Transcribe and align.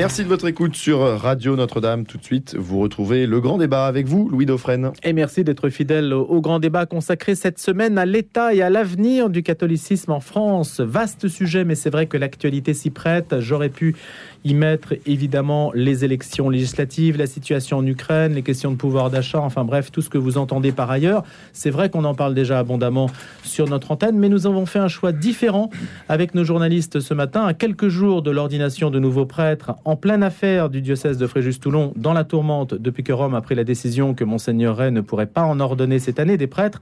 Merci 0.00 0.24
de 0.24 0.28
votre 0.28 0.48
écoute 0.48 0.76
sur 0.76 1.00
Radio 1.00 1.56
Notre-Dame. 1.56 2.06
Tout 2.06 2.16
de 2.16 2.24
suite, 2.24 2.56
vous 2.58 2.78
retrouvez 2.78 3.26
le 3.26 3.38
grand 3.38 3.58
débat 3.58 3.84
avec 3.84 4.06
vous, 4.06 4.30
Louis 4.30 4.46
Dauphren. 4.46 4.92
Et 5.02 5.12
merci 5.12 5.44
d'être 5.44 5.68
fidèle 5.68 6.14
au 6.14 6.40
grand 6.40 6.58
débat 6.58 6.86
consacré 6.86 7.34
cette 7.34 7.58
semaine 7.58 7.98
à 7.98 8.06
l'état 8.06 8.54
et 8.54 8.62
à 8.62 8.70
l'avenir 8.70 9.28
du 9.28 9.42
catholicisme 9.42 10.12
en 10.12 10.20
France. 10.20 10.80
Vaste 10.80 11.28
sujet, 11.28 11.66
mais 11.66 11.74
c'est 11.74 11.90
vrai 11.90 12.06
que 12.06 12.16
l'actualité 12.16 12.72
s'y 12.72 12.88
prête. 12.88 13.40
J'aurais 13.40 13.68
pu 13.68 13.94
y 14.44 14.54
mettre 14.54 14.94
évidemment 15.06 15.70
les 15.74 16.04
élections 16.04 16.48
législatives, 16.48 17.18
la 17.18 17.26
situation 17.26 17.78
en 17.78 17.86
Ukraine, 17.86 18.34
les 18.34 18.42
questions 18.42 18.70
de 18.70 18.76
pouvoir 18.76 19.10
d'achat, 19.10 19.40
enfin 19.40 19.64
bref, 19.64 19.90
tout 19.90 20.02
ce 20.02 20.08
que 20.08 20.18
vous 20.18 20.38
entendez 20.38 20.72
par 20.72 20.90
ailleurs. 20.90 21.24
C'est 21.52 21.70
vrai 21.70 21.90
qu'on 21.90 22.04
en 22.04 22.14
parle 22.14 22.34
déjà 22.34 22.58
abondamment 22.58 23.10
sur 23.42 23.68
notre 23.68 23.90
antenne, 23.90 24.18
mais 24.18 24.28
nous 24.28 24.46
avons 24.46 24.66
fait 24.66 24.78
un 24.78 24.88
choix 24.88 25.12
différent 25.12 25.70
avec 26.08 26.34
nos 26.34 26.44
journalistes 26.44 27.00
ce 27.00 27.14
matin, 27.14 27.44
à 27.44 27.54
quelques 27.54 27.88
jours 27.88 28.22
de 28.22 28.30
l'ordination 28.30 28.90
de 28.90 28.98
nouveaux 28.98 29.26
prêtres, 29.26 29.72
en 29.84 29.96
pleine 29.96 30.22
affaire 30.22 30.70
du 30.70 30.80
diocèse 30.80 31.18
de 31.18 31.26
Fréjus-Toulon, 31.26 31.92
dans 31.96 32.12
la 32.12 32.24
tourmente 32.24 32.74
depuis 32.74 33.02
que 33.02 33.12
Rome 33.12 33.34
a 33.34 33.40
pris 33.40 33.54
la 33.54 33.64
décision 33.64 34.14
que 34.14 34.24
Monseigneur 34.24 34.76
Ray 34.76 34.92
ne 34.92 35.00
pourrait 35.00 35.26
pas 35.26 35.42
en 35.42 35.60
ordonner 35.60 35.98
cette 35.98 36.18
année 36.18 36.36
des 36.36 36.46
prêtres. 36.46 36.80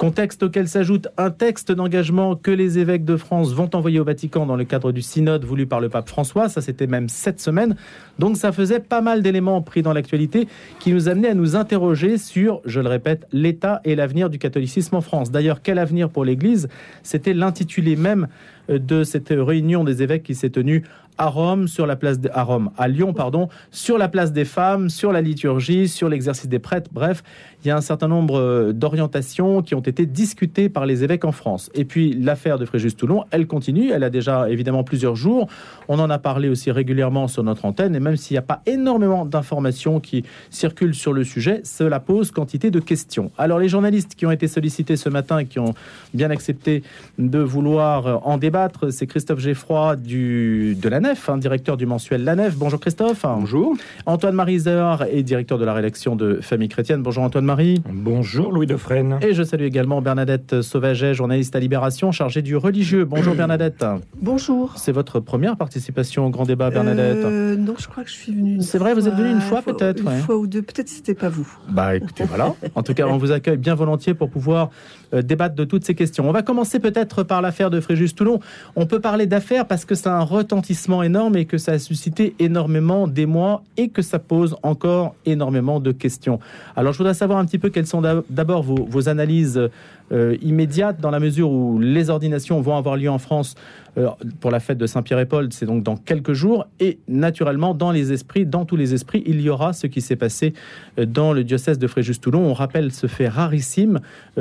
Contexte 0.00 0.42
auquel 0.42 0.66
s'ajoute 0.66 1.08
un 1.18 1.28
texte 1.28 1.72
d'engagement 1.72 2.34
que 2.34 2.50
les 2.50 2.78
évêques 2.78 3.04
de 3.04 3.18
France 3.18 3.52
vont 3.52 3.68
envoyer 3.74 4.00
au 4.00 4.04
Vatican 4.04 4.46
dans 4.46 4.56
le 4.56 4.64
cadre 4.64 4.92
du 4.92 5.02
synode 5.02 5.44
voulu 5.44 5.66
par 5.66 5.78
le 5.78 5.90
pape 5.90 6.08
François. 6.08 6.48
Ça, 6.48 6.62
c'était 6.62 6.86
même 6.86 7.10
cette 7.10 7.38
semaine. 7.38 7.76
Donc, 8.18 8.38
ça 8.38 8.50
faisait 8.50 8.80
pas 8.80 9.02
mal 9.02 9.20
d'éléments 9.20 9.60
pris 9.60 9.82
dans 9.82 9.92
l'actualité 9.92 10.48
qui 10.78 10.94
nous 10.94 11.10
amenaient 11.10 11.28
à 11.28 11.34
nous 11.34 11.54
interroger 11.54 12.16
sur, 12.16 12.62
je 12.64 12.80
le 12.80 12.88
répète, 12.88 13.26
l'état 13.30 13.82
et 13.84 13.94
l'avenir 13.94 14.30
du 14.30 14.38
catholicisme 14.38 14.96
en 14.96 15.02
France. 15.02 15.30
D'ailleurs, 15.30 15.60
quel 15.60 15.78
avenir 15.78 16.08
pour 16.08 16.24
l'Église? 16.24 16.70
C'était 17.02 17.34
l'intitulé 17.34 17.94
même 17.94 18.28
de 18.70 19.04
cette 19.04 19.34
réunion 19.36 19.84
des 19.84 20.02
évêques 20.02 20.22
qui 20.22 20.34
s'est 20.34 20.48
tenue 20.48 20.82
à 21.20 21.26
Rome, 21.26 21.68
sur 21.68 21.86
la 21.86 21.96
place 21.96 22.16
à 22.32 22.42
Rome, 22.42 22.70
à 22.78 22.88
Lyon, 22.88 23.12
pardon, 23.12 23.50
sur 23.70 23.98
la 23.98 24.08
place 24.08 24.32
des 24.32 24.46
femmes, 24.46 24.88
sur 24.88 25.12
la 25.12 25.20
liturgie, 25.20 25.86
sur 25.86 26.08
l'exercice 26.08 26.48
des 26.48 26.58
prêtres. 26.58 26.88
Bref, 26.94 27.22
il 27.62 27.68
y 27.68 27.70
a 27.70 27.76
un 27.76 27.82
certain 27.82 28.08
nombre 28.08 28.38
euh, 28.38 28.72
d'orientations 28.72 29.60
qui 29.60 29.74
ont 29.74 29.82
été 29.82 30.06
discutées 30.06 30.70
par 30.70 30.86
les 30.86 31.04
évêques 31.04 31.26
en 31.26 31.32
France. 31.32 31.70
Et 31.74 31.84
puis 31.84 32.14
l'affaire 32.14 32.58
de 32.58 32.64
Fréjus-Toulon, 32.64 33.24
elle 33.32 33.46
continue. 33.46 33.90
Elle 33.90 34.02
a 34.02 34.08
déjà 34.08 34.48
évidemment 34.48 34.82
plusieurs 34.82 35.14
jours. 35.14 35.46
On 35.88 35.98
en 35.98 36.08
a 36.08 36.18
parlé 36.18 36.48
aussi 36.48 36.70
régulièrement 36.70 37.28
sur 37.28 37.42
notre 37.42 37.66
antenne. 37.66 37.94
Et 37.94 38.00
même 38.00 38.16
s'il 38.16 38.36
n'y 38.36 38.38
a 38.38 38.42
pas 38.42 38.62
énormément 38.64 39.26
d'informations 39.26 40.00
qui 40.00 40.24
circulent 40.48 40.94
sur 40.94 41.12
le 41.12 41.22
sujet, 41.22 41.60
cela 41.64 42.00
pose 42.00 42.30
quantité 42.30 42.70
de 42.70 42.80
questions. 42.80 43.30
Alors 43.36 43.58
les 43.58 43.68
journalistes 43.68 44.14
qui 44.14 44.24
ont 44.24 44.30
été 44.30 44.48
sollicités 44.48 44.96
ce 44.96 45.10
matin 45.10 45.40
et 45.40 45.44
qui 45.44 45.58
ont 45.58 45.74
bien 46.14 46.30
accepté 46.30 46.82
de 47.18 47.40
vouloir 47.40 48.26
en 48.26 48.38
débattre, 48.38 48.90
c'est 48.90 49.06
Christophe 49.06 49.40
Geffroy 49.40 49.96
du, 49.96 50.78
de 50.80 50.88
la 50.88 51.00
Nef, 51.10 51.28
hein, 51.28 51.38
directeur 51.38 51.76
du 51.76 51.86
mensuel 51.86 52.22
La 52.22 52.36
Nef. 52.36 52.54
Bonjour 52.56 52.78
Christophe. 52.78 53.22
Bonjour. 53.24 53.76
Antoine 54.06 54.36
Marizer 54.36 55.04
est 55.10 55.24
directeur 55.24 55.58
de 55.58 55.64
la 55.64 55.74
rédaction 55.74 56.14
de 56.14 56.38
Famille 56.40 56.68
Chrétienne. 56.68 57.02
Bonjour 57.02 57.24
Antoine 57.24 57.44
Marie. 57.44 57.82
Bonjour 57.92 58.52
Louis 58.52 58.68
Dauphren. 58.68 59.18
Et 59.20 59.34
je 59.34 59.42
salue 59.42 59.64
également 59.64 60.00
Bernadette 60.02 60.62
Sauvaget, 60.62 61.14
journaliste 61.14 61.56
à 61.56 61.58
Libération, 61.58 62.12
chargée 62.12 62.42
du 62.42 62.56
religieux. 62.56 63.04
Bonjour 63.04 63.34
Bernadette. 63.34 63.84
Bonjour. 64.22 64.74
C'est 64.76 64.92
votre 64.92 65.18
première 65.18 65.56
participation 65.56 66.26
au 66.26 66.30
grand 66.30 66.44
débat, 66.44 66.70
Bernadette 66.70 67.24
Euh, 67.24 67.56
non, 67.56 67.74
je 67.76 67.88
crois 67.88 68.04
que 68.04 68.10
je 68.10 68.14
suis 68.14 68.32
venue. 68.32 68.62
C'est 68.62 68.78
vrai, 68.78 68.94
vous 68.94 69.08
êtes 69.08 69.14
venue 69.14 69.32
une 69.32 69.40
fois, 69.40 69.62
peut-être, 69.62 70.02
Une 70.02 70.08
ouais. 70.08 70.18
fois 70.18 70.36
ou 70.36 70.46
deux. 70.46 70.62
Peut-être 70.62 70.88
c'était 70.88 71.14
pas 71.14 71.28
vous. 71.28 71.48
Bah 71.70 71.96
écoutez, 71.96 72.22
voilà. 72.22 72.54
En 72.76 72.84
tout 72.84 72.94
cas, 72.94 73.08
on 73.08 73.16
vous 73.18 73.32
accueille 73.32 73.56
bien 73.56 73.74
volontiers 73.74 74.14
pour 74.14 74.30
pouvoir 74.30 74.70
euh, 75.12 75.22
débattre 75.22 75.56
de 75.56 75.64
toutes 75.64 75.84
ces 75.84 75.96
questions. 75.96 76.28
On 76.28 76.32
va 76.32 76.42
commencer 76.42 76.78
peut-être 76.78 77.24
par 77.24 77.42
l'affaire 77.42 77.70
de 77.70 77.80
Fréjus-Toulon. 77.80 78.38
On 78.76 78.86
peut 78.86 79.00
parler 79.00 79.26
d'affaires 79.26 79.66
parce 79.66 79.84
que 79.84 79.94
a 80.08 80.12
un 80.12 80.22
retentissement 80.22 80.99
énorme 81.02 81.36
et 81.36 81.44
que 81.44 81.58
ça 81.58 81.72
a 81.72 81.78
suscité 81.78 82.34
énormément 82.38 83.08
d'émoi 83.08 83.62
et 83.76 83.88
que 83.88 84.02
ça 84.02 84.18
pose 84.18 84.56
encore 84.62 85.14
énormément 85.26 85.80
de 85.80 85.92
questions. 85.92 86.38
Alors 86.76 86.92
je 86.92 86.98
voudrais 86.98 87.14
savoir 87.14 87.38
un 87.38 87.44
petit 87.44 87.58
peu 87.58 87.70
quelles 87.70 87.86
sont 87.86 88.00
d'ab- 88.00 88.24
d'abord 88.30 88.62
vos, 88.62 89.08
analyses 89.08 89.70
euh, 90.12 90.36
immédiates 90.42 91.00
dans 91.00 91.10
la 91.10 91.20
mesure 91.20 91.50
où 91.50 91.78
les 91.78 92.10
ordinations 92.10 92.60
vont 92.60 92.76
avoir 92.76 92.96
lieu 92.96 93.08
en 93.08 93.18
France 93.18 93.54
euh, 93.96 94.08
pour 94.40 94.50
la 94.50 94.60
fête 94.60 94.76
de 94.78 94.86
Saint-Pierre 94.86 95.20
et 95.20 95.26
Paul, 95.26 95.48
c'est 95.52 95.66
donc 95.66 95.82
dans 95.82 95.96
quelques 95.96 96.32
jours. 96.32 96.66
Et 96.80 96.98
naturellement, 97.08 97.74
dans 97.74 97.90
les 97.90 98.12
esprits, 98.12 98.44
dans 98.44 98.64
tous 98.64 98.76
les 98.76 98.92
esprits, 98.92 99.22
il 99.26 99.40
y 99.40 99.48
aura 99.48 99.72
ce 99.72 99.86
qui 99.86 100.00
s'est 100.00 100.16
passé 100.16 100.52
euh, 100.98 101.06
dans 101.06 101.32
le 101.32 101.44
diocèse 101.44 101.78
de 101.78 101.86
Fréjus-Toulon. 101.86 102.40
On 102.40 102.54
rappelle 102.54 102.92
ce 102.92 103.06
fait 103.06 103.28
rarissime 103.28 104.00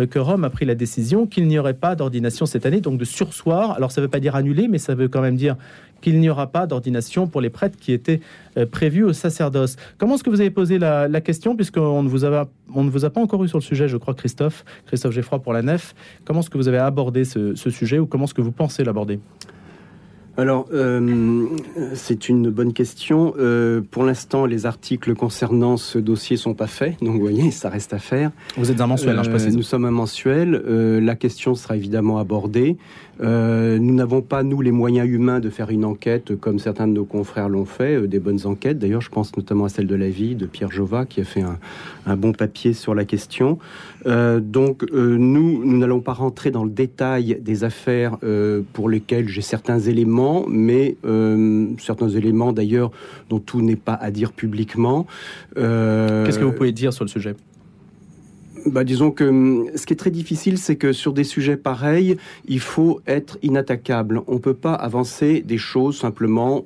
que 0.10 0.20
Rome 0.20 0.44
a 0.44 0.50
pris 0.50 0.66
la 0.66 0.76
décision 0.76 1.26
qu'il 1.26 1.48
n'y 1.48 1.58
aurait 1.58 1.74
pas 1.74 1.96
d'ordination 1.96 2.46
cette 2.46 2.66
année, 2.66 2.82
donc 2.82 2.98
de 2.98 3.06
sursoir. 3.06 3.72
Alors 3.72 3.92
ça 3.92 4.02
ne 4.02 4.06
veut 4.06 4.12
pas 4.12 4.20
dire 4.20 4.36
annuler, 4.36 4.68
mais 4.68 4.78
ça 4.78 4.96
veut 4.96 5.08
quand 5.08 5.22
même 5.22 5.36
dire 5.36 5.56
qu'il 6.02 6.20
n'y 6.20 6.30
aura 6.30 6.48
pas 6.48 6.68
d'ordination 6.68 7.28
pour 7.28 7.42
les 7.42 7.50
prêtres 7.50 7.78
qui 7.78 7.92
étaient 7.92 8.22
euh, 8.58 8.66
prévus 8.66 9.04
au 9.04 9.14
sacerdoce. 9.14 9.76
Comment 9.98 10.16
est-ce 10.16 10.24
que 10.24 10.30
vous 10.30 10.42
avez 10.42 10.50
posé 10.50 10.80
la, 10.80 11.22
question, 11.22 11.56
puisqu'on 11.56 12.04
ne, 12.04 12.10
vous 12.10 12.26
a, 12.26 12.48
on 12.74 12.84
ne 12.84 12.90
vous 12.90 13.06
a 13.06 13.10
pas 13.10 13.22
encore 13.22 13.44
eu 13.44 13.48
sur 13.48 13.58
le 13.58 13.64
sujet, 13.64 13.88
je 13.88 13.98
crois, 13.98 14.14
Christophe, 14.14 14.64
Christophe 14.88 15.14
Geffroy 15.14 15.40
pour 15.40 15.54
la 15.54 15.62
nef. 15.62 15.94
Comment 16.26 16.40
est-ce 16.40 16.50
que 16.50 16.58
vous 16.58 16.68
avez 16.68 16.78
abordé 16.78 17.26
ce, 17.26 17.56
ce 17.56 17.70
sujet 17.70 18.00
ou 18.00 18.06
comment 18.06 18.26
est-ce 18.26 18.34
que 18.34 18.42
vous 18.42 18.52
pensez 18.52 18.84
l'aborder? 18.84 19.20
Alors, 20.40 20.68
euh, 20.74 21.48
c'est 21.96 22.30
une 22.30 22.50
bonne 22.50 22.72
question. 22.72 23.34
Euh, 23.38 23.82
pour 23.92 24.04
l'instant, 24.04 24.46
les 24.46 24.66
articles 24.66 25.14
concernant 25.14 25.76
ce 25.76 26.00
dossier 26.00 26.38
sont 26.38 26.54
pas 26.54 26.68
faits, 26.68 26.96
donc 27.02 27.16
vous 27.16 27.20
voyez, 27.20 27.52
ça 27.52 27.68
reste 27.68 27.94
à 27.94 28.00
faire. 28.00 28.32
Vous 28.56 28.72
êtes 28.72 28.80
un 28.80 28.88
mensuel, 28.88 29.18
hein, 29.20 29.24
je 29.24 29.30
Euh, 29.30 29.34
précise. 29.34 29.58
Nous 29.58 29.64
sommes 29.64 29.84
un 29.84 29.92
mensuel. 29.92 30.52
La 31.04 31.16
question 31.16 31.56
sera 31.56 31.76
évidemment 31.76 32.20
abordée. 32.20 32.78
Nous 33.22 33.94
n'avons 33.96 34.22
pas, 34.22 34.44
nous, 34.44 34.62
les 34.62 34.72
moyens 34.72 35.10
humains 35.10 35.42
de 35.42 35.50
faire 35.50 35.72
une 35.72 35.84
enquête 35.84 36.40
comme 36.40 36.58
certains 36.58 36.88
de 36.88 36.94
nos 36.94 37.04
confrères 37.04 37.50
l'ont 37.50 37.66
fait, 37.66 38.08
des 38.08 38.20
bonnes 38.20 38.46
enquêtes. 38.46 38.80
D'ailleurs, 38.80 39.02
je 39.02 39.10
pense 39.10 39.36
notamment 39.36 39.66
à 39.66 39.70
celle 39.70 39.88
de 39.88 39.96
la 39.96 40.10
vie 40.10 40.36
de 40.36 40.46
Pierre 40.46 40.72
Jova, 40.72 41.06
qui 41.06 41.20
a 41.20 41.26
fait 41.26 41.42
un, 41.42 41.58
un 42.06 42.16
bon 42.16 42.32
papier 42.32 42.72
sur 42.72 42.96
la 42.96 43.04
question. 43.04 43.60
Donc, 44.06 44.86
nous, 44.94 45.66
nous 45.66 45.78
n'allons 45.78 46.00
pas 46.00 46.14
rentrer 46.14 46.50
dans 46.50 46.64
le 46.64 46.70
détail 46.70 47.38
des 47.42 47.66
affaires 47.66 48.18
pour 48.72 48.88
lesquelles 48.88 49.28
j'ai 49.28 49.42
certains 49.42 49.80
éléments, 49.80 50.29
mais 50.48 50.98
euh, 51.06 51.68
certains 51.80 52.10
éléments 52.10 52.54
d'ailleurs 52.54 52.92
dont 53.30 53.40
tout 53.40 53.62
n'est 53.62 53.76
pas 53.76 53.94
à 53.94 54.12
dire 54.12 54.32
publiquement. 54.32 55.06
Euh, 55.58 56.26
Qu'est-ce 56.26 56.40
que 56.40 56.46
vous 56.46 56.54
pouvez 56.54 56.72
dire 56.72 56.94
sur 56.94 57.04
le 57.04 57.10
sujet? 57.10 57.36
Bah, 58.72 58.84
disons 58.84 59.12
que 59.12 59.24
hum, 59.24 59.70
ce 59.76 59.86
qui 59.86 59.94
est 59.94 59.98
très 59.98 60.12
difficile, 60.12 60.58
c'est 60.58 60.76
que 60.76 60.94
sur 60.94 61.14
des 61.14 61.24
sujets 61.24 61.58
pareils, 61.58 62.18
il 62.48 62.60
faut 62.60 63.02
être 63.08 63.38
inattaquable. 63.42 64.22
On 64.28 64.40
peut 64.40 64.54
pas 64.54 64.74
avancer 64.74 65.42
des 65.42 65.58
choses 65.58 65.98
simplement 65.98 66.66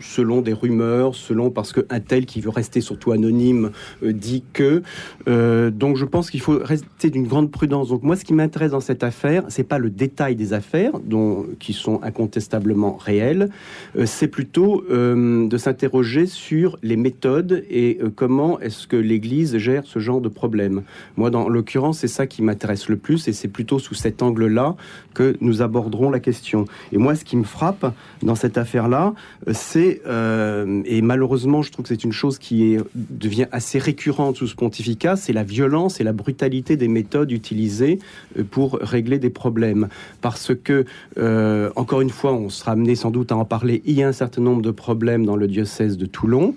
selon 0.00 0.40
des 0.40 0.52
rumeurs, 0.52 1.14
selon 1.14 1.50
parce 1.50 1.72
que 1.72 1.86
un 1.90 2.00
tel 2.00 2.26
qui 2.26 2.40
veut 2.40 2.50
rester 2.50 2.80
surtout 2.80 3.12
anonyme 3.12 3.70
euh, 4.02 4.12
dit 4.12 4.44
que. 4.52 4.82
Euh, 5.28 5.70
donc 5.70 5.96
je 5.96 6.04
pense 6.04 6.30
qu'il 6.30 6.40
faut 6.40 6.58
rester 6.62 7.10
d'une 7.10 7.26
grande 7.26 7.50
prudence. 7.50 7.88
Donc 7.88 8.02
moi, 8.02 8.16
ce 8.16 8.24
qui 8.24 8.32
m'intéresse 8.32 8.72
dans 8.72 8.80
cette 8.80 9.02
affaire, 9.02 9.44
c'est 9.48 9.64
pas 9.64 9.78
le 9.78 9.90
détail 9.90 10.36
des 10.36 10.52
affaires, 10.52 10.98
dont 11.00 11.46
qui 11.58 11.72
sont 11.72 12.02
incontestablement 12.02 12.96
réelles. 12.96 13.50
Euh, 13.96 14.06
c'est 14.06 14.28
plutôt 14.28 14.84
euh, 14.90 15.46
de 15.46 15.56
s'interroger 15.56 16.26
sur 16.26 16.78
les 16.82 16.96
méthodes 16.96 17.64
et 17.70 17.98
comment 18.16 18.60
est-ce 18.60 18.86
que 18.86 18.96
l'Église 18.96 19.56
gère 19.58 19.84
ce 19.84 19.98
genre 19.98 20.20
de 20.20 20.28
problème. 20.28 20.82
Moi, 21.16 21.30
dans 21.30 21.39
l'occurrence, 21.48 21.98
c'est 21.98 22.08
ça 22.08 22.26
qui 22.26 22.42
m'intéresse 22.42 22.88
le 22.88 22.96
plus 22.96 23.28
et 23.28 23.32
c'est 23.32 23.48
plutôt 23.48 23.78
sous 23.78 23.94
cet 23.94 24.22
angle-là 24.22 24.76
que 25.14 25.36
nous 25.40 25.62
aborderons 25.62 26.10
la 26.10 26.20
question. 26.20 26.64
Et 26.92 26.98
moi, 26.98 27.14
ce 27.14 27.24
qui 27.24 27.36
me 27.36 27.44
frappe 27.44 27.92
dans 28.22 28.34
cette 28.34 28.58
affaire-là, 28.58 29.14
euh, 29.48 29.52
c'est, 29.54 30.02
euh, 30.06 30.82
et 30.84 31.02
malheureusement, 31.02 31.62
je 31.62 31.70
trouve 31.70 31.84
que 31.84 31.88
c'est 31.88 32.04
une 32.04 32.12
chose 32.12 32.38
qui 32.38 32.74
est, 32.74 32.80
devient 32.94 33.46
assez 33.52 33.78
récurrente 33.78 34.36
sous 34.36 34.46
ce 34.46 34.54
pontificat, 34.54 35.16
c'est 35.16 35.32
la 35.32 35.42
violence 35.42 36.00
et 36.00 36.04
la 36.04 36.12
brutalité 36.12 36.76
des 36.76 36.88
méthodes 36.88 37.32
utilisées 37.32 37.98
euh, 38.38 38.44
pour 38.48 38.78
régler 38.80 39.18
des 39.18 39.30
problèmes. 39.30 39.88
Parce 40.20 40.52
que, 40.54 40.84
encore 41.76 42.00
une 42.00 42.10
fois, 42.10 42.32
on 42.32 42.48
sera 42.48 42.72
amené 42.72 42.94
sans 42.94 43.10
doute 43.10 43.32
à 43.32 43.36
en 43.36 43.44
parler, 43.44 43.82
il 43.84 43.94
y 43.94 44.02
a 44.02 44.08
un 44.08 44.12
certain 44.12 44.42
nombre 44.42 44.62
de 44.62 44.70
problèmes 44.70 45.24
dans 45.24 45.36
le 45.36 45.46
diocèse 45.48 45.96
de 45.96 46.06
Toulon, 46.06 46.54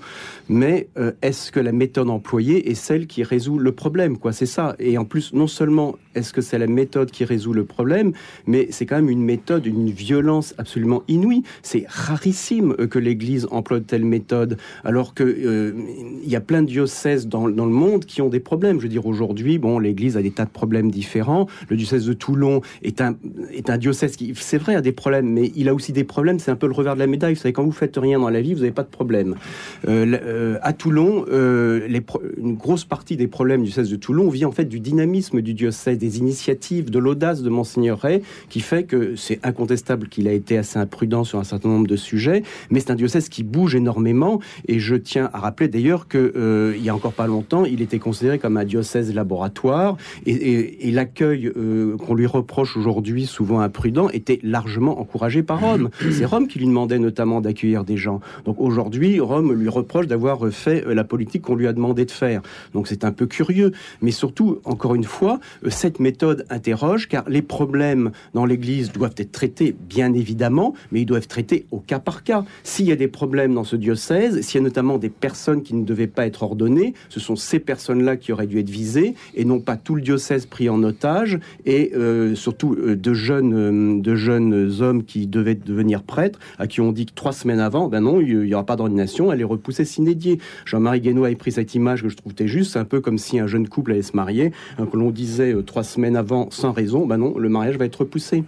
mais 0.50 0.88
est-ce 1.22 1.52
que 1.52 1.60
la 1.60 1.72
méthode 1.72 2.10
employée 2.10 2.69
est 2.69 2.75
celle 2.75 3.07
qui 3.07 3.24
résout 3.24 3.60
le 3.60 3.72
problème 3.72 4.18
quoi? 4.18 4.34
C'est 4.34 4.46
ça. 4.46 4.73
Et 4.80 4.98
en 4.98 5.06
plus, 5.06 5.34
non 5.34 5.48
seulement 5.48 5.96
est-ce 6.16 6.34
que 6.34 6.42
c'est 6.42 6.58
la 6.58 6.68
méthode 6.68 7.12
qui 7.12 7.25
résout 7.25 7.54
le 7.54 7.66
problème, 7.66 8.14
mais 8.46 8.68
c'est 8.72 8.86
quand 8.86 8.96
même 8.96 9.10
une 9.10 9.24
méthode, 9.24 9.66
une 9.66 9.90
violence 9.90 10.54
absolument 10.58 11.04
inouïe. 11.08 11.44
C'est 11.62 11.86
rarissime 11.88 12.75
euh, 12.80 12.88
que 12.88 13.00
l'Église 13.00 13.48
emploie 13.52 13.80
de 13.80 13.86
telles 13.86 14.06
méthodes, 14.06 14.58
alors 14.84 15.14
que 15.14 15.24
euh, 15.24 15.74
il 16.24 16.30
y 16.30 16.36
a 16.36 16.42
plein 16.42 16.62
de 16.62 16.68
diocèses 16.68 17.28
dans, 17.28 17.48
le 17.48 17.54
monde 17.54 18.06
qui 18.06 18.22
ont 18.22 18.30
des 18.30 18.40
problèmes. 18.40 18.78
Je 18.78 18.84
veux 18.84 18.90
dire, 18.90 19.06
aujourd'hui, 19.06 19.58
bon, 19.58 19.80
l'Église 19.80 20.18
a 20.18 20.22
des 20.22 20.31
tas 20.31 20.46
de 20.46 20.50
problèmes 20.50 20.92
différents. 20.92 21.48
Le 21.69 21.78
diocèse 21.78 22.06
de 22.06 22.14
Toulon 22.14 22.62
est 22.84 23.02
un, 23.02 23.16
est 23.52 23.69
un 23.69 23.78
diocèse 23.78 24.16
qui, 24.16 24.34
c'est 24.36 24.58
vrai, 24.58 24.76
a 24.76 24.81
des 24.81 24.92
problèmes, 24.92 25.28
mais 25.28 25.52
il 25.56 25.69
a 25.69 25.74
aussi 25.74 25.94
des 25.94 26.04
problèmes. 26.04 26.40
C'est 26.40 26.52
un 26.52 26.56
peu 26.56 26.68
le 26.68 26.74
revers 26.74 26.96
de 26.96 27.00
la 27.00 27.08
médaille. 27.08 27.34
Vous 27.34 27.40
savez, 27.40 27.54
quand 27.54 27.64
vous 27.64 27.72
faites 27.72 27.98
rien 27.98 28.19
dans 28.19 28.30
la 28.30 28.42
vie, 28.42 28.54
vous 28.54 28.62
n'avez 28.62 28.72
pas 28.72 28.84
de 28.84 28.90
problème. 28.90 29.36
Euh, 29.88 30.58
à 30.62 30.74
Toulon, 30.74 31.26
les 31.30 32.02
pro- 32.02 32.22
une 32.38 32.56
grosse 32.56 32.86
partie 32.86 33.18
des 33.18 33.28
problèmes 33.28 33.64
du 33.64 33.69
diocèse 33.69 33.90
de 33.90 33.96
Toulon 33.96 34.30
vient 34.30 34.48
en 34.48 34.52
fait 34.54 34.66
du 34.66 34.80
dynamisme 34.80 35.42
du 35.42 35.54
diocèse, 35.54 35.98
des 35.98 36.20
initiatives, 36.20 36.90
de 36.90 37.00
l'audace 37.00 37.42
de 37.42 37.50
Monseigneur 37.50 38.00
Ray, 38.00 38.22
qui 38.50 38.60
fait 38.60 38.84
que 38.84 39.16
c'est 39.16 39.40
incontestable 39.44 40.08
qu'il 40.08 40.28
a 40.28 40.32
été 40.32 40.58
assez 40.58 40.80
imprudent 40.80 41.24
sur 41.24 41.40
un 41.40 41.44
certain 41.44 41.70
nombre 41.70 41.88
de 41.88 41.96
sujets, 41.96 42.44
mais 42.70 42.80
c'est 42.80 42.92
un 42.92 42.96
diocèse 42.96 43.30
qui 43.30 43.44
bouge 43.44 43.76
énormément. 43.76 44.40
Et 44.68 44.80
je 44.80 44.96
tiens 44.96 45.30
à 45.34 45.40
rappeler 45.40 45.68
d'ailleurs 45.68 46.08
que 46.08 46.34
euh, 46.36 46.74
il 46.78 46.84
y 46.84 46.90
a 46.90 46.96
encore 46.96 47.14
pas 47.14 47.28
longtemps, 47.28 47.66
il 47.66 47.82
était 47.82 48.00
considéré 48.00 48.40
comme 48.40 48.58
un 48.58 48.66
diocèse 48.66 49.14
laboratoire, 49.14 49.98
et, 50.26 50.92
l'accueil 50.94 51.52
euh, 51.58 51.98
qu'on 51.98 52.14
lui 52.14 52.28
reproche 52.28 52.78
aujourd'hui, 52.78 53.26
souvent 53.26 53.62
imprudent, 53.62 54.10
était 54.10 54.40
largement 54.44 55.00
encouragé 55.00 55.42
par 55.42 55.60
Rome. 55.60 55.90
C'est 56.12 56.26
Rome 56.26 56.48
qui 56.48 56.60
lui 56.60 56.68
demandait 56.68 57.00
notamment 57.00 57.42
d'accueillir 57.42 57.84
des 57.84 57.98
gens. 57.98 58.20
Donc 58.46 58.58
aujourd'hui, 58.60 59.20
Rome 59.20 59.54
lui 59.54 59.70
reproche 59.70 60.06
d'avoir 60.06 60.50
fait 60.52 60.86
la 60.86 61.04
politique 61.04 61.42
qu'on 61.42 61.56
lui 61.56 61.68
a 61.68 61.74
demandé 61.74 62.06
de 62.06 62.12
faire. 62.12 62.42
Donc 62.74 62.88
c'est 62.88 63.04
un 63.04 63.12
peu 63.12 63.26
curieux, 63.26 63.72
mais 64.02 64.12
surtout, 64.12 64.43
encore 64.63 64.95
une 64.95 65.04
fois, 65.04 65.40
euh, 65.66 65.69
cette 65.69 66.00
méthode 66.00 66.45
interroge, 66.50 67.07
car 67.07 67.28
les 67.30 67.42
problèmes 67.42 68.12
dans 68.34 68.45
l'Église 68.45 68.92
doivent 68.92 69.16
être 69.18 69.31
traités, 69.31 69.75
bien 69.90 70.13
évidemment, 70.13 70.74
mais 70.92 71.01
ils 71.01 71.06
doivent 71.06 71.24
être 71.24 71.28
traités 71.28 71.66
au 71.72 71.80
cas 71.80 72.00
par 72.00 72.24
cas. 72.24 72.45
S'il 72.63 72.86
y 72.86 72.92
a 72.92 72.95
des 72.95 73.07
problèmes 73.07 73.54
dans 73.54 73.63
ce 73.63 73.75
diocèse, 73.75 74.42
s'il 74.42 74.60
y 74.60 74.63
a 74.63 74.63
notamment 74.63 74.98
des 74.98 75.10
personnes 75.10 75.63
qui 75.63 75.75
ne 75.75 75.84
devaient 75.84 76.07
pas 76.07 76.25
être 76.25 76.44
ordonnées, 76.44 76.94
ce 77.10 77.19
sont 77.19 77.36
ces 77.36 77.60
personnes-là 77.60 78.18
qui 78.18 78.31
auraient 78.31 78.48
dû 78.48 78.60
être 78.60 78.69
visées, 78.69 79.16
et 79.36 79.45
non 79.45 79.60
pas 79.60 79.78
tout 79.78 79.95
le 79.95 80.01
diocèse 80.01 80.45
pris 80.45 80.69
en 80.69 80.81
otage, 80.84 81.40
et 81.66 81.92
euh, 81.95 82.36
surtout 82.36 82.74
euh, 82.74 82.95
de, 82.95 83.13
jeunes, 83.13 84.01
de 84.01 84.16
jeunes 84.16 84.72
hommes 84.81 85.04
qui 85.04 85.28
devaient 85.28 85.56
devenir 85.56 86.04
prêtres, 86.04 86.40
à 86.60 86.68
qui 86.68 86.81
on 86.81 86.92
dit 86.92 87.06
que 87.06 87.13
trois 87.13 87.34
semaines 87.34 87.60
avant, 87.60 87.88
ben 87.88 88.01
non, 88.01 88.22
il 88.22 88.40
n'y 88.40 88.54
aura 88.54 88.66
pas 88.66 88.75
d'ordination, 88.75 89.31
elle 89.31 89.42
est 89.42 89.45
repoussée 89.45 89.86
s'inédier. 89.86 90.40
Jean-Marie 90.66 91.01
Guénaud 91.01 91.25
a 91.25 91.36
pris 91.36 91.51
cette 91.51 91.75
image 91.75 92.04
que 92.04 92.10
je 92.10 92.16
trouvais 92.16 92.48
juste, 92.48 92.78
un 92.78 92.86
peu 92.86 93.01
comme 93.01 93.18
si 93.18 93.40
un 93.40 93.48
jeune 93.48 93.68
couple 93.68 93.92
allait 93.92 94.01
se 94.01 94.16
marier, 94.16 94.32
hein, 94.41 94.85
que 94.91 94.97
l'on 94.97 95.12
disait 95.12 95.53
euh, 95.53 95.62
trois 95.62 95.83
semaines 95.83 96.15
avant 96.15 96.50
sans 96.51 96.71
raison, 96.71 97.06
ben 97.06 97.18
non, 97.18 97.38
le 97.38 97.50
mariage 97.50 97.77
va 97.77 97.85
être 97.85 97.97
repoussé. 97.97 98.44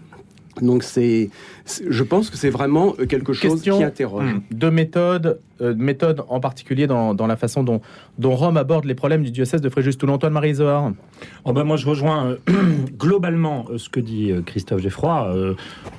Donc 0.61 0.83
c'est, 0.83 1.29
je 1.85 2.03
pense 2.03 2.29
que 2.29 2.37
c'est 2.37 2.49
vraiment 2.49 2.95
euh, 2.97 3.05
quelque 3.05 3.33
chose 3.33 3.61
qui 3.61 3.69
interroge. 3.71 4.35
Hmm, 4.35 4.41
de 4.51 4.69
méthode, 4.69 5.39
euh, 5.59 5.75
méthode 5.75 6.23
en 6.29 6.39
particulier 6.39 6.87
dans, 6.87 7.13
dans, 7.13 7.27
la 7.27 7.35
façon 7.35 7.61
dont, 7.61 7.81
dont 8.19 8.35
Rome 8.37 8.55
aborde 8.55 8.85
les 8.85 8.95
problèmes 8.95 9.23
du 9.23 9.31
diocèse 9.31 9.59
de 9.59 9.67
Fréjus-Toulon. 9.67 10.13
Antoine 10.13 10.31
Marie 10.31 10.53
Zohar. 10.53 10.93
Oh 11.43 11.51
ben 11.51 11.65
moi 11.65 11.75
je 11.75 11.85
rejoins 11.85 12.37
globalement 12.97 13.65
ce 13.75 13.89
que 13.89 13.99
dit 13.99 14.31
Christophe 14.45 14.81
Geffroy. 14.81 15.55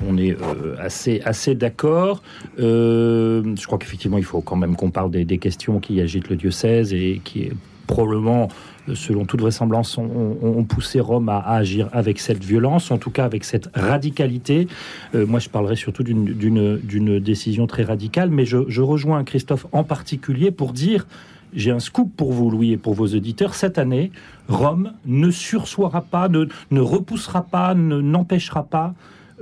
on 0.08 0.16
est 0.16 0.34
assez 0.78 1.20
assez 1.26 1.54
d'accord. 1.54 2.22
je 2.56 3.66
crois 3.66 3.76
qu'effectivement 3.76 4.16
il 4.16 4.24
faut 4.24 4.40
quand 4.40 4.56
même 4.56 4.74
qu'on 4.74 4.90
parle 4.90 5.10
des, 5.10 5.26
des 5.26 5.36
questions 5.36 5.80
qui 5.80 6.00
agitent 6.00 6.30
le 6.30 6.36
diocèse 6.36 6.94
et 6.94 7.20
qui 7.22 7.42
est 7.42 7.52
probablement, 7.86 8.48
selon 8.94 9.24
toute 9.24 9.40
vraisemblance, 9.40 9.98
ont, 9.98 10.64
poussé 10.64 11.00
Rome 11.00 11.28
à, 11.28 11.38
agir 11.38 11.88
avec 11.92 12.18
cette 12.18 12.42
violence, 12.42 12.90
en 12.90 12.98
tout 12.98 13.10
cas 13.10 13.24
avec 13.24 13.44
cette 13.44 13.68
radicalité. 13.74 14.68
Euh, 15.14 15.26
moi, 15.26 15.40
je 15.40 15.48
parlerai 15.48 15.76
surtout 15.76 16.02
d'une 16.02 17.18
décision 17.18 17.66
très 17.66 17.84
radicale, 17.84 18.30
mais 18.30 18.44
je, 18.44 18.80
rejoins 18.80 19.24
Christophe 19.24 19.66
en 19.72 19.84
particulier 19.84 20.50
pour 20.50 20.72
dire 20.72 21.06
j'ai 21.54 21.70
un 21.70 21.78
scoop 21.78 22.10
pour 22.16 22.32
vous, 22.32 22.50
Louis, 22.50 22.72
et 22.72 22.76
pour 22.76 22.94
vos 22.94 23.06
auditeurs. 23.06 23.54
Cette 23.54 23.78
année, 23.78 24.10
Rome 24.48 24.92
ne 25.06 25.30
sursoira 25.30 26.02
pas, 26.02 26.28
ne, 26.28 26.46
ne 26.70 26.80
repoussera 26.80 27.42
pas, 27.42 27.74
n'empêchera 27.74 28.64
pas 28.64 28.94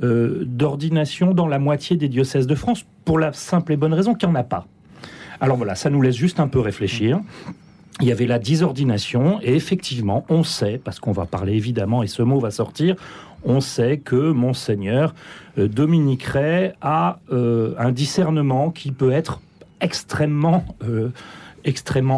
euh, 0.03 0.45
d'ordination 0.45 1.35
dans 1.35 1.49
la 1.49 1.59
moitié 1.59 1.97
des 1.97 2.09
diocèses 2.09 2.47
de 2.47 2.55
France, 2.55 2.85
pour 3.05 3.19
la 3.19 3.33
simple 3.33 3.73
et 3.73 3.77
bonne 3.77 3.95
raison 3.95 4.15
qu'il 4.15 4.29
n'y 4.29 4.35
en 4.35 4.41
a 4.41 4.45
pas. 4.45 4.67
Alors 5.41 5.57
voilà, 5.57 5.75
ça 5.75 5.91
nous 5.91 6.01
laisse 6.01 6.17
juste 6.17 6.41
un 6.41 6.49
peu 6.49 6.61
réfléchir 6.61 7.21
il 8.01 8.09
y 8.09 8.13
avait 8.13 8.27
la 8.27 8.39
disordination 8.39 9.39
et 9.43 9.55
effectivement, 9.55 10.25
on 10.29 10.43
sait, 10.43 10.81
parce 10.83 10.99
qu'on 10.99 11.13
va 11.13 11.27
parler 11.27 11.55
évidemment, 11.55 12.03
et 12.03 12.09
ce 12.09 12.23
mot 12.23 12.41
va 12.41 12.51
sortir, 12.51 12.97
on 13.45 13.61
sait 13.61 13.99
que 13.99 14.33
monseigneur 14.33 15.15
euh, 15.59 15.69
Dominique 15.69 16.25
Ray 16.25 16.73
a 16.81 17.21
euh, 17.33 17.75
un 17.79 17.93
discernement 17.93 18.71
qui 18.71 18.91
peut 18.91 19.13
être 19.13 19.41
extrêmement 19.81 20.65
euh, 20.83 21.11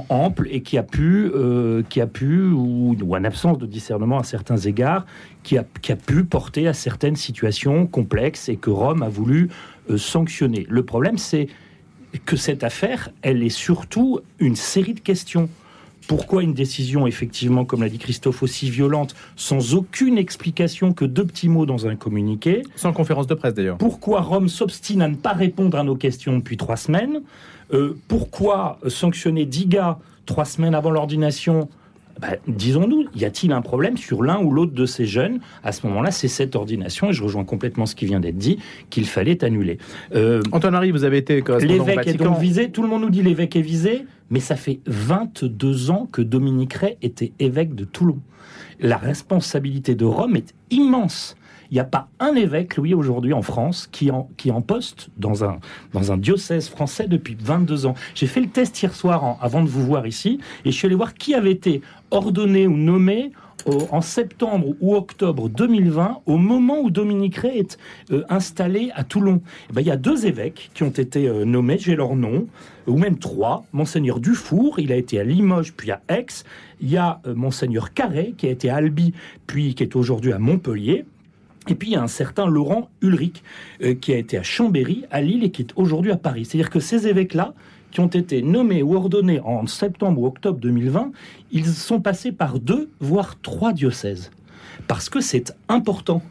ample 0.09 0.49
et 0.51 0.63
qui 0.63 0.77
a 0.77 0.83
pu, 0.83 1.31
qui 1.89 2.01
a 2.01 2.07
pu 2.09 2.43
ou, 2.49 2.97
ou, 3.01 3.15
en 3.15 3.23
absence 3.23 3.59
de 3.59 3.67
discernement 3.67 4.19
à 4.19 4.25
certains 4.25 4.57
égards, 4.57 5.07
qui 5.45 5.57
a 5.57 5.63
pu 5.63 6.25
porter 6.25 6.67
à 6.67 6.75
certaines 6.75 7.15
situations 7.15 7.87
complexes 7.87 8.49
et 8.49 8.57
que 8.57 8.71
Rome 8.71 9.05
a 9.05 9.09
voulu 9.09 9.49
sanctionner. 9.97 10.67
Le 10.69 10.83
problème, 10.83 11.17
c'est 11.17 11.47
que 12.25 12.35
cette 12.35 12.65
affaire, 12.65 13.11
elle 13.23 13.45
est 13.45 13.49
surtout 13.49 14.19
une 14.41 14.57
série 14.57 14.95
de 14.95 15.01
questions. 15.01 15.49
Pourquoi 16.07 16.43
une 16.43 16.55
décision, 16.55 17.07
effectivement, 17.07 17.65
comme 17.65 17.83
l'a 17.83 17.89
dit 17.89 17.99
Christophe, 17.99 18.43
aussi 18.43 18.71
violente, 18.71 19.15
sans 19.37 19.75
aucune 19.75 20.19
explication 20.19 20.93
que 20.93 21.05
deux 21.05 21.25
petits 21.25 21.49
mots 21.49 21.67
dans 21.67 21.87
un 21.87 21.97
communiqué 21.97 22.63
Sans 22.77 22.93
conférence 22.93 23.27
de 23.27 23.35
presse 23.35 23.55
d'ailleurs. 23.55 23.79
Pourquoi 23.79 24.21
Rome 24.21 24.49
s'obstine 24.49 25.03
à 25.03 25.09
ne 25.09 25.17
pas 25.17 25.33
répondre 25.33 25.79
à 25.79 25.83
nos 25.83 25.97
questions 25.97 26.37
depuis 26.37 26.57
trois 26.57 26.77
semaines 26.77 27.23
euh, 27.73 27.97
Pourquoi 28.09 28.79
sanctionner 28.89 29.45
dix 29.45 29.67
gars 29.67 29.99
trois 30.27 30.45
semaines 30.45 30.75
avant 30.75 30.91
l'ordination 30.91 31.69
bah, 32.21 32.29
disons-nous, 32.49 33.05
y 33.15 33.27
a-t-il 33.27 33.53
un 33.53 33.61
problème 33.61 33.99
sur 33.99 34.23
l'un 34.23 34.41
ou 34.41 34.51
l'autre 34.51 34.73
de 34.73 34.87
ces 34.87 35.05
jeunes 35.05 35.41
À 35.63 35.73
ce 35.73 35.87
moment-là, 35.87 36.11
c'est 36.11 36.29
cette 36.29 36.57
ordination, 36.57 37.11
et 37.11 37.13
je 37.13 37.23
rejoins 37.23 37.45
complètement 37.45 37.85
ce 37.85 37.95
qui 37.95 38.07
vient 38.07 38.21
d'être 38.21 38.39
dit, 38.39 38.59
qu'il 38.89 39.05
fallait 39.05 39.45
annuler. 39.45 39.77
Euh, 40.15 40.41
Antoine-Marie, 40.51 40.93
vous 40.93 41.05
avez 41.05 41.19
été 41.19 41.45
L'évêque 41.61 42.07
est 42.07 42.15
donc 42.15 42.39
visé, 42.39 42.71
tout 42.71 42.83
le 42.83 42.89
monde 42.89 43.03
nous 43.03 43.11
dit 43.11 43.23
l'évêque 43.23 43.57
est 43.57 43.61
visé, 43.61 44.07
mais 44.31 44.41
ça 44.41 44.57
fait 44.57 44.81
22 44.87 45.91
ans 45.91 46.09
que 46.11 46.23
Dominique 46.23 46.75
Ray 46.75 46.97
était 47.03 47.33
évêque 47.39 47.75
de 47.75 47.85
Toulon. 47.85 48.19
La 48.81 48.97
responsabilité 48.97 49.95
de 49.95 50.05
Rome 50.05 50.37
est 50.37 50.55
immense. 50.71 51.37
Il 51.71 51.75
n'y 51.75 51.81
a 51.81 51.85
pas 51.85 52.09
un 52.21 52.35
évêque, 52.35 52.77
Louis, 52.77 52.95
aujourd'hui 52.95 53.33
en 53.33 53.43
France, 53.43 53.89
qui 53.91 54.11
en, 54.11 54.29
qui 54.37 54.51
en 54.51 54.63
poste 54.63 55.09
dans 55.17 55.45
un, 55.45 55.59
dans 55.93 56.13
un 56.13 56.17
diocèse 56.17 56.69
français 56.69 57.09
depuis 57.09 57.37
22 57.39 57.87
ans. 57.87 57.95
J'ai 58.15 58.27
fait 58.27 58.41
le 58.41 58.49
test 58.49 58.81
hier 58.81 58.95
soir 58.95 59.37
avant 59.41 59.63
de 59.63 59.69
vous 59.69 59.85
voir 59.85 60.07
ici, 60.07 60.39
et 60.65 60.71
je 60.71 60.77
suis 60.77 60.87
allé 60.87 60.95
voir 60.95 61.15
qui 61.15 61.35
avait 61.35 61.51
été 61.51 61.83
ordonné 62.11 62.67
ou 62.67 62.77
nommé 62.77 63.33
en 63.91 64.01
septembre 64.01 64.75
ou 64.81 64.95
octobre 64.95 65.49
2020, 65.49 66.21
au 66.27 66.37
moment 66.37 66.81
où 66.81 66.91
Dominique 66.91 67.37
Ray 67.37 67.59
est 67.59 67.79
euh, 68.13 68.25
installé 68.29 68.91
à 68.95 69.05
Toulon. 69.05 69.41
Eh 69.71 69.73
ben, 69.73 69.81
il 69.81 69.87
y 69.87 69.91
a 69.91 69.97
deux 69.97 70.27
évêques 70.27 70.71
qui 70.75 70.83
ont 70.83 70.91
été 70.91 71.29
euh, 71.29 71.45
nommés, 71.45 71.79
j'ai 71.79 71.97
leur 71.97 72.15
nom, 72.17 72.47
ou 72.87 72.97
même 72.97 73.19
trois. 73.19 73.65
Monseigneur 73.73 74.21
Dufour, 74.21 74.79
il 74.79 74.93
a 74.93 74.97
été 74.97 75.19
à 75.19 75.25
Limoges, 75.25 75.73
puis 75.73 75.91
à 75.91 76.01
Aix. 76.09 76.27
Il 76.81 76.91
y 76.91 76.97
a 76.97 77.21
euh, 77.27 77.35
Monseigneur 77.35 77.93
Carré, 77.93 78.35
qui 78.37 78.47
a 78.47 78.51
été 78.51 78.71
à 78.71 78.77
Albi, 78.77 79.15
puis 79.47 79.75
qui 79.75 79.83
est 79.83 79.97
aujourd'hui 79.97 80.33
à 80.33 80.39
Montpellier. 80.39 81.05
Et 81.69 81.75
puis 81.75 81.89
il 81.89 81.93
y 81.95 81.97
a 81.97 82.03
un 82.03 82.09
certain 82.09 82.47
Laurent 82.47 82.89
Ulrich, 83.03 83.43
qui 84.01 84.13
a 84.13 84.19
été 84.19 84.39
à 84.39 84.45
Chambéry, 84.45 85.05
à 85.11 85.21
Lille, 85.21 85.43
et 85.43 85.51
qui 85.51 85.63
est 85.63 85.73
aujourd'hui 85.75 86.13
à 86.13 86.17
Paris. 86.17 86.45
C'est-à-dire 86.45 86.71
que 86.71 86.79
ces 86.79 87.09
évêques-là, 87.09 87.55
qui 87.91 88.01
ont 88.01 88.07
été 88.07 88.43
nommés 88.43 88.83
ou 88.83 88.95
ordonnés 88.95 89.41
en 89.41 89.67
septembre 89.67 90.21
ou 90.21 90.27
octobre 90.27 90.59
2020, 90.59 91.13
ils 91.53 91.67
sont 91.67 92.01
passés 92.01 92.33
par 92.33 92.59
deux, 92.59 92.91
voire 93.01 93.41
trois 93.41 93.73
diocèses. 93.73 94.31
Parce 94.87 95.09
que 95.09 95.21
c'est 95.21 95.55
important. 95.69 96.23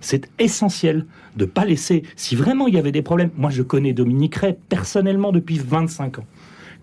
C'est 0.00 0.30
essentiel 0.38 1.06
de 1.36 1.44
ne 1.44 1.50
pas 1.50 1.64
laisser. 1.64 2.04
Si 2.14 2.36
vraiment 2.36 2.68
il 2.68 2.74
y 2.74 2.78
avait 2.78 2.92
des 2.92 3.02
problèmes, 3.02 3.30
moi 3.36 3.50
je 3.50 3.62
connais 3.62 3.92
Dominique 3.92 4.36
Ray 4.36 4.56
personnellement 4.68 5.32
depuis 5.32 5.58
25 5.58 6.20
ans. 6.20 6.26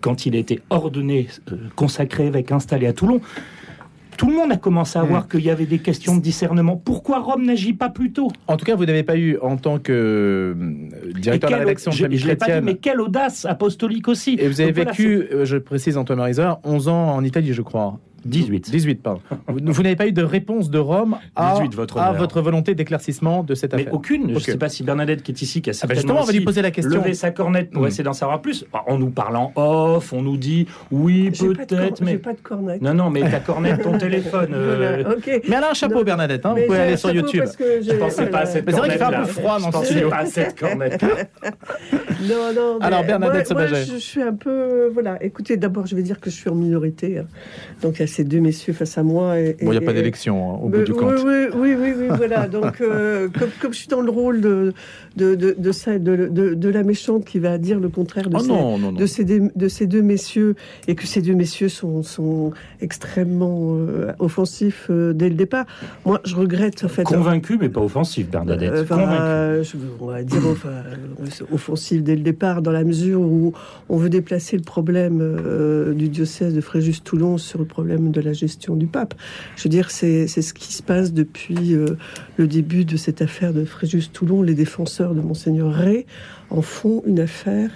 Quand 0.02 0.26
il 0.26 0.36
a 0.36 0.38
été 0.38 0.60
ordonné, 0.68 1.28
euh, 1.50 1.56
consacré 1.74 2.26
évêque, 2.26 2.52
installé 2.52 2.86
à 2.86 2.92
Toulon, 2.92 3.20
tout 4.16 4.28
le 4.28 4.36
monde 4.36 4.52
a 4.52 4.56
commencé 4.56 4.98
à 4.98 5.02
voir 5.02 5.24
hmm. 5.24 5.28
qu'il 5.28 5.40
y 5.40 5.50
avait 5.50 5.66
des 5.66 5.78
questions 5.78 6.16
de 6.16 6.22
discernement. 6.22 6.76
Pourquoi 6.76 7.20
Rome 7.20 7.44
n'agit 7.44 7.72
pas 7.72 7.88
plus 7.88 8.12
tôt? 8.12 8.30
En 8.46 8.56
tout 8.56 8.64
cas, 8.64 8.74
vous 8.74 8.86
n'avez 8.86 9.02
pas 9.02 9.16
eu, 9.16 9.38
en 9.38 9.56
tant 9.56 9.78
que 9.78 9.92
euh, 9.92 11.12
directeur 11.20 11.50
de 11.50 11.54
la 11.54 11.60
rédaction 11.60 11.90
de 11.90 11.96
je, 11.96 12.34
Pas 12.34 12.46
dit, 12.46 12.64
mais 12.64 12.76
quelle 12.76 13.00
audace 13.00 13.44
apostolique 13.44 14.08
aussi. 14.08 14.36
Et 14.38 14.48
vous 14.48 14.60
avez 14.60 14.72
vécu, 14.72 15.28
euh, 15.32 15.44
je 15.44 15.56
précise 15.56 15.96
Antoine 15.96 16.18
Marizard, 16.18 16.60
11 16.64 16.88
ans 16.88 17.14
en 17.14 17.24
Italie, 17.24 17.52
je 17.52 17.62
crois. 17.62 17.98
18. 18.26 18.70
18, 18.70 19.02
pardon. 19.02 19.20
vous, 19.48 19.82
n'avez 19.82 19.96
pas 19.96 20.06
eu 20.06 20.12
de 20.12 20.22
réponse 20.22 20.70
de 20.70 20.78
Rome 20.78 21.16
à, 21.34 21.54
votre, 21.72 21.98
à 21.98 22.12
votre 22.12 22.40
volonté 22.40 22.74
d'éclaircissement 22.74 23.42
de 23.42 23.54
cette 23.54 23.74
affaire 23.74 23.86
Mais 23.86 23.92
aucune. 23.92 24.28
Je 24.28 24.34
ne 24.34 24.38
sais 24.40 24.58
pas 24.58 24.68
si 24.68 24.82
Bernadette, 24.82 25.22
qui 25.22 25.32
est 25.32 25.42
ici, 25.42 25.62
qui 25.62 25.70
a 25.70 25.72
ah 25.82 25.86
bah 25.86 25.94
certainement 25.94 26.22
on 26.22 26.24
va 26.24 26.32
lui 26.32 26.40
poser 26.40 26.62
la 26.62 26.70
question. 26.70 27.00
levé 27.00 27.14
sa 27.14 27.30
cornette 27.30 27.70
pour 27.70 27.82
hmm. 27.82 27.86
essayer 27.86 28.04
d'en 28.04 28.12
savoir 28.12 28.40
plus. 28.40 28.64
On 28.86 28.98
nous 28.98 29.10
parle 29.10 29.36
en 29.36 29.52
off, 29.56 30.12
on 30.12 30.22
nous 30.22 30.36
dit 30.36 30.66
oui, 30.90 31.30
peut-être, 31.30 32.02
mais. 32.02 32.18
pas 32.18 32.32
de 32.32 32.40
cornette. 32.40 32.82
Non, 32.82 32.94
non, 32.94 33.10
mais 33.10 33.28
ta 33.30 33.40
cornette, 33.40 33.82
ton 33.82 33.98
téléphone. 33.98 34.50
Euh... 34.52 35.16
Mais 35.26 35.40
elle 35.48 35.54
a 35.54 35.70
un 35.70 35.74
chapeau, 35.74 36.04
Bernadette. 36.04 36.44
Hein, 36.46 36.54
vous 36.56 36.66
pouvez 36.66 36.78
aller 36.78 36.96
sur 36.96 37.10
YouTube. 37.10 37.44
Je 37.58 37.96
pensais 37.96 38.26
pas 38.26 38.40
à 38.40 38.46
cette 38.46 38.66
Mais 38.66 38.72
c'est 38.72 38.78
vrai 38.78 38.88
qu'il 38.88 38.98
fait 38.98 39.04
un 39.04 39.22
peu 39.22 39.28
froid 39.28 39.58
dans 39.58 39.72
ce 39.72 39.86
studio. 39.86 40.10
pas 40.10 40.18
à 40.18 40.26
cette 40.26 40.58
cornette. 40.58 41.02
non, 42.22 42.52
non. 42.54 42.78
Alors, 42.80 43.04
Bernadette 43.04 43.50
moi, 43.52 43.68
moi, 43.68 43.78
je 43.78 43.96
suis 43.96 44.22
un 44.22 44.34
peu. 44.34 44.90
Voilà, 44.92 45.22
écoutez, 45.22 45.56
d'abord, 45.56 45.86
je 45.86 45.94
vais 45.94 46.02
dire 46.02 46.20
que 46.20 46.30
je 46.30 46.36
suis 46.36 46.50
en 46.50 46.54
minorité. 46.54 47.18
Hein. 47.18 47.26
Donc, 47.82 47.96
il 47.96 48.00
y 48.00 48.04
a 48.04 48.06
ces 48.16 48.24
deux 48.24 48.40
messieurs 48.40 48.72
face 48.72 48.96
à 48.98 49.02
moi. 49.02 49.38
Et, 49.38 49.56
Bon, 49.60 49.66
il 49.68 49.70
n'y 49.72 49.76
a 49.78 49.82
et- 49.82 49.84
pas 49.84 49.92
d'élection 49.92 50.50
hein, 50.54 50.58
au 50.62 50.68
bout 50.68 50.82
du 50.84 50.92
oui, 50.92 50.98
compte. 50.98 51.14
Oui, 51.24 51.46
oui, 51.54 51.74
oui, 51.80 51.92
oui, 51.98 52.06
voilà. 52.16 52.48
Donc, 52.56 52.80
euh, 52.80 53.28
comme, 53.38 53.50
comme 53.60 53.72
je 53.72 53.78
suis 53.78 53.88
dans 53.88 54.00
le 54.00 54.10
rôle 54.10 54.40
de, 54.40 54.72
de, 55.16 55.34
de, 55.34 55.54
de, 55.58 55.72
ça- 55.72 55.98
de, 55.98 56.28
de- 56.28 56.54
de 56.54 56.68
la 56.68 56.82
méchante 56.82 57.24
qui 57.24 57.38
va 57.38 57.58
dire 57.58 57.78
le 57.80 57.88
contraire 57.88 58.28
de, 58.30 58.36
Oh 58.36 58.40
ces, 58.40 58.48
non, 58.48 58.78
non, 58.78 58.92
non. 58.92 58.98
de, 58.98 59.06
ces, 59.06 59.24
deux- 59.24 59.50
de 59.54 59.68
ces 59.68 59.86
deux 59.86 60.02
messieurs, 60.02 60.54
et 60.88 60.94
que 60.94 61.06
ces 61.06 61.20
deux 61.22 61.34
messieurs 61.34 61.68
sont, 61.68 62.02
sont 62.02 62.52
extrêmement 62.80 63.76
euh, 63.76 64.12
offensifs 64.18 64.86
euh, 64.90 65.12
dès 65.12 65.28
le 65.28 65.34
départ, 65.34 65.66
moi, 66.04 66.20
je 66.24 66.34
regrette, 66.36 66.84
en 66.84 66.88
fait. 66.88 67.02
Convaincu, 67.04 67.58
mais 67.60 67.68
pas 67.68 67.80
offensif, 67.82 68.30
Bernadette. 68.30 68.70
Euh, 68.72 68.82
enfin, 68.82 68.96
Convaincu. 68.98 69.20
euh, 69.22 69.62
je- 69.62 69.76
on 70.00 70.06
va 70.06 70.22
dire 70.22 70.40
enfin, 70.50 70.70
offensive 71.52 72.02
dès 72.02 72.14
le 72.16 72.22
départ, 72.22 72.62
dans 72.62 72.72
la 72.72 72.84
mesure 72.84 73.20
où 73.20 73.52
on 73.88 73.96
veut 73.96 74.08
déplacer 74.08 74.56
le 74.56 74.62
problème 74.62 75.18
euh, 75.20 75.92
du 75.92 76.08
diocèse 76.08 76.54
de 76.54 76.60
Fréjus-Toulon 76.60 77.38
sur 77.38 77.58
le 77.58 77.64
problème 77.64 78.05
de 78.10 78.20
la 78.20 78.32
gestion 78.32 78.76
du 78.76 78.86
pape. 78.86 79.14
Je 79.56 79.64
veux 79.64 79.70
dire, 79.70 79.90
c'est 79.90 80.26
ce 80.26 80.54
qui 80.54 80.72
se 80.72 80.82
passe 80.82 81.12
depuis 81.12 81.74
euh, 81.74 81.96
le 82.36 82.46
début 82.46 82.84
de 82.84 82.96
cette 82.96 83.22
affaire 83.22 83.52
de 83.52 83.64
Fréjus-Toulon. 83.64 84.42
Les 84.42 84.54
défenseurs 84.54 85.14
de 85.14 85.20
Monseigneur 85.20 85.72
Ray 85.72 86.06
en 86.50 86.62
font 86.62 87.02
une 87.06 87.20
affaire 87.20 87.70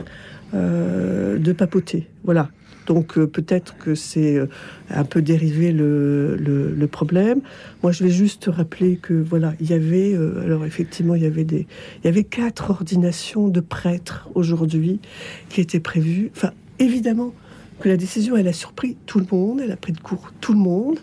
euh, 0.54 1.38
de 1.38 1.52
papauté. 1.52 2.08
Voilà. 2.24 2.50
Donc 2.86 3.18
euh, 3.18 3.26
peut-être 3.26 3.76
que 3.76 3.94
c'est 3.94 4.40
un 4.88 5.04
peu 5.04 5.22
dérivé 5.22 5.70
le, 5.72 6.36
le, 6.36 6.86
problème. 6.86 7.40
Moi, 7.82 7.92
je 7.92 8.02
vais 8.02 8.10
juste 8.10 8.46
rappeler 8.50 8.96
que 8.96 9.14
voilà, 9.14 9.54
il 9.60 9.70
y 9.70 9.74
avait 9.74 10.16
alors 10.42 10.64
effectivement, 10.64 11.14
il 11.14 11.22
y 11.22 11.26
avait 11.26 11.44
des, 11.44 11.66
il 12.02 12.06
y 12.06 12.08
avait 12.08 12.24
quatre 12.24 12.70
ordinations 12.70 13.48
de 13.48 13.60
prêtres 13.60 14.28
aujourd'hui 14.34 15.00
qui 15.48 15.60
étaient 15.60 15.80
prévues. 15.80 16.30
Enfin, 16.34 16.52
évidemment 16.80 17.32
que 17.80 17.88
la 17.88 17.96
décision, 17.96 18.36
elle 18.36 18.48
a 18.48 18.52
surpris 18.52 18.96
tout 19.06 19.18
le 19.18 19.26
monde, 19.32 19.60
elle 19.64 19.72
a 19.72 19.76
pris 19.76 19.92
de 19.92 20.00
court 20.00 20.32
tout 20.40 20.52
le 20.52 20.58
monde. 20.58 20.98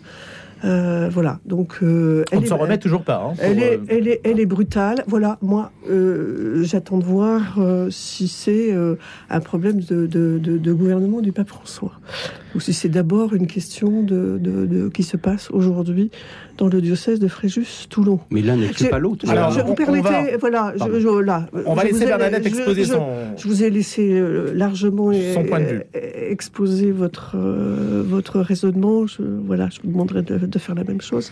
Euh, 0.64 1.08
voilà, 1.08 1.38
donc 1.46 1.78
euh, 1.84 2.24
On 2.32 2.36
elle 2.36 2.42
ne 2.42 2.46
s'en 2.46 2.56
remet 2.56 2.78
toujours 2.78 3.02
pas. 3.04 3.22
hein, 3.30 3.34
elle 3.38 3.54
pour, 3.58 3.62
est, 3.64 3.76
euh, 3.76 3.84
elle, 3.90 4.08
est, 4.08 4.20
elle 4.24 4.40
est 4.40 4.46
brutale. 4.46 5.04
Voilà, 5.06 5.38
moi, 5.40 5.70
j'attends 6.62 6.98
de 6.98 7.04
voir 7.04 7.56
si 7.90 8.26
c'est 8.26 8.74
un 9.30 9.40
problème 9.40 9.78
de, 9.80 10.06
de, 10.06 10.38
de- 10.42 10.58
de 10.58 10.72
gouvernement 10.72 11.20
du 11.20 11.30
pape 11.30 11.48
François, 11.48 11.92
ou 12.56 12.60
si 12.60 12.72
c'est 12.72 12.88
d'abord 12.88 13.34
une 13.34 13.46
question 13.46 14.02
de- 14.02 14.90
qui 14.92 15.04
se 15.04 15.16
passe 15.16 15.48
aujourd'hui 15.52 16.10
dans 16.58 16.66
le 16.66 16.80
diocèse 16.80 17.20
de 17.20 17.28
Fréjus-Toulon. 17.28 18.18
Mais 18.30 18.42
l'un 18.42 18.56
n'exclut 18.56 18.88
pas 18.88 18.98
l'autre. 18.98 19.28
Alors, 19.30 19.52
je 19.52 19.60
vous 19.60 19.70
on 19.72 19.74
permettez, 19.74 20.02
va- 20.08 20.36
voilà, 20.38 20.72
je, 20.74 20.78
Pardon. 20.80 21.00
je- 21.00 21.20
là, 21.22 21.46
On 21.66 21.74
va 21.74 21.84
laisser 21.84 22.02
ai- 22.02 22.06
Bernadette 22.06 22.42
je- 22.42 22.48
exposer 22.48 22.84
je- 22.84 22.92
son. 22.92 23.06
je 23.36 23.48
vous 23.48 23.62
ai 23.62 23.70
laissé 23.70 24.10
euh, 24.12 24.52
largement 24.54 25.10
Son 25.34 25.44
point 25.44 25.60
de 25.60 25.64
vue. 25.64 25.82
euh, 25.96 26.30
exposer 26.30 26.90
votre, 26.90 27.36
euh, 27.36 28.02
votre 28.04 28.40
raisonnement. 28.40 29.06
Je, 29.06 29.22
voilà, 29.22 29.68
je 29.72 29.78
vous 29.82 29.90
demanderai 29.92 30.22
de, 30.22 30.36
de 30.38 30.58
faire 30.58 30.74
la 30.74 30.84
même 30.84 31.00
chose. 31.00 31.30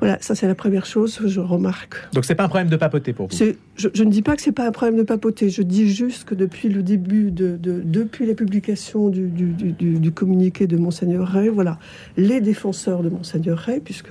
Voilà, 0.00 0.18
ça 0.20 0.34
c'est 0.34 0.46
la 0.46 0.54
première 0.54 0.86
chose. 0.86 1.20
Je 1.26 1.40
remarque. 1.40 1.96
Donc 2.12 2.24
c'est 2.24 2.34
pas 2.34 2.44
un 2.44 2.48
problème 2.48 2.68
de 2.68 2.76
papoter 2.76 3.12
pour 3.12 3.28
vous. 3.28 3.36
Je, 3.76 3.88
je 3.94 4.02
ne 4.04 4.10
dis 4.10 4.22
pas 4.22 4.34
que 4.36 4.42
c'est 4.42 4.52
pas 4.52 4.66
un 4.66 4.72
problème 4.72 4.96
de 4.98 5.02
papoter. 5.04 5.50
Je 5.50 5.62
dis 5.62 5.88
juste 5.88 6.24
que 6.24 6.34
depuis 6.34 6.68
le 6.68 6.82
début, 6.82 7.30
de, 7.30 7.56
de- 7.56 7.82
depuis 7.84 8.26
la 8.26 8.34
publication 8.34 9.08
du- 9.10 9.28
du- 9.28 9.98
du 9.98 10.12
communiqué 10.12 10.66
de 10.66 10.76
Monseigneur 10.76 11.26
Ray, 11.28 11.48
voilà, 11.48 11.78
les 12.16 12.40
défenseurs 12.40 13.02
de 13.02 13.08
Monseigneur 13.10 13.58
Ray, 13.58 13.80
puisque 13.80 14.10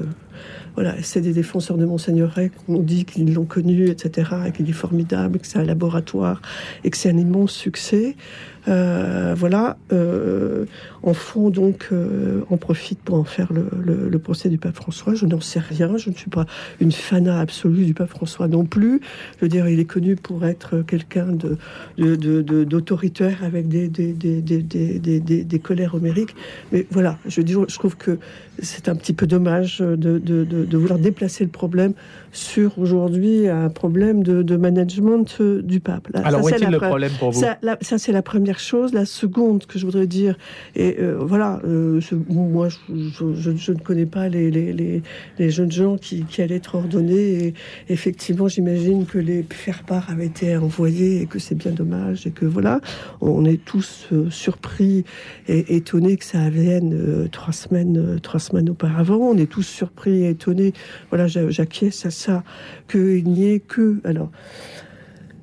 voilà, 0.75 0.95
c'est 1.01 1.21
des 1.21 1.33
défenseurs 1.33 1.77
de 1.77 1.85
Monseigneur 1.85 2.31
Ray 2.31 2.49
qu'on 2.49 2.79
dit 2.79 3.05
qu'ils 3.05 3.33
l'ont 3.33 3.45
connu, 3.45 3.87
etc., 3.87 4.31
et 4.47 4.51
qu'il 4.51 4.69
est 4.69 4.73
formidable, 4.73 5.39
que 5.39 5.47
c'est 5.47 5.59
un 5.59 5.63
laboratoire, 5.63 6.41
et 6.83 6.89
que 6.89 6.97
c'est 6.97 7.09
un 7.09 7.17
immense 7.17 7.51
succès. 7.51 8.15
Euh, 8.67 9.33
voilà, 9.37 9.77
euh, 9.93 10.65
en 11.01 11.13
font 11.13 11.49
donc, 11.49 11.87
euh, 11.91 12.41
en 12.49 12.57
profitent 12.57 12.99
pour 12.99 13.15
en 13.15 13.23
faire 13.23 13.51
le, 13.53 14.19
procès 14.19 14.49
du 14.49 14.57
pape 14.57 14.75
François. 14.75 15.15
Je 15.15 15.25
n'en 15.25 15.39
sais 15.39 15.59
rien. 15.59 15.95
Je 15.97 16.09
ne 16.09 16.15
suis 16.15 16.29
pas 16.29 16.45
une 16.81 16.91
fana 16.91 17.39
absolue 17.39 17.85
du 17.85 17.93
pape 17.93 18.09
François 18.09 18.49
non 18.49 18.65
plus. 18.65 18.99
Je 19.37 19.45
veux 19.45 19.49
dire, 19.49 19.67
il 19.69 19.79
est 19.79 19.85
connu 19.85 20.17
pour 20.17 20.45
être 20.45 20.81
quelqu'un 20.81 21.27
d'autoritaire 21.97 23.43
avec 23.43 23.69
des, 23.69 23.89
colères 25.63 25.95
homériques. 25.95 26.35
Mais 26.73 26.85
voilà, 26.91 27.17
je, 27.25 27.41
je 27.41 27.75
trouve 27.75 27.95
que 27.95 28.19
c'est 28.61 28.89
un 28.89 28.95
petit 28.95 29.13
peu 29.13 29.25
dommage 29.25 29.79
de, 29.79 30.58
de, 30.65 30.77
vouloir 30.77 30.99
déplacer 30.99 31.43
le 31.43 31.49
problème 31.49 31.93
sur 32.31 32.77
aujourd'hui 32.79 33.47
un 33.47 33.69
problème 33.69 34.23
de, 34.23 34.41
de 34.43 34.55
management 34.55 35.37
euh, 35.41 35.61
du 35.61 35.79
pape. 35.79 36.07
Là, 36.13 36.21
Alors 36.25 36.43
où 36.43 36.49
est-il 36.49 36.69
le 36.69 36.77
pre- 36.77 36.87
problème 36.87 37.11
pour 37.19 37.31
vous 37.31 37.39
ça, 37.41 37.97
c'est 37.97 38.11
la 38.11 38.21
première 38.21 38.59
chose. 38.59 38.93
La 38.93 39.05
seconde 39.05 39.65
que 39.65 39.79
je 39.79 39.85
voudrais 39.85 40.07
dire, 40.07 40.37
et 40.75 40.97
euh, 40.99 41.17
voilà, 41.19 41.59
euh, 41.65 41.99
moi, 42.29 42.69
je, 42.69 42.77
je- 42.95 43.33
je- 43.33 43.55
je 43.55 43.71
ne 43.71 43.79
connais 43.79 44.05
pas 44.05 44.29
les, 44.29 44.51
les, 44.51 44.73
les, 44.73 45.01
les 45.39 45.49
jeunes 45.49 45.71
gens 45.71 45.97
qui, 45.97 46.23
qui 46.25 46.41
allaient 46.41 46.55
être 46.55 46.75
ordonnés. 46.75 47.47
Et 47.47 47.53
effectivement, 47.89 48.47
j'imagine 48.47 49.05
que 49.05 49.17
les 49.17 49.43
faire-part 49.49 50.09
avaient 50.09 50.25
été 50.27 50.55
envoyés 50.57 51.21
et 51.21 51.25
que 51.25 51.39
c'est 51.39 51.55
bien 51.55 51.71
dommage. 51.71 52.27
Et 52.27 52.31
que 52.31 52.45
voilà, 52.45 52.79
on 53.21 53.45
est 53.45 53.63
tous 53.63 54.07
euh, 54.13 54.29
surpris 54.29 55.03
et 55.47 55.75
étonnés 55.75 56.17
que 56.17 56.25
ça 56.25 56.49
vienne 56.49 57.27
trois 57.31 57.53
semaines, 57.53 58.19
trois 58.21 58.39
semaines 58.39 58.69
auparavant. 58.69 59.17
On 59.17 59.37
est 59.37 59.49
tous 59.49 59.63
surpris 59.63 60.25
et 60.25 60.29
étonnés. 60.29 60.73
Voilà, 61.09 61.27
j'a- 61.27 61.49
j'acquiesce 61.49 62.05
à 62.05 62.11
ça, 62.19 62.43
qu'il 62.87 63.25
n'y 63.25 63.51
ait 63.51 63.59
que. 63.59 63.99
Alors, 64.03 64.31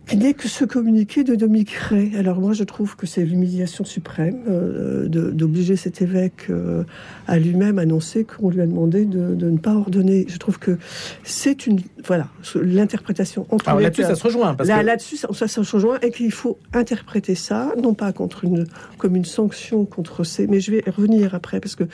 qu'il 0.09 0.19
n'y 0.21 0.27
ait 0.27 0.35
que 0.35 0.49
ce 0.49 0.65
communiqué 0.65 1.25
de 1.25 1.35
Dominique 1.35 1.73
Ray. 1.73 2.17
Alors 2.17 2.41
moi, 2.41 2.53
je 2.53 2.65
trouve 2.65 2.95
que 2.97 3.07
c'est 3.07 3.25
l'humiliation 3.25 3.85
suprême 3.85 4.39
euh, 4.49 5.09
d'obliger 5.09 5.77
cet 5.77 6.01
évêque 6.03 6.47
euh, 6.51 6.85
à 7.27 7.39
lui-même 7.39 7.79
annoncer 7.79 8.25
qu'on 8.25 8.51
lui 8.51 8.61
a 8.61 8.67
demandé 8.67 9.05
de, 9.05 9.35
de 9.35 9.51
ne 9.51 9.59
pas 9.59 9.75
ordonner. 9.75 10.27
Je 10.29 10.39
trouve 10.39 10.59
que 10.59 10.79
c'est 11.25 11.67
une 11.67 11.81
voilà 12.05 12.29
l'interprétation 12.55 13.47
entre 13.51 13.69
Alors 13.69 13.81
là-dessus, 13.81 14.03
ça 14.03 14.15
se 14.15 14.23
rejoint. 14.23 14.55
Parce 14.55 14.69
Là, 14.69 14.81
que... 14.81 14.87
là-dessus, 14.87 15.17
ça, 15.17 15.29
ça 15.33 15.49
se 15.49 15.61
rejoint 15.77 15.99
et 16.03 16.11
qu'il 16.13 16.31
faut 16.31 16.59
interpréter 16.73 17.35
ça, 17.35 17.73
non 17.83 17.95
pas 17.95 18.13
contre 18.13 18.45
une, 18.45 18.65
comme 18.99 19.17
une 19.17 19.25
sanction 19.25 19.85
contre 19.87 20.23
ces, 20.23 20.47
mais 20.47 20.61
je 20.61 20.71
vais 20.71 20.85
revenir 20.87 21.35
après 21.35 21.59
parce 21.59 21.75
que 21.75 21.85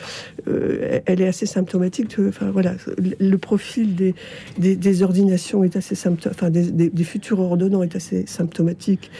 euh, 0.48 1.00
elle 1.06 1.20
est 1.22 1.28
assez 1.28 1.46
symptomatique. 1.46 2.18
de- 2.18 2.28
enfin 2.28 2.50
voilà, 2.50 2.74
le, 3.20 3.36
profil 3.38 3.94
des, 3.94 4.14
des, 4.58 4.76
des 4.76 5.02
ordinations 5.02 5.64
est 5.64 5.76
assez 5.76 5.94
sympto- 5.94 6.28
enfin 6.30 6.50
des, 6.50 6.70
des, 6.70 6.90
des 6.90 7.04
futurs 7.04 7.40
ordonnants 7.40 7.82
est 7.82 7.96
assez 7.96 8.01
symptomatique 8.26 9.10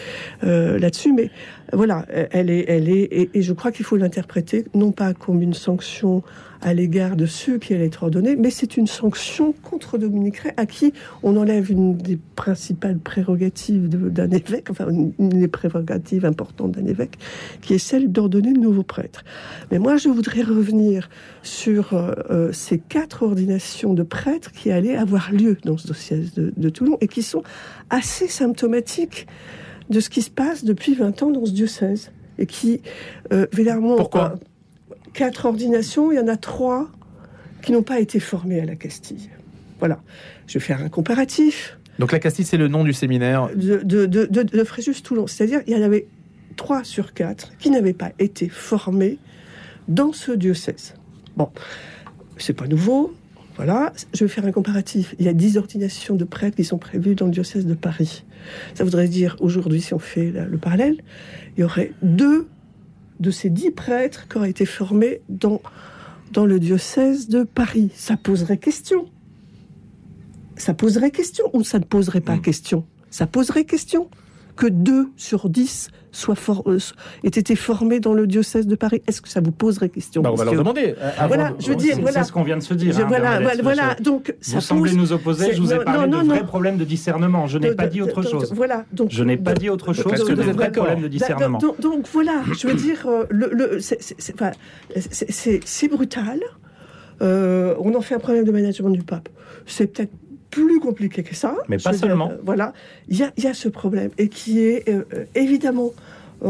euh, 0.45 0.79
là-dessus. 0.79 1.13
Mais 1.13 1.31
voilà, 1.73 2.07
elle 2.31 2.51
est, 2.51 2.65
elle 2.69 2.89
est, 2.89 3.31
et 3.35 3.43
je 3.43 3.53
crois 3.53 3.73
qu'il 3.73 3.85
faut 3.85 3.97
l'interpréter 3.97 4.65
non 4.75 4.93
pas 4.93 5.15
comme 5.15 5.43
une 5.43 5.55
sanction 5.55 6.23
à 6.63 6.75
l'égard 6.75 7.17
de 7.17 7.27
ceux 7.27 7.59
qui 7.59 7.75
allaient 7.75 7.87
être 7.87 8.05
ordonnés, 8.05 8.37
mais 8.37 8.51
c'est 8.51 8.77
une 8.77 8.87
sanction 8.87 9.53
contre 9.63 9.99
Dominique 9.99 10.39
Ray, 10.39 10.53
à 10.57 10.67
qui 10.67 10.93
on 11.23 11.37
enlève 11.37 11.71
une 11.71 11.97
des 11.97 12.19
principales 12.37 12.99
prérogatives 12.99 13.89
d'un 13.89 14.31
évêque, 14.31 14.71
enfin 14.71 14.89
une, 14.89 15.13
une 15.19 15.29
des 15.29 15.49
prérogatives 15.49 16.25
importantes 16.25 16.73
d'un 16.73 16.87
évêque, 16.87 17.19
qui 17.61 17.75
est 17.75 17.79
celle 17.79 18.11
d'ordonner 18.13 18.53
de 18.53 18.61
nouveaux 18.61 18.85
prêtres. 18.85 19.25
Mais 19.71 19.79
moi, 19.79 19.97
je 19.97 20.09
voudrais 20.09 20.43
revenir 20.43 21.11
sur 21.43 21.95
euh, 21.95 22.13
euh, 22.31 22.53
ces 22.53 22.79
quatre 22.79 23.25
ordinations 23.25 23.93
de 23.93 24.05
prêtres 24.05 24.53
qui 24.53 24.71
allaient 24.71 24.97
avoir 24.97 25.33
lieu 25.33 25.57
dans 25.65 25.77
ce 25.77 25.89
dossier 25.89 26.25
de, 26.37 26.53
de 26.57 26.69
Toulon 26.69 26.97
et 27.01 27.09
qui 27.09 27.23
sont 27.23 27.43
assez 27.91 28.29
symptomatiques 28.29 29.27
de 29.91 30.01
ce 30.01 30.11
qui 30.11 30.23
se 30.23 30.31
passe 30.31 30.65
depuis 30.65 30.95
20 30.95 31.23
ans 31.23 31.31
dans 31.31 31.45
ce 31.45 31.53
diocèse 31.53 32.13
et 32.39 32.47
qui, 32.47 32.81
euh, 33.33 33.47
Pourquoi? 33.97 34.37
Quatre 35.13 35.47
ordinations, 35.47 36.13
il 36.13 36.17
y 36.17 36.21
en 36.21 36.29
a 36.29 36.37
trois 36.37 36.91
qui 37.63 37.73
n'ont 37.73 37.83
pas 37.83 38.01
été 38.01 38.21
formées 38.21 38.61
à 38.61 38.65
la 38.65 38.77
Castille. 38.77 39.31
Voilà. 39.79 40.01
Je 40.47 40.55
vais 40.55 40.65
faire 40.65 40.83
un 40.83 40.89
comparatif 40.89 41.79
Donc 41.99 42.13
la 42.13 42.19
Castille, 42.19 42.45
c'est 42.45 42.57
le 42.57 42.69
nom 42.69 42.85
du 42.85 42.93
séminaire. 42.93 43.49
de, 43.55 43.79
de, 43.83 44.07
de, 44.07 44.27
de, 44.27 44.43
de 44.43 44.65
Fréjus-Toulon. 44.65 45.27
C'est-à-dire 45.27 45.61
il 45.67 45.77
y 45.77 45.77
en 45.77 45.83
avait 45.83 46.07
trois 46.57 46.85
sur 46.85 47.15
quatre 47.15 47.53
qui 47.59 47.71
n'avaient 47.71 47.93
pas 47.93 48.13
été 48.19 48.49
formés 48.49 49.19
dans 49.89 50.13
ce 50.13 50.33
diocèse. 50.33 50.95
Bon, 51.37 51.49
c'est 52.37 52.53
pas 52.53 52.67
nouveau. 52.67 53.15
Voilà, 53.57 53.93
je 54.15 54.25
vais 54.25 54.29
faire 54.29 54.47
un 54.47 54.53
comparatif. 54.53 55.15
Il 55.19 55.27
y 55.27 55.29
a 55.29 55.35
dix 55.35 55.59
ordinations 55.59 56.15
de 56.15 56.25
prêtres 56.25 56.57
qui 56.57 56.65
sont 56.65 56.79
prévues 56.79 57.15
dans 57.15 57.27
le 57.27 57.33
diocèse 57.33 57.67
de 57.67 57.75
Paris. 57.75 58.25
Ça 58.75 58.83
voudrait 58.83 59.09
dire, 59.09 59.37
aujourd'hui, 59.41 59.83
si 59.83 59.93
on 59.93 59.99
fait 59.99 60.31
le 60.31 60.59
parallèle, 60.59 60.97
il 61.57 61.61
y 61.61 61.65
aurait 61.65 61.93
deux 62.01 62.49
de 63.23 63.31
ces 63.31 63.49
dix 63.49 63.71
prêtres 63.71 64.29
qui 64.29 64.37
auraient 64.37 64.51
été 64.51 64.67
formés 64.67 65.23
dans, 65.29 65.63
dans 66.33 66.45
le 66.45 66.61
diocèse 66.61 67.29
de 67.29 67.45
Paris. 67.45 67.91
Ça 67.95 68.17
poserait 68.17 68.59
question. 68.59 69.07
Ça 70.57 70.75
poserait 70.75 71.11
question 71.11 71.47
ou 71.55 71.65
ça 71.65 71.79
ne 71.79 71.85
poserait 71.85 72.21
pas 72.21 72.37
question? 72.37 72.85
Ça 73.11 73.27
poserait 73.27 73.65
question 73.65 74.11
que 74.57 74.67
deux 74.67 75.09
sur 75.17 75.49
dix 75.49 75.89
soient 76.15 76.35
for- 76.35 76.63
euh, 76.67 76.79
aient 77.25 77.29
été 77.29 77.57
formés 77.57 77.99
dans 77.99 78.13
le 78.13 78.27
diocèse 78.27 78.67
de 78.67 78.75
Paris. 78.75 79.01
Est-ce 79.07 79.23
que 79.23 79.29
ça 79.31 79.41
vous 79.41 79.51
poserait 79.51 79.89
question 79.89 80.21
Bah, 80.21 80.31
on 80.31 80.35
va 80.35 80.45
leur 80.45 80.55
demander. 80.55 80.95
euh, 80.99 81.11
avant 81.17 81.29
Voilà, 81.29 81.51
de- 81.53 81.63
je 81.63 81.69
veux 81.71 81.77
dire, 81.77 81.95
C'est- 81.95 82.01
voilà. 82.03 82.21
C'est 82.23 82.29
ce 82.29 82.33
qu'on 82.33 82.43
vient 82.43 82.59
de 82.59 82.63
se 82.63 82.75
dire. 82.75 82.93
Je- 82.93 83.01
hein, 83.01 83.07
voilà, 83.09 83.39
Bernadette, 83.39 83.63
voilà, 83.63 83.97
je- 83.99 84.03
Donc, 84.05 84.35
ça 84.43 84.57
Vous 84.57 84.61
semblez 84.61 84.93
nous 84.93 85.13
opposer. 85.13 85.55
Je 85.55 85.61
vous 85.63 85.73
ai 85.73 85.79
non, 85.79 85.85
parlé 85.85 86.11
non, 86.11 86.19
de 86.23 86.27
non, 86.29 86.35
vrais 86.35 86.45
problèmes 86.45 86.77
de 86.77 86.85
discernement. 86.85 87.47
Je 87.47 87.59
n'ai 87.59 87.75
pas 87.75 87.87
dit 87.87 88.03
autre 88.03 88.21
chose. 88.23 88.53
Voilà. 88.55 88.85
Donc, 88.93 89.09
Je 89.11 89.25
n'ai 89.25 89.39
pas 89.39 89.53
bah, 89.53 89.55
dit 89.55 89.71
autre 89.71 89.95
chose 89.95 90.13
que 90.13 90.23
que 90.27 90.33
de 90.33 90.43
vous 90.43 90.51
êtes 90.51 90.57
vrais 90.57 90.71
problèmes 90.71 91.01
de 91.03 91.09
discernement. 91.09 91.59
Donc, 91.59 92.07
voilà, 92.13 92.43
je 92.59 92.67
veux 92.69 92.75
dire, 92.75 93.07
euh, 93.07 93.25
le, 93.31 93.49
le- 93.53 93.81
c'est- 93.81 95.89
brutal. 95.89 96.41
euh, 97.21 97.75
on 97.79 97.95
en 97.95 98.01
fait 98.01 98.17
un 98.17 98.19
problème 98.19 98.45
de 98.45 98.51
management 98.53 98.91
du 98.91 99.03
pape. 99.03 99.29
C'est 99.67 99.87
peut-être 99.87 100.11
plus 100.53 100.79
compliqué 100.79 101.25
que 101.25 101.35
ça. 101.35 101.57
Mais 101.69 101.79
pas 101.79 101.91
dire, 101.91 101.99
seulement. 102.01 102.31
euh, 102.31 102.37
voilà, 102.45 102.73
il 103.09 103.17
y 103.19 103.25
a, 103.25 103.33
il 103.37 103.43
y 103.43 103.49
a 103.49 103.55
ce 103.55 103.69
problème 103.69 104.11
et 104.19 104.29
qui 104.29 104.61
est 104.61 104.89
euh, 104.89 105.03
euh, 105.15 105.25
évidemment, 105.35 105.91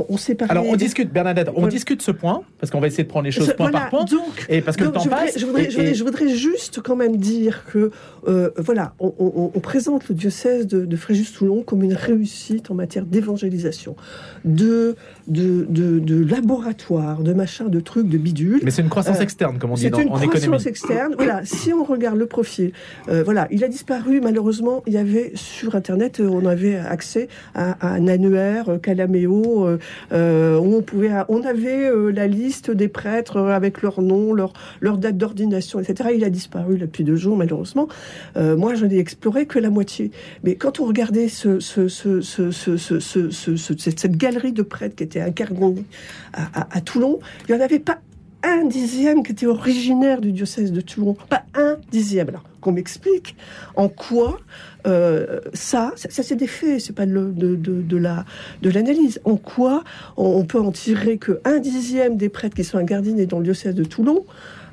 on 0.09 0.17
s'est 0.17 0.35
parlé. 0.35 0.51
Alors 0.53 0.67
on 0.67 0.75
discute, 0.77 1.13
Bernadette, 1.13 1.49
on 1.51 1.53
Voilà. 1.53 1.69
discute 1.69 2.01
ce 2.03 2.11
point, 2.11 2.43
parce 2.59 2.71
qu'on 2.71 2.81
va 2.81 2.87
essayer 2.87 3.05
de 3.05 3.09
prendre 3.11 3.27
les 3.27 3.31
choses 3.31 3.47
Ce- 3.49 3.53
point 3.53 3.71
voilà, 3.71 3.87
par 3.87 3.91
point. 3.91 4.05
Donc, 4.05 4.47
Et 4.49 4.61
parce 4.63 4.77
que 4.77 4.85
donc, 4.85 4.95
le 4.95 4.99
temps 4.99 5.05
je 5.05 5.09
voudrais, 5.11 5.27
passe. 5.27 5.39
je 5.39 5.47
voudrais, 5.47 5.65
et- 5.65 5.71
je 5.71 5.77
voudrais- 5.77 5.91
et- 5.91 5.95
je 5.95 6.05
voudrais 6.05 6.29
juste 6.29 6.81
quand 6.83 6.97
même 6.97 7.17
dire 7.17 7.65
que, 7.71 7.91
euh, 8.29 8.50
voilà, 8.59 8.95
on, 9.00 9.12
on- 9.19 9.50
on 9.55 9.61
présente 9.61 10.09
le 10.09 10.14
diocèse 10.14 10.67
de, 10.67 10.85
de 10.85 10.97
Fréjus-Toulon 10.97 11.62
comme 11.62 11.83
une 11.83 11.95
réussite 11.95 12.71
en 12.71 12.75
matière 12.75 13.05
d'évangélisation, 13.05 13.97
de, 14.45 14.97
de, 15.29 15.67
de, 15.69 15.99
de 15.99 16.25
laboratoire, 16.25 17.23
de 17.23 17.33
machin, 17.33 17.64
de 17.69 17.81
trucs, 17.81 18.09
de 18.09 18.19
bidules. 18.19 18.61
Mais 18.62 18.71
c'est 18.71 18.83
une 18.83 18.88
croissance 18.88 19.19
Euh, 19.19 19.23
externe, 19.23 19.59
comme 19.59 19.71
on 19.73 19.75
dit 19.75 19.83
C'est 19.83 19.91
dans- 19.91 19.99
une 20.00 20.09
en 20.09 20.17
économie. 20.19 20.29
croissance 20.47 20.67
externe. 20.67 21.14
Voilà, 21.17 21.41
si 21.45 21.73
on 21.73 21.85
regarde 21.85 22.17
le 22.19 22.26
profil, 22.26 22.73
euh, 23.09 23.23
voilà, 23.25 23.49
il 23.50 23.64
a 23.64 23.69
disparu. 23.69 24.21
Malheureusement, 24.21 24.83
il 24.87 24.93
y 24.93 24.99
avait 24.99 25.33
sur 25.35 25.75
Internet, 25.75 26.21
on 26.21 26.47
avait 26.47 26.76
accès 26.76 27.29
à, 27.55 27.73
à 27.87 27.95
un 27.95 28.07
annuaire 28.09 28.79
Calameo 28.83 29.67
euh, 30.12 30.59
où 30.59 30.75
on 30.76 30.83
pouvait, 30.83 31.11
on 31.29 31.43
avait 31.43 31.91
la 32.12 32.26
liste 32.26 32.71
des 32.71 32.88
prêtres 32.88 33.38
avec 33.38 33.83
leur 33.83 34.00
nom, 34.02 34.33
leur 34.33 34.52
leur 34.81 34.99
date 34.99 35.17
d'ordination, 35.17 35.81
etc. 35.81 36.11
Il 36.14 36.25
a 36.25 36.31
disparu 36.31 36.79
depuis 36.79 37.05
deux 37.05 37.17
jours, 37.17 37.37
malheureusement. 37.37 37.88
Euh, 38.37 38.57
moi, 38.57 38.75
je 38.75 38.87
n'ai 38.87 38.99
exploré 38.99 39.47
que 39.47 39.59
la 39.59 39.71
moitié. 39.71 40.11
Mais 40.45 40.54
quand 40.57 40.81
on 40.81 40.87
regardait 40.87 41.28
ce, 41.28 41.61
ce, 41.61 41.88
ce, 41.88 42.21
ce, 42.21 42.50
ce, 42.50 42.78
ce- 42.81 43.00
ce- 43.00 43.31
ce- 43.31 43.57
ce- 43.57 43.76
cette, 43.78 44.16
galerie 44.16 44.52
de 44.52 44.62
prêtres 44.62 44.97
qui 44.97 45.04
était 45.04 45.21
incarnée 45.21 45.85
à, 46.33 46.66
à- 46.76 46.81
Toulon, 46.81 47.21
il 47.49 47.54
n'y 47.54 47.61
en 47.61 47.64
avait 47.64 47.78
pas 47.78 47.99
un 48.45 48.64
dixième 48.64 49.23
qui 49.23 49.33
était 49.33 49.47
originaire 49.47 50.21
du 50.21 50.33
diocèse 50.33 50.73
de 50.73 50.81
Toulon. 50.81 51.16
Pas 51.28 51.45
un 51.54 51.76
dixième. 51.92 52.28
Alors, 52.28 52.42
qu'on 52.61 52.73
m'explique 52.73 53.37
en 53.76 53.88
quoi 53.88 54.38
euh, 54.87 55.40
ça, 55.52 55.92
ça, 55.97 56.23
c'est 56.23 56.35
des 56.37 56.47
faits, 56.49 56.81
c'est 56.81 56.92
pas 56.92 57.07
de, 57.07 57.31
de 57.33 57.97
la 57.97 58.25
de 58.62 58.71
l'analyse. 58.71 59.21
En 59.25 59.37
quoi 59.37 59.85
on, 60.16 60.25
on 60.26 60.45
peut 60.45 60.61
en 60.61 60.73
tirer 60.73 61.19
que 61.19 61.40
un 61.45 61.59
dixième 61.61 62.16
des 62.16 62.28
prêtres 62.28 62.57
qui 62.57 62.64
sont 62.64 62.78
incarnés 62.78 63.26
dans 63.26 63.38
le 63.38 63.45
diocèse 63.45 63.75
de 63.76 63.85
Toulon 63.85 64.25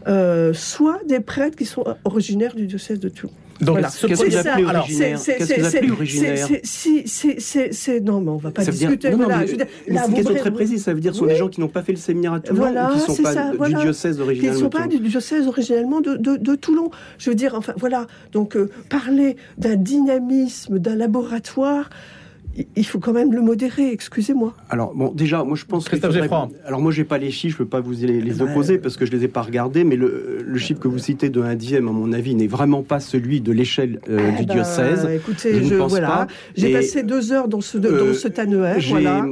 euh, 0.09 0.53
soit 0.53 0.99
des 1.07 1.19
prêtres 1.19 1.55
qui 1.55 1.65
sont 1.65 1.83
originaires 2.03 2.55
du 2.55 2.65
diocèse 2.67 2.99
de 2.99 3.09
Toulon. 3.09 3.31
Donc, 3.61 3.71
Voilà. 3.75 3.89
ce 3.89 4.07
Qu'est-ce 4.07 4.23
que 4.23 4.29
vous 4.29 4.37
appelez 4.37 4.63
originaire 4.63 5.19
c'est- 5.19 5.35
Qu'est-ce 5.37 5.53
que 5.53 5.59
vous 5.59 5.75
appelez 5.75 5.91
originaire 5.91 6.47
non, 8.03 8.21
mais 8.21 8.29
on 8.31 8.37
va 8.37 8.51
pas 8.51 8.63
Ça 8.63 8.71
veut 8.71 8.77
dire- 8.77 8.87
discuter. 8.87 9.11
non, 9.11 9.17
voilà, 9.17 9.43
dire, 9.43 9.57
là, 9.89 10.05
une 10.07 10.13
question 10.13 10.33
très 10.35 10.51
précise. 10.51 10.83
Ça 10.83 10.93
veut 10.93 11.01
dire 11.01 11.11
que 11.11 11.15
ce 11.15 11.19
sont 11.19 11.25
Oui. 11.25 11.33
des 11.33 11.37
gens 11.39 11.49
qui 11.49 11.59
n'ont 11.59 11.67
pas 11.67 11.83
fait 11.83 11.91
le 11.91 11.97
séminaire 11.97 12.33
à 12.33 12.39
Toulon 12.39 12.57
Voilà, 12.61 12.87
ou 12.89 12.93
qui 12.93 12.99
ne 13.11 13.15
sont 13.15 13.21
pas 13.23 13.33
ça, 13.33 13.51
du 13.51 13.57
voilà. 13.57 13.81
diocèse 13.81 14.13
qui 14.15 14.19
ne 14.19 14.23
originellement 14.25 14.59
sont 14.59 14.69
pas 14.69 14.87
du 14.87 14.99
diocèse 14.99 15.47
originellement 15.47 15.99
de, 15.99 16.15
de, 16.15 16.37
de 16.37 16.55
Toulon. 16.55 16.89
Je 17.17 17.29
veux 17.29 17.35
dire, 17.35 17.53
enfin 17.53 17.73
voilà, 17.77 18.07
donc 18.31 18.55
euh, 18.55 18.69
parler 18.89 19.35
d'un 19.57 19.75
dynamisme, 19.75 20.79
d'un 20.79 20.95
laboratoire, 20.95 21.89
il- 22.75 22.85
faut 22.85 22.99
quand 22.99 23.13
même 23.13 23.31
le 23.33 23.41
modérer, 23.41 23.91
excusez-moi. 23.91 24.53
Alors 24.69 24.93
bon, 24.95 25.11
déjà, 25.13 25.43
moi 25.43 25.55
je 25.55 25.65
pense 25.65 25.87
Christophe 25.87 26.11
faudrait- 26.11 26.23
Geffroy. 26.23 26.49
Alors 26.65 26.81
moi 26.81 26.91
j'ai 26.91 27.03
pas 27.03 27.17
les 27.19 27.29
chiffres, 27.31 27.57
je 27.59 27.63
peux 27.63 27.69
pas 27.69 27.79
vous 27.81 27.91
les, 27.91 28.19
les 28.21 28.41
Ouais. 28.41 28.49
opposer 28.49 28.77
parce 28.79 28.97
que 28.97 29.05
je 29.05 29.11
les 29.11 29.23
ai 29.23 29.27
pas 29.27 29.41
regardés, 29.43 29.83
mais 29.83 29.95
le, 29.95 30.39
le 30.45 30.57
chiffre 30.57 30.79
que 30.79 30.87
vous 30.87 30.97
citez 30.97 31.29
de 31.29 31.41
un 31.41 31.55
dixième, 31.55 31.87
à 31.87 31.91
mon 31.91 32.11
avis, 32.13 32.33
n'est 32.35 32.47
vraiment 32.47 32.81
pas 32.81 32.99
celui 32.99 33.41
de 33.41 33.51
l'échelle 33.51 33.99
euh, 34.09 34.31
Eh 34.33 34.39
du 34.41 34.45
ben, 34.47 34.53
diocèse. 34.55 35.07
Écoutez, 35.13 35.53
Je 35.53 35.59
ne 35.59 35.69
je, 35.69 35.75
pense 35.75 35.91
voilà, 35.91 36.07
pas. 36.07 36.27
j'ai 36.55 36.73
passé 36.73 37.03
deux 37.03 37.31
heures 37.31 37.47
dans 37.47 37.61
ce, 37.61 37.77
dans 37.77 37.89
Euh, 37.89 38.13
cet 38.13 38.39
annuaire, 38.39 38.79
J'ai 38.79 38.89
voilà. 38.91 39.25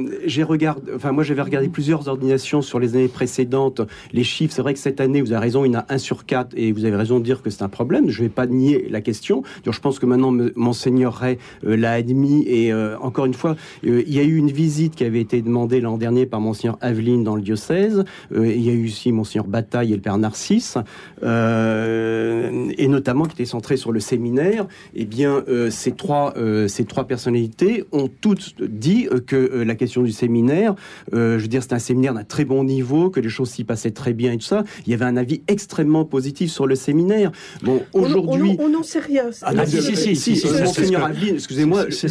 regardé, 0.46 0.92
enfin 0.94 1.12
moi 1.12 1.24
j'avais 1.24 1.42
regardé 1.42 1.68
plusieurs 1.68 2.06
ordinations 2.08 2.62
sur 2.62 2.78
les 2.78 2.94
années 2.94 3.08
précédentes. 3.08 3.80
Les 4.12 4.24
chiffres, 4.24 4.54
c'est 4.54 4.62
vrai 4.62 4.72
que 4.74 4.80
cette 4.80 5.00
année, 5.00 5.20
vous 5.20 5.32
avez 5.32 5.40
raison, 5.42 5.64
il 5.64 5.72
y 5.72 5.76
en 5.76 5.80
a 5.80 5.86
un 5.88 5.98
sur 5.98 6.24
quatre, 6.26 6.50
et 6.56 6.70
vous 6.72 6.84
avez 6.84 6.96
raison 6.96 7.18
de 7.18 7.24
dire 7.24 7.42
que 7.42 7.50
c'est 7.50 7.62
un 7.62 7.68
problème. 7.68 8.08
Je 8.08 8.22
vais 8.22 8.28
pas 8.28 8.46
nier 8.46 8.86
la 8.90 9.00
question. 9.00 9.42
Donc, 9.64 9.74
je 9.74 9.80
pense 9.80 9.98
que 9.98 10.06
maintenant 10.06 10.32
monseigneur 10.54 11.14
Ray 11.14 11.38
euh, 11.66 11.76
l'a 11.76 11.92
admis, 11.92 12.44
et 12.46 12.72
euh, 12.72 12.96
encore 13.08 13.24
une 13.26 13.34
fois, 13.34 13.56
euh, 13.86 14.02
il 14.06 14.14
y 14.14 14.20
a 14.20 14.22
eu 14.22 14.36
une 14.36 14.50
visite 14.50 14.94
qui 14.94 15.04
avait 15.04 15.20
été 15.20 15.42
demandée 15.42 15.80
l'an 15.80 15.96
dernier 15.98 16.26
par 16.26 16.40
monseigneur 16.40 16.78
Aveline 16.80 17.24
dans 17.24 17.34
le 17.36 17.42
diocèse. 17.42 18.04
Euh, 18.34 18.46
il 18.46 18.62
y 18.62 18.68
a 18.70 18.72
eu 18.72 18.86
aussi 18.86 19.10
monseigneur 19.12 19.46
Bataille 19.46 19.92
et 19.92 19.96
le 19.96 20.02
père 20.02 20.18
Narcisse, 20.18 20.76
euh, 21.22 22.68
et 22.76 22.88
notamment 22.88 23.24
qui 23.24 23.32
était 23.34 23.44
centré 23.44 23.76
sur 23.76 23.92
le 23.92 24.00
séminaire. 24.00 24.66
Eh 24.94 25.04
bien, 25.04 25.44
ces 25.70 25.92
trois 25.92 26.34
ces 26.68 26.84
trois 26.84 27.04
personnalités 27.04 27.84
ont 27.92 28.08
toutes 28.20 28.54
dit 28.62 29.08
que 29.26 29.62
la 29.66 29.74
question 29.74 30.02
du 30.02 30.12
séminaire, 30.12 30.74
je 31.12 31.36
veux 31.36 31.48
dire, 31.48 31.62
c'était 31.62 31.74
un 31.74 31.78
séminaire 31.80 32.14
d'un 32.14 32.24
très 32.24 32.44
bon 32.44 32.64
niveau, 32.64 33.10
que 33.10 33.20
les 33.20 33.28
choses 33.28 33.50
s'y 33.50 33.64
passaient 33.64 33.90
très 33.90 34.12
bien 34.12 34.32
et 34.32 34.36
tout 34.38 34.44
ça. 34.46 34.64
Il 34.86 34.90
y 34.90 34.94
avait 34.94 35.04
un 35.04 35.16
avis 35.16 35.42
extrêmement 35.48 36.04
positif 36.04 36.50
sur 36.50 36.66
le 36.66 36.74
séminaire. 36.74 37.32
Bon, 37.62 37.82
On- 37.94 38.00
on- 38.00 38.04
aujourd'hui. 38.04 38.56
on 38.60 38.68
n'en 38.68 38.82
sait 38.82 38.98
rien. 39.00 39.24
Ah 39.42 39.52
non, 39.54 39.62
Ah, 39.62 39.66
si, 39.66 39.82
si, 39.82 39.96
si, 39.96 40.16
si, 40.16 40.36
c'est 40.36 40.48
C'est 41.88 42.08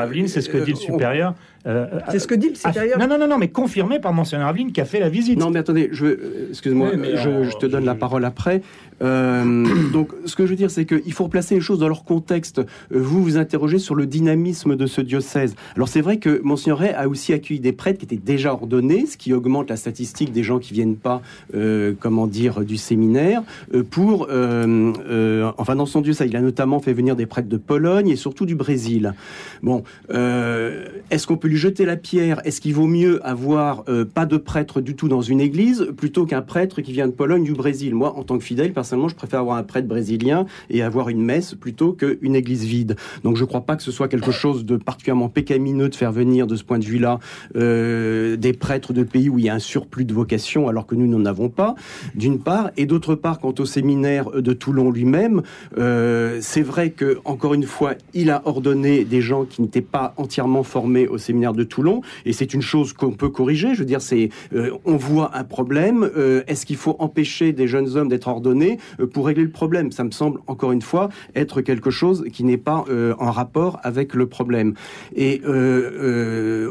Aveline, 0.00 0.28
c'est 0.28 0.40
ce 0.40 0.48
que 0.48 0.58
dit 0.58 0.72
le 0.72 0.76
Euh, 0.76 0.80
supérieur. 0.80 1.34
Euh, 1.68 1.86
C'est 2.10 2.18
ce 2.18 2.26
que 2.26 2.34
dit 2.34 2.48
le 2.48 2.54
ah, 2.64 2.68
supérieur. 2.72 2.98
Non, 2.98 3.06
non, 3.06 3.18
non, 3.18 3.28
non, 3.28 3.38
mais 3.38 3.48
confirmé 3.48 3.98
par 4.00 4.12
Monseigneur 4.12 4.48
Aveline 4.48 4.72
qui 4.72 4.80
a 4.80 4.84
fait 4.84 5.00
la 5.00 5.08
visite. 5.08 5.38
Non, 5.38 5.50
mais 5.50 5.58
attendez, 5.60 5.88
je, 5.92 6.06
euh, 6.06 6.46
excuse-moi, 6.50 6.90
Oui, 6.92 6.98
mais 7.00 7.16
je, 7.16 7.56
te 7.58 7.66
donne 7.66 7.84
la 7.84 7.94
je- 7.94 7.98
parole 7.98 8.24
après. 8.24 8.62
Euh, 9.02 9.64
donc, 9.92 10.10
ce 10.24 10.34
que 10.34 10.44
je 10.46 10.50
veux 10.50 10.56
dire, 10.56 10.70
c'est 10.70 10.84
qu'il 10.86 11.12
faut 11.12 11.24
replacer 11.24 11.54
les 11.54 11.60
choses 11.60 11.78
dans 11.78 11.88
leur 11.88 12.04
contexte. 12.04 12.58
Euh, 12.58 12.64
Vous 12.90 13.22
vous 13.22 13.36
interrogez 13.36 13.78
sur 13.78 13.94
le 13.94 14.06
dynamisme 14.06 14.76
de 14.76 14.86
ce 14.86 15.00
diocèse. 15.00 15.54
Alors, 15.76 15.88
c'est 15.88 16.00
vrai 16.00 16.16
que 16.18 16.40
Monseigneur 16.42 16.78
Ray 16.78 16.90
a 16.92 17.08
aussi 17.08 17.32
accueilli 17.32 17.60
des 17.60 17.72
prêtres 17.72 17.98
qui 17.98 18.06
étaient 18.06 18.16
déjà 18.16 18.52
ordonnés, 18.52 19.06
ce 19.06 19.16
qui 19.16 19.32
augmente 19.32 19.68
la 19.70 19.76
statistique 19.76 20.32
des 20.32 20.42
gens 20.42 20.58
qui 20.58 20.72
viennent 20.72 20.96
pas, 20.96 21.20
euh, 21.54 21.92
comment 22.00 22.26
dire, 22.26 22.60
du 22.62 22.76
séminaire. 22.76 23.42
euh, 23.74 23.82
pour, 23.82 24.28
euh, 24.30 24.92
euh, 25.08 25.50
enfin, 25.58 25.76
dans 25.76 25.86
son 25.86 26.00
diocèse, 26.00 26.28
il 26.30 26.36
a 26.36 26.40
notamment 26.40 26.80
fait 26.80 26.92
venir 26.92 27.14
des 27.16 27.26
prêtres 27.26 27.48
de 27.48 27.56
Pologne 27.56 28.08
et 28.08 28.16
surtout 28.16 28.46
du 28.46 28.54
Brésil. 28.54 29.14
Bon, 29.62 29.82
euh, 30.10 30.86
est-ce 31.10 31.26
qu'on 31.26 31.36
peut 31.36 31.48
lui 31.48 31.56
jeter 31.58 31.84
la 31.84 31.96
pierre 31.96 32.40
Est-ce 32.46 32.60
qu'il 32.60 32.74
vaut 32.74 32.86
mieux 32.86 33.24
avoir 33.26 33.84
euh, 33.88 34.04
pas 34.04 34.26
de 34.26 34.36
prêtre 34.36 34.80
du 34.80 34.94
tout 34.96 35.08
dans 35.08 35.20
une 35.20 35.40
église 35.40 35.88
plutôt 35.96 36.24
qu'un 36.24 36.42
prêtre 36.42 36.80
qui 36.80 36.92
vient 36.92 37.06
de 37.06 37.12
Pologne 37.12 37.50
ou 37.50 37.54
Brésil? 37.54 37.94
Moi, 37.94 38.14
en 38.16 38.22
tant 38.22 38.38
que 38.38 38.44
fidèle, 38.44 38.72
personnellement, 38.72 39.08
je 39.08 39.14
préfère 39.14 39.40
avoir 39.40 39.56
un 39.56 39.62
prêtre 39.62 39.86
brésilien 39.86 40.46
et 40.70 40.82
avoir 40.82 41.08
une 41.08 41.22
messe 41.22 41.54
plutôt 41.54 41.92
qu'une 41.92 42.34
église 42.34 42.64
vide. 42.64 42.96
Donc, 43.24 43.36
je 43.36 43.42
ne 43.42 43.46
crois 43.46 43.62
pas 43.62 43.76
que 43.76 43.82
ce 43.82 43.90
soit 43.90 44.08
quelque 44.08 44.30
chose 44.30 44.64
de 44.64 44.76
particulièrement 44.76 45.28
pécamineux 45.28 45.88
de 45.88 45.94
faire 45.94 46.12
venir, 46.12 46.46
de 46.46 46.56
ce 46.56 46.64
point 46.64 46.78
de 46.78 46.84
vue-là, 46.84 47.18
euh, 47.56 48.36
des 48.36 48.52
prêtres 48.52 48.92
de 48.92 49.02
pays 49.02 49.28
où 49.28 49.38
il 49.38 49.44
y 49.44 49.48
a 49.48 49.54
un 49.54 49.58
surplus 49.58 50.04
de 50.04 50.14
vocation, 50.14 50.68
alors 50.68 50.86
que 50.86 50.94
nous 50.94 51.06
n'en 51.06 51.26
avons 51.26 51.48
pas, 51.48 51.74
d'une 52.14 52.38
part. 52.38 52.70
Et 52.76 52.86
d'autre 52.86 53.14
part, 53.14 53.40
quant 53.40 53.54
au 53.58 53.64
séminaire 53.64 54.30
de 54.30 54.52
Toulon 54.52 54.90
lui-même, 54.90 55.42
euh, 55.76 56.38
c'est 56.40 56.62
vrai 56.62 56.90
que 56.90 57.18
encore 57.24 57.54
une 57.54 57.64
fois, 57.64 57.94
il 58.14 58.30
a 58.30 58.42
ordonné 58.44 59.04
des 59.04 59.20
gens 59.20 59.44
qui 59.44 59.62
n'étaient 59.62 59.80
pas 59.80 60.14
entièrement 60.16 60.62
formés 60.62 61.08
au 61.08 61.18
séminaire 61.18 61.37
de 61.38 61.64
Toulon, 61.64 62.00
et 62.26 62.32
c'est 62.32 62.52
une 62.52 62.62
chose 62.62 62.92
qu'on 62.92 63.12
peut 63.12 63.28
corriger. 63.28 63.74
Je 63.74 63.80
veux 63.80 63.84
dire, 63.84 64.02
c'est 64.02 64.28
euh, 64.52 64.72
on 64.84 64.96
voit 64.96 65.36
un 65.36 65.44
problème. 65.44 66.08
euh, 66.16 66.42
Est-ce 66.48 66.66
qu'il 66.66 66.76
faut 66.76 66.96
empêcher 66.98 67.52
des 67.52 67.68
jeunes 67.68 67.96
hommes 67.96 68.08
d'être 68.08 68.26
ordonnés 68.28 68.78
euh, 69.00 69.06
pour 69.06 69.26
régler 69.26 69.44
le 69.44 69.50
problème? 69.50 69.92
Ça 69.92 70.02
me 70.04 70.10
semble 70.10 70.40
encore 70.48 70.72
une 70.72 70.82
fois 70.82 71.08
être 71.36 71.60
quelque 71.62 71.90
chose 71.90 72.24
qui 72.32 72.44
n'est 72.44 72.58
pas 72.58 72.84
en 73.18 73.30
rapport 73.30 73.78
avec 73.82 74.14
le 74.14 74.26
problème. 74.26 74.74
Et 75.14 75.40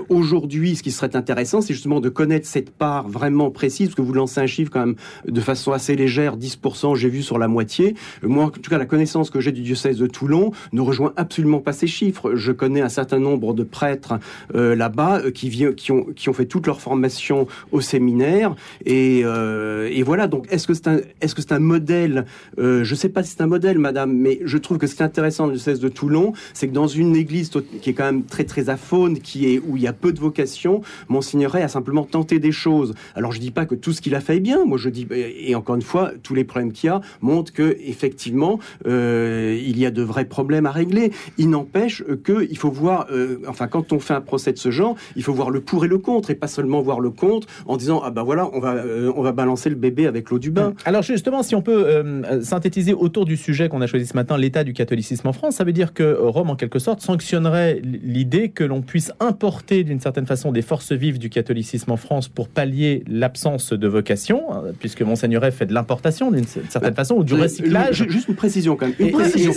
aujourd'hui, 0.10 0.76
ce 0.76 0.84
qui 0.84 0.92
serait 0.92 1.16
intéressant, 1.16 1.62
c'est 1.62 1.74
justement 1.74 2.00
de 2.00 2.10
connaître 2.10 2.48
cette 2.48 2.72
part 2.72 3.08
vraiment 3.08 3.50
précise, 3.52 3.88
parce 3.88 3.96
que 3.96 4.02
vous 4.02 4.14
lancez 4.14 4.42
un 4.42 4.48
chiffre 4.48 4.72
quand 4.72 4.86
même 4.86 4.96
de 5.28 5.42
façon 5.42 5.72
assez 5.72 5.96
légère, 5.96 6.38
10%, 6.38 6.96
j'ai 6.96 7.10
vu 7.10 7.22
sur 7.22 7.38
la 7.38 7.48
moitié. 7.48 7.96
Moi, 8.24 8.46
en 8.46 8.50
tout 8.50 8.70
cas, 8.70 8.78
la 8.78 8.86
connaissance 8.86 9.30
que 9.30 9.40
j'ai 9.40 9.52
du 9.52 9.62
diocèse 9.62 9.98
de 9.98 10.08
Toulon 10.08 10.52
ne 10.74 10.82
rejoint 10.82 11.14
absolument 11.16 11.60
pas 11.60 11.74
ces 11.74 11.88
chiffres. 11.88 12.36
Je 12.36 12.52
connais 12.52 12.82
un 12.82 12.90
certain 12.90 13.20
nombre 13.20 13.54
de 13.54 13.64
prêtres 13.64 14.20
euh, 14.58 14.76
là-bas 14.76 15.22
euh, 15.24 15.32
qui, 15.32 15.50
qui, 15.76 15.92
ont, 15.92 16.06
qui 16.16 16.30
ont 16.30 16.34
fait 16.34 16.46
toute 16.46 16.68
leur 16.68 16.82
formation 16.82 17.48
au 17.72 17.82
séminaire. 17.82 18.56
Et, 18.86 19.22
euh, 19.24 19.90
et 19.92 20.04
voilà, 20.04 20.28
donc 20.28 20.46
est-ce 20.52 20.68
que 20.68 20.74
c'est 20.74 20.88
un, 20.88 20.98
est 21.22 21.28
-ce 21.28 21.36
que 21.36 21.54
un 21.54 21.60
modèle 21.60 22.26
euh, 22.60 22.84
Je 22.84 22.92
ne 22.92 22.98
sais 22.98 23.10
pas 23.10 23.24
si 23.24 23.32
c'est 23.32 23.42
un 23.42 23.48
modèle, 23.48 23.80
madame, 23.80 24.12
mais 24.14 24.40
je 24.44 24.58
trouve 24.58 24.78
que 24.78 24.88
ce 24.88 24.96
qui 24.96 25.02
est 25.02 25.06
intéressant 25.06 25.46
le 25.46 25.54
diocèse 25.54 25.80
de 25.80 25.90
Toulon, 25.90 26.34
c'est 26.54 26.68
que 26.68 26.74
dans 26.74 26.88
une 26.88 27.16
église 27.16 27.50
qui 27.82 27.90
est 27.90 27.94
quand 27.94 28.10
même 28.12 28.24
très 28.24 28.44
très 28.44 28.70
aphone, 28.70 29.20
qui 29.20 29.40
est, 29.50 29.60
où 29.60 29.78
il 29.78 29.84
y 29.84 29.88
a 29.88 29.94
peu 29.94 30.12
de 30.12 30.20
vocation, 30.20 30.82
Monseigneur 31.08 31.52
Ray 31.52 31.64
a 31.64 31.68
simplement 31.68 32.04
tenté 32.04 32.40
des 32.40 32.52
choses. 32.52 32.94
Alors 33.16 33.32
je 33.32 33.40
dis 33.40 33.52
pas 33.52 33.66
que 33.66 33.76
tout 33.76 33.94
ce 33.94 34.02
qu'il 34.02 34.16
a 34.16 34.22
fait 34.22 34.38
est 34.38 34.46
bien, 34.52 34.66
moi 34.66 34.78
je 34.78 34.90
dis, 34.90 35.08
et 35.48 35.56
encore 35.56 35.76
une 35.76 35.82
fois, 35.94 36.12
tous 36.24 36.36
les 36.36 36.44
problèmes 36.44 36.74
qu'il 36.74 36.88
y 36.88 36.92
a 36.92 37.02
montrent 37.22 37.54
que 37.54 37.78
effectivement 37.94 38.60
il 38.86 39.78
y 39.80 39.86
a 39.86 39.92
de 39.92 40.04
vrais 40.04 40.26
problèmes 40.26 40.66
à 40.66 40.72
régler. 40.72 41.12
Il 41.38 41.50
n'empêche 41.50 42.04
que 42.24 42.48
il 42.50 42.58
faut 42.58 42.72
voir, 42.72 43.08
enfin 43.48 43.68
quand 43.68 43.94
on 43.94 44.00
fait 44.00 44.14
un 44.14 44.22
procès 44.22 44.47
de 44.54 44.58
ce 44.58 44.72
genre, 44.72 44.96
il 45.16 45.24
faut 45.24 45.34
voir 45.34 45.50
le 45.50 45.62
pour 45.62 45.86
et 45.86 45.88
le 45.88 45.98
contre, 45.98 46.30
et 46.30 46.36
pas 46.36 46.48
seulement 46.48 46.82
voir 46.82 47.00
le 47.00 47.10
contre 47.10 47.48
en 47.66 47.78
disant 47.78 48.02
ah 48.04 48.12
ben 48.12 48.24
voilà, 48.24 48.50
on 48.54 48.60
va, 48.60 48.74
euh, 48.74 49.12
on 49.16 49.22
va 49.22 49.32
balancer 49.32 49.70
le 49.70 49.76
bébé 49.76 50.08
avec 50.08 50.30
l'eau 50.30 50.40
du 50.40 50.52
bain. 50.52 50.74
Alors 50.86 51.02
justement, 51.02 51.44
si 51.44 51.56
on 51.56 51.62
peut 51.62 51.86
euh, 51.88 52.42
synthétiser 52.42 52.94
autour 52.94 53.26
du 53.26 53.38
sujet 53.38 53.70
qu'on 53.70 53.82
a 53.82 53.88
choisi 53.88 54.06
ce 54.06 54.16
matin, 54.16 54.38
l'état 54.38 54.64
du 54.64 54.74
catholicisme 54.74 55.28
en 55.28 55.34
France, 55.34 55.56
ça 55.56 55.64
veut 55.64 55.74
dire 55.74 55.94
que 55.94 56.18
Rome, 56.20 56.50
en 56.50 56.56
quelque 56.56 56.80
sorte, 56.80 57.02
sanctionnerait 57.02 57.82
l'idée 57.84 58.50
que 58.50 58.64
l'on 58.64 58.82
puisse 58.82 59.12
importer 59.20 59.84
d'une 59.84 60.00
certaine 60.00 60.26
façon 60.26 60.52
des 60.52 60.62
forces 60.62 60.92
vives 60.92 61.20
du 61.20 61.30
catholicisme 61.30 61.92
en 61.92 61.98
France 61.98 62.28
pour 62.28 62.48
pallier 62.48 63.04
l'absence 63.08 63.74
de 63.74 63.88
vocation, 63.88 64.54
hein, 64.54 64.64
puisque 64.80 65.02
Monseigneur 65.02 65.44
fait 65.52 65.66
de 65.66 65.74
l'importation 65.74 66.32
d'une 66.32 66.46
certaine 66.46 66.96
façon, 66.96 67.16
ou 67.16 67.24
du 67.24 67.34
recyclage. 67.34 68.06
Juste 68.10 68.28
une 68.28 68.36
précision 68.36 68.76
quand 68.76 68.88
même. 68.88 68.96
Une 69.00 69.12
précision. 69.12 69.54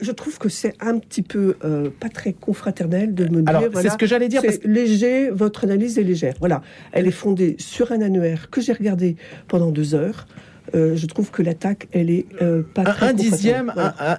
Je 0.00 0.12
trouve 0.12 0.38
que 0.38 0.48
c'est 0.48 0.74
un 0.80 0.98
petit 0.98 1.22
peu 1.22 1.56
euh, 1.64 1.88
pas 2.00 2.08
très 2.08 2.17
confraternel 2.40 3.14
de 3.14 3.28
me 3.28 3.42
dire. 3.42 3.70
c'est 3.74 3.90
ce 3.90 3.96
que 3.96 4.06
j'allais 4.06 4.28
dire. 4.28 4.42
Parce... 4.42 4.58
Léger, 4.64 5.30
votre 5.30 5.64
analyse 5.64 5.98
est 5.98 6.02
légère. 6.02 6.34
Voilà, 6.40 6.62
elle 6.92 7.06
est 7.06 7.12
fondée 7.12 7.56
sur 7.58 7.92
un 7.92 8.00
annuaire 8.00 8.50
que 8.50 8.60
j'ai 8.60 8.72
regardé 8.72 9.16
pendant 9.46 9.70
deux 9.70 9.94
heures. 9.94 10.26
Euh, 10.74 10.96
je 10.96 11.06
trouve 11.06 11.30
que 11.30 11.42
l'attaque, 11.42 11.88
elle 11.92 12.10
est 12.10 12.26
euh, 12.42 12.62
pas 12.62 12.82
un, 12.82 13.08
un 13.08 13.12
dixième. 13.12 13.72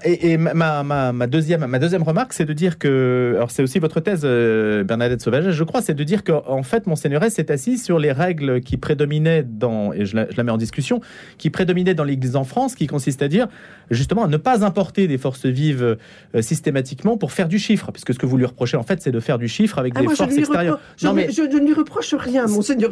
et, 0.03 0.37
ma, 0.37 0.83
ma, 0.83 1.11
ma, 1.11 1.27
deuxième, 1.27 1.65
ma 1.65 1.79
deuxième 1.79 2.03
remarque, 2.03 2.33
c'est 2.33 2.45
de 2.45 2.53
dire 2.53 2.77
que, 2.77 3.33
alors 3.35 3.51
c'est 3.51 3.63
aussi 3.63 3.79
votre 3.79 3.99
thèse, 3.99 4.21
euh, 4.23 4.83
Bernadette 4.83 5.21
Sauvage, 5.21 5.51
je 5.51 5.63
crois, 5.63 5.81
c'est 5.81 5.93
de 5.93 6.03
dire 6.03 6.23
qu'en 6.23 6.63
fait, 6.63 6.87
Monseigneur 6.87 7.23
s'est 7.29 7.51
assis 7.51 7.77
sur 7.77 7.99
les 7.99 8.11
règles 8.11 8.61
qui 8.61 8.77
prédominaient 8.77 9.43
dans, 9.43 9.93
et 9.93 10.05
je 10.05 10.15
la, 10.15 10.29
je 10.29 10.37
la, 10.37 10.43
mets 10.43 10.51
en 10.51 10.57
discussion, 10.57 11.01
qui 11.37 11.49
prédominaient 11.49 11.93
dans 11.93 12.03
l'Église 12.03 12.35
en 12.35 12.43
France, 12.43 12.75
qui 12.75 12.87
consiste 12.87 13.21
à 13.21 13.27
dire 13.27 13.47
justement 13.91 14.23
à 14.23 14.27
ne 14.27 14.37
pas 14.37 14.63
importer 14.63 15.07
des 15.07 15.17
forces 15.17 15.45
vives 15.45 15.97
systématiquement 16.41 17.17
pour 17.17 17.31
faire 17.31 17.47
du 17.47 17.59
chiffre, 17.59 17.91
puisque 17.91 18.13
ce 18.13 18.19
que 18.19 18.25
vous 18.25 18.37
lui 18.37 18.45
reprochez 18.45 18.77
en 18.77 18.83
fait, 18.83 19.01
c'est 19.01 19.11
de 19.11 19.19
faire 19.19 19.37
du 19.37 19.47
chiffre 19.47 19.79
avec 19.79 19.93
ah, 19.95 20.01
des 20.01 20.07
forces 20.07 20.37
extérieures. 20.37 20.79
Je, 20.97 21.07
non, 21.07 21.13
mais... 21.13 21.31
je, 21.31 21.41
ne 21.41 21.65
lui 21.65 21.73
reproche 21.73 22.13
rien, 22.13 22.45
Monseigneur 22.47 22.91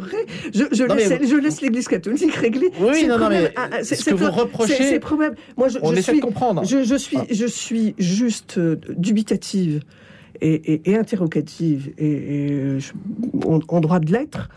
Je, 0.54 0.64
je, 0.72 0.84
laisse, 0.84 1.28
je 1.28 1.36
laisse 1.36 1.60
l'Église 1.60 1.88
catholique 1.88 2.34
régler. 2.34 2.70
Oui, 2.80 3.06
non, 3.06 3.18
non, 3.18 3.28
mais 3.28 3.47
ah, 3.56 3.68
ah, 3.72 3.84
ce 3.84 4.04
que 4.04 4.14
vous 4.14 4.30
reprochez, 4.30 5.00
Moi, 5.56 5.68
je, 5.68 5.78
on 5.82 5.92
essaie 5.94 6.14
de 6.14 6.20
comprendre. 6.20 6.64
Je, 6.64 6.96
suis, 6.96 7.16
ah. 7.16 7.24
je 7.30 7.46
suis 7.46 7.94
juste 7.98 8.58
euh, 8.58 8.76
dubitative 8.96 9.82
et, 10.40 10.82
interrogative 10.94 11.92
et, 11.98 12.78
en, 13.44 13.80
droit 13.80 13.98
de 13.98 14.12
l'être 14.12 14.48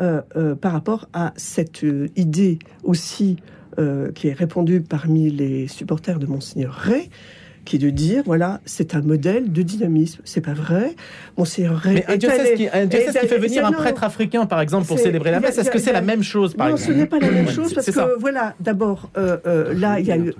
euh, 0.00 0.22
euh, 0.36 0.54
par 0.54 0.72
rapport 0.72 1.08
à 1.12 1.32
cette 1.36 1.84
idée 2.16 2.58
aussi 2.82 3.36
qui 4.14 4.28
est 4.28 4.32
répandue 4.32 4.80
parmi 4.80 5.28
les 5.28 5.68
supporters 5.68 6.18
de 6.18 6.24
Monseigneur 6.24 6.72
Ray, 6.72 7.10
qui 7.66 7.76
est 7.76 7.78
de 7.80 7.90
dire 7.90 8.22
voilà, 8.24 8.60
c'est 8.64 8.94
un 8.94 9.02
modèle 9.02 9.52
de 9.52 9.60
dynamisme. 9.60 10.22
C'est 10.24 10.40
pas 10.40 10.54
vrai. 10.54 10.94
Bon, 11.36 11.44
c'est 11.44 11.68
Mais 11.84 12.06
un 12.08 12.16
diocèse, 12.16 12.56
qui, 12.56 12.68
un 12.72 12.86
diocèse 12.86 13.18
qui 13.20 13.26
fait 13.26 13.38
venir 13.38 13.66
un 13.66 13.72
prêtre 13.72 14.04
africain, 14.04 14.46
par 14.46 14.62
exemple, 14.62 14.86
pour 14.86 14.98
célébrer 14.98 15.32
la 15.32 15.40
messe, 15.40 15.58
est-ce 15.58 15.70
que 15.70 15.78
c'est 15.78 15.92
la 15.92 16.00
même 16.00 16.22
chose 16.22 16.54
par 16.54 16.70
Non, 16.70 16.78
ce 16.78 16.92
n'est 16.92 17.06
pas 17.06 17.18
la 17.18 17.30
même 17.30 17.50
chose 17.50 17.74
parce 17.74 17.90
que 17.90 18.18
voilà, 18.18 18.54
d'abord, 18.60 19.10
euh, 19.18 19.36
euh, 19.46 19.74
là, 19.74 20.00
il 20.00 20.06
y 20.06 20.12
a 20.12 20.16
eu. 20.16 20.32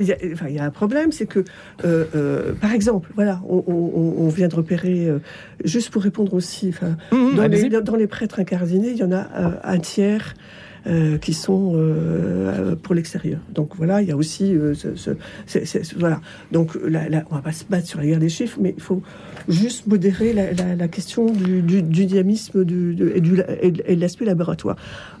Il 0.00 0.06
y, 0.06 0.12
a, 0.12 0.16
enfin, 0.32 0.46
il 0.48 0.56
y 0.56 0.58
a 0.58 0.64
un 0.64 0.70
problème, 0.70 1.12
c'est 1.12 1.26
que, 1.26 1.44
euh, 1.84 2.04
euh, 2.16 2.54
par 2.54 2.72
exemple, 2.72 3.10
voilà, 3.14 3.40
on, 3.48 3.62
on, 3.66 4.24
on 4.24 4.28
vient 4.28 4.48
de 4.48 4.54
repérer, 4.54 5.06
euh, 5.06 5.18
juste 5.64 5.90
pour 5.90 6.02
répondre 6.02 6.34
aussi, 6.34 6.70
enfin, 6.70 6.96
mmh, 7.12 7.36
dans, 7.36 7.46
les, 7.46 7.68
dans, 7.68 7.96
les, 7.96 8.06
prêtres 8.06 8.40
incardinés, 8.40 8.90
il 8.90 8.96
y 8.96 9.04
en 9.04 9.12
a 9.12 9.26
un 9.62 9.78
tiers 9.78 10.34
euh, 10.86 11.18
qui 11.18 11.34
sont 11.34 11.72
euh, 11.74 12.76
pour 12.76 12.94
l'extérieur. 12.94 13.38
Donc 13.54 13.76
voilà, 13.76 14.02
il 14.02 14.08
y 14.08 14.12
a 14.12 14.16
aussi 14.16 14.54
euh, 14.54 14.74
ce, 14.74 14.88
ce, 15.46 15.98
voilà. 15.98 16.20
Donc 16.50 16.76
la, 16.84 17.08
la, 17.08 17.24
on 17.30 17.36
va 17.36 17.42
pas 17.42 17.52
se 17.52 17.64
battre 17.64 17.86
sur 17.86 17.98
la 17.98 18.06
guerre 18.06 18.18
des 18.18 18.28
chiffres, 18.28 18.58
mais 18.60 18.74
il 18.76 18.82
faut 18.82 19.02
juste 19.48 19.86
modérer 19.86 20.32
la, 20.32 20.74
la 20.74 20.88
question 20.88 21.26
du, 21.26 21.62
du, 21.62 21.82
du 21.82 22.06
dynamisme 22.06 22.64
du, 22.64 22.96
et, 23.14 23.20
du, 23.20 23.40
et 23.60 23.70
de 23.70 24.00
l'aspect 24.00 24.24
laboratoire. 24.24 24.76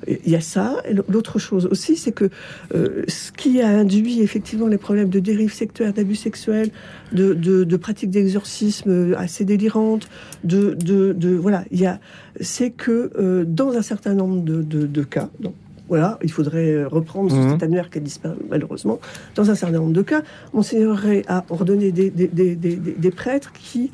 Il 0.06 0.30
y 0.30 0.36
a 0.36 0.40
ça. 0.40 0.82
L'autre 1.08 1.38
chose 1.38 1.66
aussi, 1.66 1.96
c'est 1.96 2.12
que 2.12 2.28
ce 2.72 3.32
qui 3.32 3.60
a 3.60 3.68
induit 3.68 4.20
effectivement 4.20 4.66
les 4.66 4.78
problèmes 4.78 5.08
de 5.08 5.20
dérive 5.20 5.52
sectaire, 5.52 5.92
d'abus 5.92 6.16
sexuels, 6.16 6.70
de, 7.12 7.34
de, 7.34 7.64
de 7.64 7.76
pratiques 7.76 8.10
d'exorcisme 8.10 9.14
assez 9.16 9.44
délirantes, 9.44 10.08
de, 10.44 10.74
de, 10.74 11.12
de 11.12 11.30
voilà, 11.30 11.64
il 11.70 11.80
y 11.80 11.86
a 11.86 12.00
c'est 12.40 12.70
que 12.70 13.10
euh, 13.18 13.44
dans 13.44 13.76
un 13.76 13.82
certain 13.82 14.14
nombre 14.14 14.42
de, 14.42 14.62
de, 14.62 14.86
de 14.86 15.02
cas, 15.02 15.28
donc, 15.40 15.54
voilà, 15.88 16.18
il 16.22 16.30
faudrait 16.30 16.84
reprendre 16.84 17.34
mmh. 17.34 17.50
cet 17.50 17.62
annuaire 17.62 17.90
qui 17.90 17.98
a 17.98 18.00
disparu 18.00 18.38
malheureusement. 18.48 18.98
Dans 19.34 19.50
un 19.50 19.54
certain 19.54 19.78
nombre 19.78 19.92
de 19.92 20.02
cas, 20.02 20.22
Monseigneur 20.54 21.02
a 21.28 21.44
ordonné 21.50 21.92
des, 21.92 22.10
des, 22.10 22.28
des, 22.28 22.56
des 22.56 23.10
prêtres 23.10 23.52
qui 23.52 23.90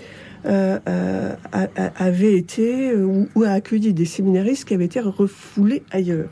euh, 0.46 0.78
euh, 0.88 1.34
avaient 1.96 2.34
été 2.34 2.94
ou, 2.94 3.28
ou, 3.34 3.42
a 3.42 3.50
accueilli 3.50 3.92
des 3.92 4.04
séminaristes 4.04 4.66
qui 4.66 4.74
avaient 4.74 4.84
été 4.84 5.00
refoulés 5.00 5.82
ailleurs. 5.90 6.28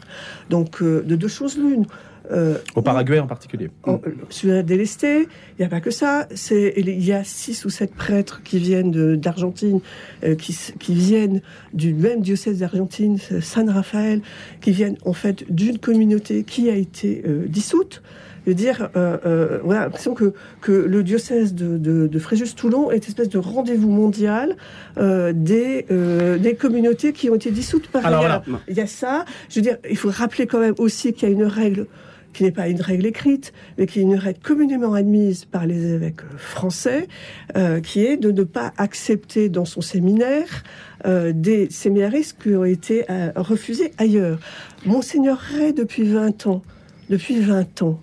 Donc, 0.49 0.81
euh, 0.81 1.03
de 1.03 1.17
deux 1.17 1.29
choses 1.29 1.59
l'une. 1.59 1.87
Euh, 2.31 2.59
Au 2.75 2.83
Paraguay 2.83 3.19
en 3.19 3.27
particulier. 3.27 3.71
En, 3.85 4.01
celui 4.31 4.63
délesté, 4.65 5.23
il 5.23 5.61
n'y 5.61 5.65
a 5.65 5.69
pas 5.69 5.81
que 5.81 5.91
ça. 5.91 6.27
Il 6.51 7.05
y 7.05 7.13
a 7.13 7.25
six 7.25 7.65
ou 7.65 7.71
sept 7.71 7.95
prêtres 7.95 8.43
qui 8.43 8.59
viennent 8.59 9.17
d'Argentine, 9.17 9.81
euh, 10.25 10.35
qui, 10.35 10.57
qui, 10.79 10.95
viennent 10.95 11.41
du 11.73 11.95
même 11.95 12.21
diocèse 12.21 12.59
d'Argentine, 12.59 13.19
San 13.41 13.69
Rafael, 13.69 14.23
qui 14.61 14.71
viennent 14.71 14.99
en 15.05 15.13
fait 15.13 15.51
d'une 15.53 15.79
communauté 15.79 16.45
qui 16.45 16.71
a 16.71 16.75
été 16.75 17.23
euh, 17.27 17.47
dissoute. 17.49 18.03
Je 18.47 18.53
veux 18.53 18.55
dire, 18.55 18.91
euh, 18.95 19.17
euh, 19.27 19.59
on 19.65 19.73
a 19.73 19.81
l'impression 19.81 20.15
que, 20.15 20.33
que 20.61 20.71
le 20.71 21.03
diocèse 21.03 21.53
de, 21.53 21.79
de, 21.79 22.07
de 22.07 22.19
Fréjus-Toulon 22.21 22.93
est 22.93 22.99
une 22.99 23.09
espèce 23.09 23.29
de 23.29 23.39
rendez-vous 23.39 23.91
mondial 23.91 24.57
euh, 24.99 25.33
des, 25.35 25.85
euh, 25.91 26.39
des 26.39 26.55
communautés 26.55 27.13
qui 27.13 27.29
ont 27.29 27.35
été 27.35 27.51
dissoutes 27.51 27.89
par 27.89 28.07
ailleurs. 28.07 28.45
Il 28.69 28.77
y 28.77 28.81
a 28.81 28.87
ça. 28.87 29.25
Je 29.51 29.57
veux 29.57 29.63
dire, 29.63 29.79
il 29.91 29.97
faut 29.97 30.11
rappeler 30.11 30.47
quand 30.47 30.61
même 30.61 30.77
aussi 30.79 31.13
qu'il 31.13 31.29
y 31.29 31.33
a 31.33 31.35
une 31.35 31.43
règle 31.43 31.89
qui 32.37 32.43
n'est 32.43 32.51
pas 32.51 32.69
une 32.69 32.83
règle 32.83 33.07
écrite, 33.07 33.55
mais 33.79 33.87
qui 33.87 34.01
est 34.01 34.03
une 34.03 34.15
règle 34.15 34.41
communément 34.41 34.93
admise 34.93 35.47
par 35.47 35.65
les 35.65 35.95
évêques 35.95 36.21
français, 36.37 37.09
euh, 37.57 37.81
qui 37.81 38.05
est 38.05 38.19
de 38.19 38.31
ne 38.31 38.45
pas 38.45 38.75
accepter 38.77 39.49
dans 39.49 39.65
son 39.65 39.81
séminaire 39.81 40.63
euh, 41.07 41.33
des 41.35 41.71
séminaristes 41.71 42.37
qui 42.43 42.55
ont 42.55 42.67
été 42.67 43.11
euh, 43.11 43.33
refusés 43.37 43.93
ailleurs. 43.97 44.39
Monseigneur 44.85 45.39
Ray, 45.39 45.73
depuis 45.73 46.03
20 46.03 46.47
ans, 46.47 46.63
depuis 47.09 47.41
20 47.41 47.81
ans, 47.81 48.03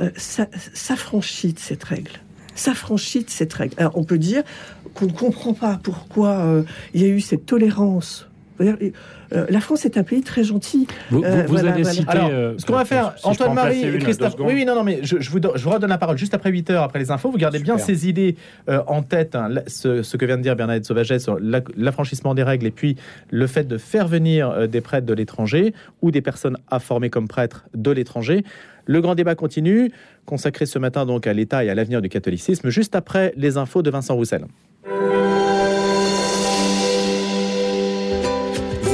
euh, 0.00 0.08
s'affranchit 0.16 1.52
de 1.52 1.58
cette 1.58 1.84
règle 1.84 2.12
s'affranchit 2.54 3.22
de 3.22 3.30
cette 3.30 3.52
règle. 3.52 3.74
Alors 3.76 3.96
on 3.96 4.02
peut 4.02 4.18
dire 4.18 4.42
qu'on 4.92 5.06
ne 5.06 5.12
comprend 5.12 5.54
pas 5.54 5.78
pourquoi 5.80 6.40
euh, 6.40 6.62
il 6.92 7.02
y 7.02 7.04
a 7.04 7.08
eu 7.08 7.20
cette 7.20 7.46
tolérance 7.46 8.28
euh, 9.32 9.46
la 9.50 9.60
France 9.60 9.84
est 9.84 9.96
un 9.96 10.02
pays 10.02 10.22
très 10.22 10.44
gentil. 10.44 10.86
Vous, 11.10 11.22
euh, 11.22 11.44
vous, 11.46 11.64
avez 11.64 11.84
cité. 11.84 12.08
Alors, 12.08 12.30
euh, 12.32 12.54
ce 12.58 12.66
qu'on 12.66 12.74
va 12.74 12.84
faire, 12.84 13.14
Antoine-Marie 13.22 13.84
et 13.84 13.98
Christophe. 13.98 14.36
Oui, 14.38 14.54
oui, 14.54 14.64
non, 14.64 14.74
non, 14.74 14.84
mais 14.84 15.00
je, 15.02 15.20
je, 15.20 15.30
vous, 15.30 15.38
je, 15.54 15.62
vous, 15.62 15.70
redonne 15.70 15.90
la 15.90 15.98
parole 15.98 16.18
juste 16.18 16.34
après 16.34 16.50
8 16.50 16.70
heures, 16.70 16.82
après 16.82 16.98
les 16.98 17.10
infos. 17.10 17.30
Vous 17.30 17.38
gardez 17.38 17.58
Super. 17.58 17.76
bien 17.76 17.84
ces 17.84 18.08
idées 18.08 18.36
euh, 18.68 18.82
en 18.86 19.02
tête, 19.02 19.34
hein, 19.34 19.50
ce, 19.66 20.02
ce, 20.02 20.16
que 20.16 20.24
vient 20.24 20.36
de 20.36 20.42
dire 20.42 20.56
Bernadette 20.56 20.84
Sauvaget 20.84 21.18
sur 21.18 21.38
l'affranchissement 21.76 22.34
des 22.34 22.42
règles 22.42 22.66
et 22.66 22.70
puis 22.70 22.96
le 23.30 23.46
fait 23.46 23.64
de 23.64 23.78
faire 23.78 24.08
venir 24.08 24.50
euh, 24.50 24.66
des 24.66 24.80
prêtres 24.80 25.06
de 25.06 25.14
l'étranger 25.14 25.74
ou 26.02 26.10
des 26.10 26.22
personnes 26.22 26.56
à 26.70 26.78
former 26.78 27.10
comme 27.10 27.28
prêtres 27.28 27.66
de 27.74 27.90
l'étranger. 27.90 28.44
Le 28.86 29.00
grand 29.00 29.14
débat 29.14 29.34
continue, 29.34 29.90
consacré 30.24 30.64
ce 30.64 30.78
matin 30.78 31.04
donc 31.04 31.26
à 31.26 31.32
l'État 31.34 31.64
et 31.64 31.70
à 31.70 31.74
l'avenir 31.74 32.00
du 32.00 32.08
catholicisme, 32.08 32.70
juste 32.70 32.96
après 32.96 33.34
les 33.36 33.58
infos 33.58 33.82
de 33.82 33.90
Vincent 33.90 34.14
Roussel. 34.14 34.46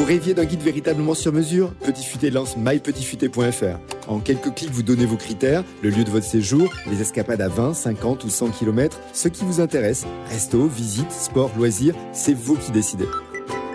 Vous 0.05 0.11
rêviez 0.11 0.35
d'un 0.35 0.45
guide 0.45 0.61
véritablement 0.61 1.15
sur 1.15 1.33
mesure 1.33 1.73
Petit 1.83 2.05
Futé 2.05 2.29
lance 2.29 2.59
mypetitfuté.fr. 2.59 3.79
En 4.07 4.19
quelques 4.19 4.53
clics, 4.53 4.71
vous 4.71 4.83
donnez 4.83 5.07
vos 5.07 5.17
critères, 5.17 5.65
le 5.83 5.89
lieu 5.89 6.05
de 6.05 6.11
votre 6.11 6.27
séjour, 6.27 6.71
les 6.91 7.01
escapades 7.01 7.41
à 7.41 7.49
20, 7.49 7.73
50 7.73 8.23
ou 8.25 8.29
100 8.29 8.51
km, 8.51 9.01
ce 9.15 9.29
qui 9.29 9.47
vous 9.47 9.63
intéresse. 9.63 10.05
Resto, 10.29 10.67
visite, 10.67 11.11
sport, 11.11 11.51
loisirs, 11.57 11.95
c'est 12.13 12.35
vous 12.35 12.57
qui 12.57 12.71
décidez. 12.71 13.07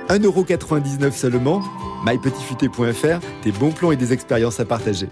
1,99€ 0.09 1.13
seulement 1.13 1.63
mypetitfuté.fr, 2.05 3.25
des 3.43 3.51
bons 3.51 3.71
plans 3.71 3.91
et 3.91 3.97
des 3.97 4.13
expériences 4.13 4.59
à 4.59 4.65
partager. 4.65 5.09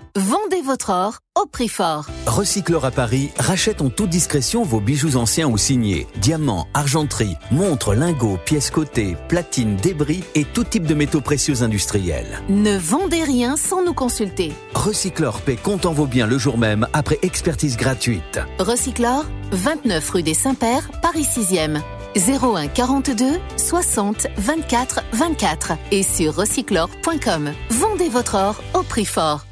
Votre 0.68 0.92
or 0.92 1.20
au 1.42 1.48
prix 1.48 1.70
fort. 1.70 2.08
Recycleur 2.28 2.86
à 2.86 2.92
Paris 2.92 3.32
rachète 3.40 3.82
en 3.82 3.90
toute 3.90 4.10
discrétion 4.10 4.64
vos 4.64 4.80
bijoux 4.80 5.16
anciens 5.16 5.48
ou 5.48 5.58
signés. 5.58 6.06
Diamants, 6.18 6.68
argenterie, 6.74 7.38
montres, 7.52 7.94
lingots, 7.94 8.38
pièces 8.46 8.70
cotées, 8.70 9.18
platines, 9.30 9.78
débris 9.78 10.24
et 10.36 10.44
tout 10.46 10.64
type 10.64 10.86
de 10.86 10.94
métaux 10.94 11.22
précieux 11.22 11.64
industriels. 11.64 12.42
Ne 12.50 12.78
vendez 12.78 13.24
rien 13.24 13.56
sans 13.56 13.84
nous 13.84 13.94
consulter. 13.94 14.52
Recycleur 14.76 15.42
paie 15.42 15.56
comptant 15.56 15.94
vos 15.94 16.06
biens 16.06 16.28
le 16.28 16.38
jour 16.38 16.58
même 16.58 16.88
après 16.94 17.18
expertise 17.22 17.78
gratuite. 17.78 18.40
Recycleur, 18.60 19.26
29 19.52 20.10
rue 20.10 20.24
des 20.24 20.34
Saints-Pères, 20.34 20.92
Paris 21.02 21.26
6e. 21.26 21.82
01 22.16 22.68
42 22.68 23.40
60 23.58 24.28
24 24.38 25.02
24 25.14 25.74
et 25.92 26.04
sur 26.04 26.36
recyclore.com. 26.36 27.52
Vendez 27.70 28.10
votre 28.10 28.36
or 28.36 28.64
au 28.74 28.84
prix 28.84 29.06
fort. 29.06 29.46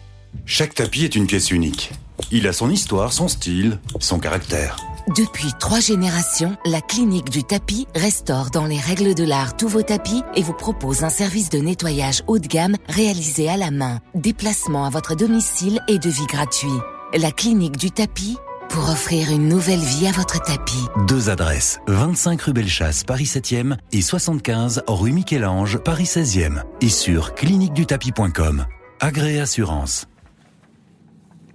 Chaque 0.45 0.75
tapis 0.75 1.05
est 1.05 1.15
une 1.15 1.27
pièce 1.27 1.51
unique. 1.51 1.91
Il 2.31 2.47
a 2.47 2.53
son 2.53 2.69
histoire, 2.69 3.13
son 3.13 3.27
style, 3.27 3.79
son 3.99 4.19
caractère. 4.19 4.77
Depuis 5.15 5.51
trois 5.59 5.79
générations, 5.79 6.57
la 6.65 6.81
clinique 6.81 7.29
du 7.29 7.43
tapis 7.43 7.87
restaure 7.93 8.49
dans 8.49 8.65
les 8.65 8.79
règles 8.79 9.13
de 9.13 9.23
l'art 9.23 9.55
tous 9.55 9.67
vos 9.67 9.83
tapis 9.83 10.23
et 10.35 10.41
vous 10.41 10.53
propose 10.53 11.03
un 11.03 11.09
service 11.09 11.49
de 11.49 11.59
nettoyage 11.59 12.23
haut 12.25 12.39
de 12.39 12.47
gamme 12.47 12.75
réalisé 12.87 13.47
à 13.47 13.57
la 13.57 13.69
main, 13.69 13.99
déplacement 14.15 14.85
à 14.85 14.89
votre 14.89 15.15
domicile 15.15 15.79
et 15.87 15.99
devis 15.99 16.25
gratuit. 16.25 16.67
La 17.13 17.31
clinique 17.31 17.77
du 17.77 17.91
tapis 17.91 18.37
pour 18.69 18.89
offrir 18.89 19.31
une 19.31 19.47
nouvelle 19.47 19.79
vie 19.79 20.07
à 20.07 20.11
votre 20.11 20.41
tapis. 20.43 20.85
Deux 21.07 21.29
adresses, 21.29 21.79
25 21.87 22.41
rue 22.41 22.53
Bellechasse, 22.53 23.03
Paris 23.03 23.25
7e 23.25 23.77
et 23.91 24.01
75 24.01 24.83
rue 24.87 25.11
Michel-Ange, 25.11 25.77
Paris 25.77 26.05
16e. 26.05 26.63
Et 26.81 26.89
sur 26.89 27.35
cliniquedutapis.com. 27.35 28.65
Agré 28.99 29.39
Assurance. 29.39 30.07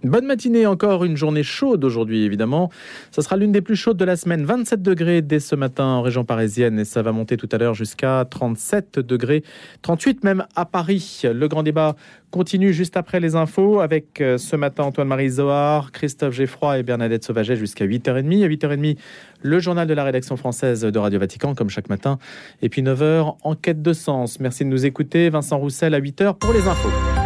Bonne 0.02 0.24
matinée, 0.24 0.64
encore 0.64 1.04
une 1.04 1.16
journée 1.16 1.42
chaude 1.42 1.84
aujourd'hui 1.84 2.24
évidemment. 2.24 2.70
Ce 3.10 3.20
sera 3.20 3.36
l'une 3.36 3.52
des 3.52 3.60
plus 3.60 3.76
chaudes 3.76 3.98
de 3.98 4.04
la 4.06 4.16
semaine, 4.16 4.46
27 4.46 4.80
degrés 4.80 5.20
dès 5.20 5.40
ce 5.40 5.54
matin 5.54 5.84
en 5.84 6.00
région 6.00 6.24
parisienne 6.24 6.78
et 6.78 6.86
ça 6.86 7.02
va 7.02 7.12
monter 7.12 7.36
tout 7.36 7.48
à 7.52 7.58
l'heure 7.58 7.74
jusqu'à 7.74 8.24
37 8.24 8.98
degrés, 8.98 9.44
38 9.82 10.24
même 10.24 10.46
à 10.56 10.64
Paris. 10.64 11.20
Le 11.24 11.48
grand 11.48 11.62
débat 11.62 11.96
continue 12.30 12.72
juste 12.72 12.96
après 12.96 13.20
les 13.20 13.36
infos 13.36 13.80
avec 13.80 14.22
euh, 14.22 14.38
ce 14.38 14.56
matin 14.56 14.84
Antoine-Marie 14.84 15.30
Zohar, 15.30 15.92
Christophe 15.92 16.32
Geffroy 16.32 16.78
et 16.78 16.82
Bernadette 16.82 17.24
Sauvaget 17.24 17.56
jusqu'à 17.56 17.84
8h30. 17.84 18.44
À 18.44 18.48
8h30, 18.48 18.96
le 19.42 19.58
journal 19.58 19.86
de 19.86 19.92
la 19.92 20.04
rédaction 20.04 20.38
française 20.38 20.80
de 20.80 20.98
Radio 20.98 21.20
Vatican 21.20 21.54
comme 21.54 21.68
chaque 21.68 21.90
matin. 21.90 22.18
Et 22.62 22.70
puis 22.70 22.82
9h, 22.82 23.36
enquête 23.42 23.82
de 23.82 23.92
sens. 23.92 24.40
Merci 24.40 24.64
de 24.64 24.70
nous 24.70 24.86
écouter. 24.86 25.28
Vincent 25.28 25.58
Roussel 25.58 25.94
à 25.94 26.00
8h 26.00 26.38
pour 26.38 26.54
les 26.54 26.66
infos. 26.68 27.19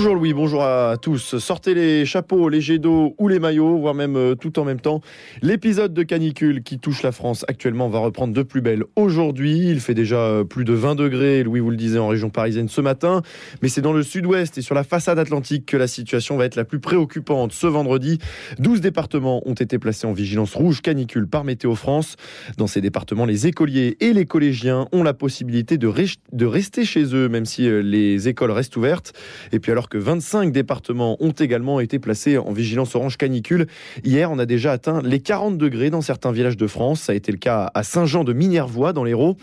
Bonjour 0.00 0.14
Louis, 0.14 0.32
bonjour 0.32 0.62
à 0.62 0.96
tous. 0.96 1.36
Sortez 1.36 1.74
les 1.74 2.06
chapeaux, 2.06 2.48
les 2.48 2.62
jets 2.62 2.78
d'eau 2.78 3.14
ou 3.18 3.28
les 3.28 3.38
maillots, 3.38 3.76
voire 3.76 3.92
même 3.92 4.16
euh, 4.16 4.34
tout 4.34 4.58
en 4.58 4.64
même 4.64 4.80
temps. 4.80 5.02
L'épisode 5.42 5.92
de 5.92 6.02
canicule 6.02 6.62
qui 6.62 6.78
touche 6.78 7.02
la 7.02 7.12
France 7.12 7.44
actuellement 7.48 7.90
va 7.90 7.98
reprendre 7.98 8.32
de 8.32 8.42
plus 8.42 8.62
belle 8.62 8.84
aujourd'hui. 8.96 9.68
Il 9.68 9.78
fait 9.78 9.92
déjà 9.92 10.16
euh, 10.16 10.44
plus 10.44 10.64
de 10.64 10.72
20 10.72 10.94
degrés, 10.94 11.42
Louis 11.42 11.60
vous 11.60 11.68
le 11.68 11.76
disait, 11.76 11.98
en 11.98 12.08
région 12.08 12.30
parisienne 12.30 12.70
ce 12.70 12.80
matin. 12.80 13.20
Mais 13.60 13.68
c'est 13.68 13.82
dans 13.82 13.92
le 13.92 14.02
sud-ouest 14.02 14.56
et 14.56 14.62
sur 14.62 14.74
la 14.74 14.84
façade 14.84 15.18
atlantique 15.18 15.66
que 15.66 15.76
la 15.76 15.86
situation 15.86 16.38
va 16.38 16.46
être 16.46 16.56
la 16.56 16.64
plus 16.64 16.80
préoccupante. 16.80 17.52
Ce 17.52 17.66
vendredi, 17.66 18.20
12 18.58 18.80
départements 18.80 19.46
ont 19.46 19.52
été 19.52 19.78
placés 19.78 20.06
en 20.06 20.14
vigilance 20.14 20.54
rouge 20.54 20.80
canicule 20.80 21.28
par 21.28 21.44
Météo 21.44 21.74
France. 21.74 22.16
Dans 22.56 22.66
ces 22.66 22.80
départements, 22.80 23.26
les 23.26 23.48
écoliers 23.48 23.98
et 24.00 24.14
les 24.14 24.24
collégiens 24.24 24.88
ont 24.92 25.02
la 25.02 25.12
possibilité 25.12 25.76
de, 25.76 25.92
de 26.32 26.46
rester 26.46 26.86
chez 26.86 27.14
eux, 27.14 27.28
même 27.28 27.44
si 27.44 27.68
euh, 27.68 27.82
les 27.82 28.28
écoles 28.28 28.52
restent 28.52 28.78
ouvertes. 28.78 29.12
Et 29.52 29.60
puis 29.60 29.70
alors 29.72 29.89
que 29.90 29.98
25 29.98 30.52
départements 30.52 31.16
ont 31.20 31.32
également 31.32 31.80
été 31.80 31.98
placés 31.98 32.38
en 32.38 32.52
vigilance 32.52 32.94
orange 32.94 33.18
canicule. 33.18 33.66
Hier, 34.04 34.30
on 34.30 34.38
a 34.38 34.46
déjà 34.46 34.72
atteint 34.72 35.02
les 35.02 35.20
40 35.20 35.58
degrés 35.58 35.90
dans 35.90 36.00
certains 36.00 36.32
villages 36.32 36.56
de 36.56 36.66
France. 36.66 37.02
Ça 37.02 37.12
a 37.12 37.14
été 37.16 37.32
le 37.32 37.38
cas 37.38 37.70
à 37.74 37.82
Saint-Jean 37.82 38.24
de 38.24 38.32
Minervois, 38.32 38.92
dans 38.92 39.04
l'Hérault. 39.04 39.36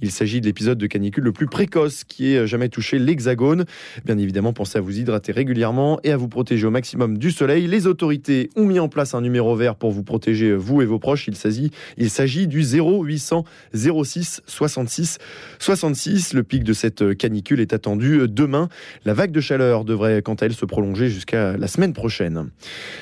Il 0.00 0.10
s'agit 0.10 0.40
de 0.40 0.46
l'épisode 0.46 0.78
de 0.78 0.86
canicule 0.86 1.24
le 1.24 1.32
plus 1.32 1.46
précoce 1.46 2.04
qui 2.04 2.34
ait 2.34 2.46
jamais 2.46 2.68
touché 2.68 2.98
l'Hexagone. 2.98 3.64
Bien 4.04 4.18
évidemment, 4.18 4.52
pensez 4.52 4.78
à 4.78 4.80
vous 4.82 4.98
hydrater 4.98 5.32
régulièrement 5.32 5.98
et 6.04 6.12
à 6.12 6.16
vous 6.16 6.28
protéger 6.28 6.66
au 6.66 6.70
maximum 6.70 7.16
du 7.16 7.30
soleil. 7.30 7.66
Les 7.66 7.86
autorités 7.86 8.50
ont 8.56 8.66
mis 8.66 8.78
en 8.78 8.88
place 8.88 9.14
un 9.14 9.22
numéro 9.22 9.56
vert 9.56 9.74
pour 9.74 9.90
vous 9.90 10.04
protéger, 10.04 10.54
vous 10.54 10.82
et 10.82 10.84
vos 10.84 10.98
proches. 10.98 11.26
Il 11.28 11.36
s'agit, 11.36 11.70
il 11.96 12.10
s'agit 12.10 12.46
du 12.46 12.62
0800 12.62 13.44
06 13.72 14.42
66 14.46 15.18
66. 15.58 16.34
Le 16.34 16.42
pic 16.42 16.62
de 16.62 16.74
cette 16.74 17.16
canicule 17.16 17.60
est 17.60 17.72
attendu 17.72 18.28
demain. 18.28 18.68
La 19.06 19.14
vague 19.14 19.32
de 19.32 19.40
chaleur 19.40 19.83
devrait 19.84 20.22
quant 20.22 20.34
à 20.34 20.46
elle 20.46 20.54
se 20.54 20.64
prolonger 20.64 21.08
jusqu'à 21.08 21.56
la 21.56 21.66
semaine 21.66 21.92
prochaine. 21.92 22.50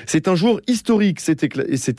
C'est 0.06 0.28
un 0.28 0.34
jour 0.34 0.60
historique, 0.66 1.20
s'est 1.20 1.36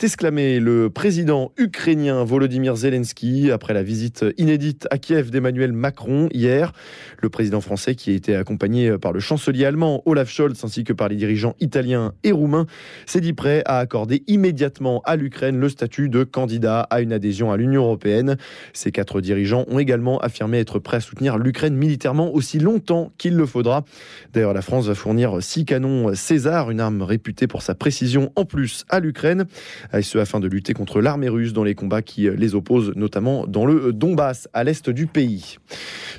exclamé 0.02 0.60
le 0.60 0.90
président 0.90 1.52
ukrainien 1.56 2.24
Volodymyr 2.24 2.76
Zelensky 2.76 3.50
après 3.50 3.74
la 3.74 3.82
visite 3.82 4.24
inédite 4.38 4.86
à 4.90 4.98
Kiev 4.98 5.30
d'Emmanuel 5.30 5.72
Macron 5.72 6.28
hier. 6.32 6.72
Le 7.20 7.28
président 7.28 7.60
français 7.60 7.94
qui 7.94 8.10
a 8.10 8.14
été 8.14 8.36
accompagné 8.36 8.98
par 8.98 9.12
le 9.12 9.20
chancelier 9.20 9.64
allemand 9.64 10.02
Olaf 10.06 10.30
Scholz 10.30 10.64
ainsi 10.64 10.84
que 10.84 10.92
par 10.92 11.08
les 11.08 11.16
dirigeants 11.16 11.54
italiens 11.60 12.12
et 12.22 12.32
roumains 12.32 12.66
s'est 13.06 13.20
dit 13.20 13.32
prêt 13.32 13.62
à 13.66 13.78
accorder 13.78 14.22
immédiatement 14.26 15.00
à 15.04 15.16
l'Ukraine 15.16 15.58
le 15.58 15.68
statut 15.68 16.08
de 16.08 16.24
candidat 16.24 16.80
à 16.90 17.00
une 17.00 17.12
adhésion 17.12 17.52
à 17.52 17.56
l'Union 17.56 17.84
européenne. 17.84 18.36
Ces 18.72 18.92
quatre 18.92 19.20
dirigeants 19.20 19.64
ont 19.68 19.78
également 19.78 20.18
affirmé 20.18 20.58
être 20.58 20.78
prêts 20.78 20.96
à 20.96 21.00
soutenir 21.00 21.38
l'Ukraine 21.38 21.76
militairement 21.76 22.32
aussi 22.34 22.58
longtemps 22.58 23.12
qu'il 23.18 23.36
le 23.36 23.46
faudra. 23.46 23.84
D'ailleurs, 24.32 24.54
la 24.54 24.62
France 24.62 24.73
France 24.74 24.86
va 24.88 24.96
fournir 24.96 25.40
six 25.40 25.64
canons 25.64 26.16
César, 26.16 26.68
une 26.72 26.80
arme 26.80 27.02
réputée 27.02 27.46
pour 27.46 27.62
sa 27.62 27.76
précision 27.76 28.32
en 28.34 28.44
plus 28.44 28.84
à 28.88 28.98
l'Ukraine, 28.98 29.44
et 29.92 30.02
ce 30.02 30.18
afin 30.18 30.40
de 30.40 30.48
lutter 30.48 30.74
contre 30.74 31.00
l'armée 31.00 31.28
russe 31.28 31.52
dans 31.52 31.62
les 31.62 31.76
combats 31.76 32.02
qui 32.02 32.28
les 32.28 32.56
opposent, 32.56 32.92
notamment 32.96 33.46
dans 33.46 33.66
le 33.66 33.92
Donbass, 33.92 34.48
à 34.52 34.64
l'est 34.64 34.90
du 34.90 35.06
pays. 35.06 35.58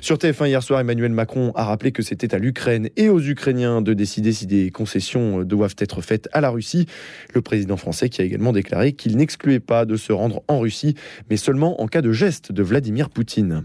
Sur 0.00 0.16
TF1 0.16 0.46
hier 0.46 0.62
soir, 0.62 0.80
Emmanuel 0.80 1.12
Macron 1.12 1.52
a 1.54 1.64
rappelé 1.64 1.92
que 1.92 2.00
c'était 2.00 2.34
à 2.34 2.38
l'Ukraine 2.38 2.88
et 2.96 3.10
aux 3.10 3.20
Ukrainiens 3.20 3.82
de 3.82 3.92
décider 3.92 4.32
si 4.32 4.46
des 4.46 4.70
concessions 4.70 5.42
doivent 5.42 5.76
être 5.78 6.00
faites 6.00 6.30
à 6.32 6.40
la 6.40 6.48
Russie. 6.48 6.86
Le 7.34 7.42
président 7.42 7.76
français 7.76 8.08
qui 8.08 8.22
a 8.22 8.24
également 8.24 8.52
déclaré 8.52 8.94
qu'il 8.94 9.18
n'excluait 9.18 9.60
pas 9.60 9.84
de 9.84 9.96
se 9.96 10.14
rendre 10.14 10.42
en 10.48 10.60
Russie, 10.60 10.94
mais 11.28 11.36
seulement 11.36 11.82
en 11.82 11.88
cas 11.88 12.00
de 12.00 12.12
geste 12.12 12.52
de 12.52 12.62
Vladimir 12.62 13.10
Poutine. 13.10 13.64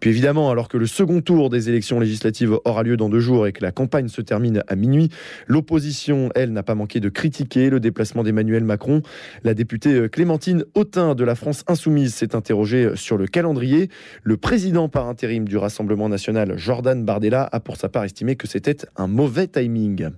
Puis 0.00 0.10
évidemment, 0.10 0.50
alors 0.50 0.68
que 0.68 0.76
le 0.76 0.86
second 0.86 1.22
tour 1.22 1.48
des 1.48 1.70
élections 1.70 2.00
législatives 2.00 2.58
aura 2.66 2.82
lieu 2.82 2.98
dans 2.98 3.08
deux 3.08 3.20
jours 3.20 3.46
et 3.46 3.52
que 3.52 3.62
la 3.62 3.72
campagne 3.72 4.08
se 4.08 4.25
termine 4.26 4.62
à 4.68 4.76
minuit. 4.76 5.08
L'opposition, 5.46 6.28
elle, 6.34 6.52
n'a 6.52 6.62
pas 6.62 6.74
manqué 6.74 7.00
de 7.00 7.08
critiquer 7.08 7.70
le 7.70 7.80
déplacement 7.80 8.22
d'Emmanuel 8.22 8.64
Macron. 8.64 9.00
La 9.42 9.54
députée 9.54 9.94
euh, 9.94 10.08
Clémentine 10.08 10.64
Autain 10.74 11.14
de 11.14 11.24
la 11.24 11.34
France 11.34 11.64
Insoumise 11.66 12.14
s'est 12.14 12.36
interrogée 12.36 12.90
sur 12.96 13.16
le 13.16 13.26
calendrier. 13.26 13.88
Le 14.22 14.36
président 14.36 14.88
par 14.88 15.08
intérim 15.08 15.48
du 15.48 15.56
Rassemblement 15.56 16.08
national, 16.08 16.58
Jordan 16.58 17.04
Bardella, 17.04 17.48
a 17.50 17.60
pour 17.60 17.76
sa 17.76 17.88
part 17.88 18.04
estimé 18.04 18.36
que 18.36 18.46
c'était 18.46 18.76
un 18.96 19.06
mauvais 19.06 19.46
timing. 19.46 20.10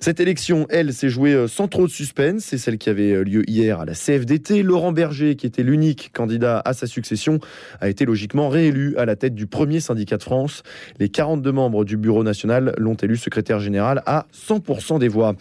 Cette 0.00 0.20
élection, 0.20 0.66
elle, 0.70 0.94
s'est 0.94 1.10
jouée 1.10 1.34
euh, 1.34 1.48
sans 1.48 1.68
trop 1.68 1.86
de 1.86 1.92
suspense. 1.92 2.44
C'est 2.44 2.58
celle 2.58 2.78
qui 2.78 2.88
avait 2.88 3.12
euh, 3.12 3.22
lieu 3.22 3.42
hier 3.48 3.80
à 3.80 3.84
la 3.84 3.94
CFDT. 3.94 4.62
Laurent 4.62 4.92
Berger, 4.92 5.36
qui 5.36 5.46
était 5.46 5.62
l'unique 5.62 6.10
candidat 6.14 6.62
à 6.64 6.72
sa 6.72 6.86
succession, 6.86 7.40
a 7.80 7.88
été 7.88 8.04
logiquement 8.04 8.48
réélu 8.48 8.96
à 8.96 9.04
la 9.04 9.16
tête 9.16 9.34
du 9.34 9.46
premier 9.46 9.80
syndicat 9.80 10.16
de 10.16 10.22
France. 10.22 10.62
Les 10.98 11.08
42 11.08 11.52
membres 11.52 11.84
du 11.84 11.96
bureau 11.96 12.22
national 12.22 12.74
l'ont 12.78 12.94
élu 12.94 13.16
secrétaire 13.16 13.39
général 13.58 14.02
à 14.06 14.26
100% 14.34 14.98
des 14.98 15.08
voix. 15.08 15.34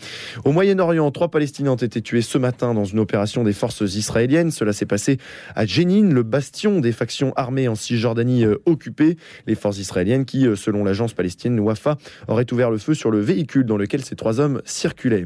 Au 0.46 0.52
Moyen-Orient, 0.52 1.10
trois 1.12 1.30
Palestiniens 1.30 1.72
ont 1.72 1.76
été 1.76 2.02
tués 2.02 2.22
ce 2.22 2.38
matin 2.38 2.74
dans 2.74 2.86
une 2.86 3.00
opération 3.00 3.44
des 3.44 3.54
forces 3.54 3.82
israéliennes. 3.82 4.52
Cela 4.52 4.74
s'est 4.74 4.86
passé 4.86 5.18
à 5.56 5.66
Jenin, 5.66 6.10
le 6.10 6.24
bastion 6.24 6.80
des 6.80 6.92
factions 6.92 7.34
armées 7.36 7.68
en 7.68 7.76
Cisjordanie 7.76 8.46
euh, 8.46 8.62
occupée. 8.66 9.18
Les 9.48 9.56
forces 9.56 9.78
israéliennes 9.80 10.26
qui, 10.26 10.48
euh, 10.48 10.56
selon 10.56 10.84
l'agence 10.84 11.14
palestinienne 11.14 11.60
Wafa, 11.60 11.98
auraient 12.28 12.52
ouvert 12.52 12.72
le 12.72 12.78
feu 12.78 12.94
sur 12.94 13.12
le 13.12 13.20
véhicule 13.20 13.66
dans 13.66 13.78
lequel 13.78 14.04
ces 14.04 14.16
trois 14.16 14.40
hommes 14.40 14.62
circulaient. 14.66 15.26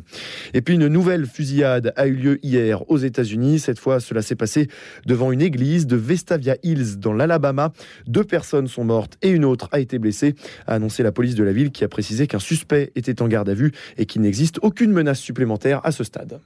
Et 0.54 0.62
puis 0.62 0.76
une 0.76 0.88
nouvelle 0.88 1.26
fusillade 1.26 1.94
a 1.96 2.08
eu 2.08 2.16
lieu 2.16 2.40
hier 2.44 2.90
aux 2.90 2.98
États-Unis. 2.98 3.60
Cette 3.60 3.80
fois, 3.80 4.00
cela 4.00 4.22
s'est 4.22 4.36
passé 4.36 4.68
devant 5.06 5.32
une 5.32 5.42
église 5.42 5.88
de 5.88 5.96
Vestavia 5.96 6.58
Hills 6.64 6.98
dans 6.98 7.14
l'Alabama. 7.14 7.72
Deux 8.08 8.24
personnes 8.24 8.68
sont 8.68 8.84
mortes 8.84 9.18
et 9.22 9.30
une 9.30 9.46
autre 9.46 9.70
a 9.72 9.80
été 9.80 10.00
blessée, 10.00 10.36
a 10.68 10.74
annoncé 10.76 11.04
la 11.04 11.12
police 11.12 11.36
de 11.36 11.44
la 11.44 11.52
ville 11.52 11.72
qui 11.72 11.84
a 11.84 11.88
précisé 11.88 12.28
qu'un 12.28 12.40
suspect 12.40 12.63
était 12.96 13.22
en 13.22 13.28
garde 13.28 13.50
à 13.50 13.54
vue 13.54 13.72
et 13.98 14.06
qu'il 14.06 14.22
n'existe 14.22 14.60
aucune 14.62 14.92
menace 14.92 15.20
supplémentaire 15.20 15.82
à 15.84 15.92
ce 15.92 16.04
stade. 16.04 16.40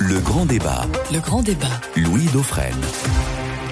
Le 0.00 0.20
grand 0.20 0.44
débat. 0.44 0.86
Le 1.12 1.20
grand 1.20 1.42
débat. 1.42 1.80
Louis 1.96 2.26
Dauphren. 2.32 2.74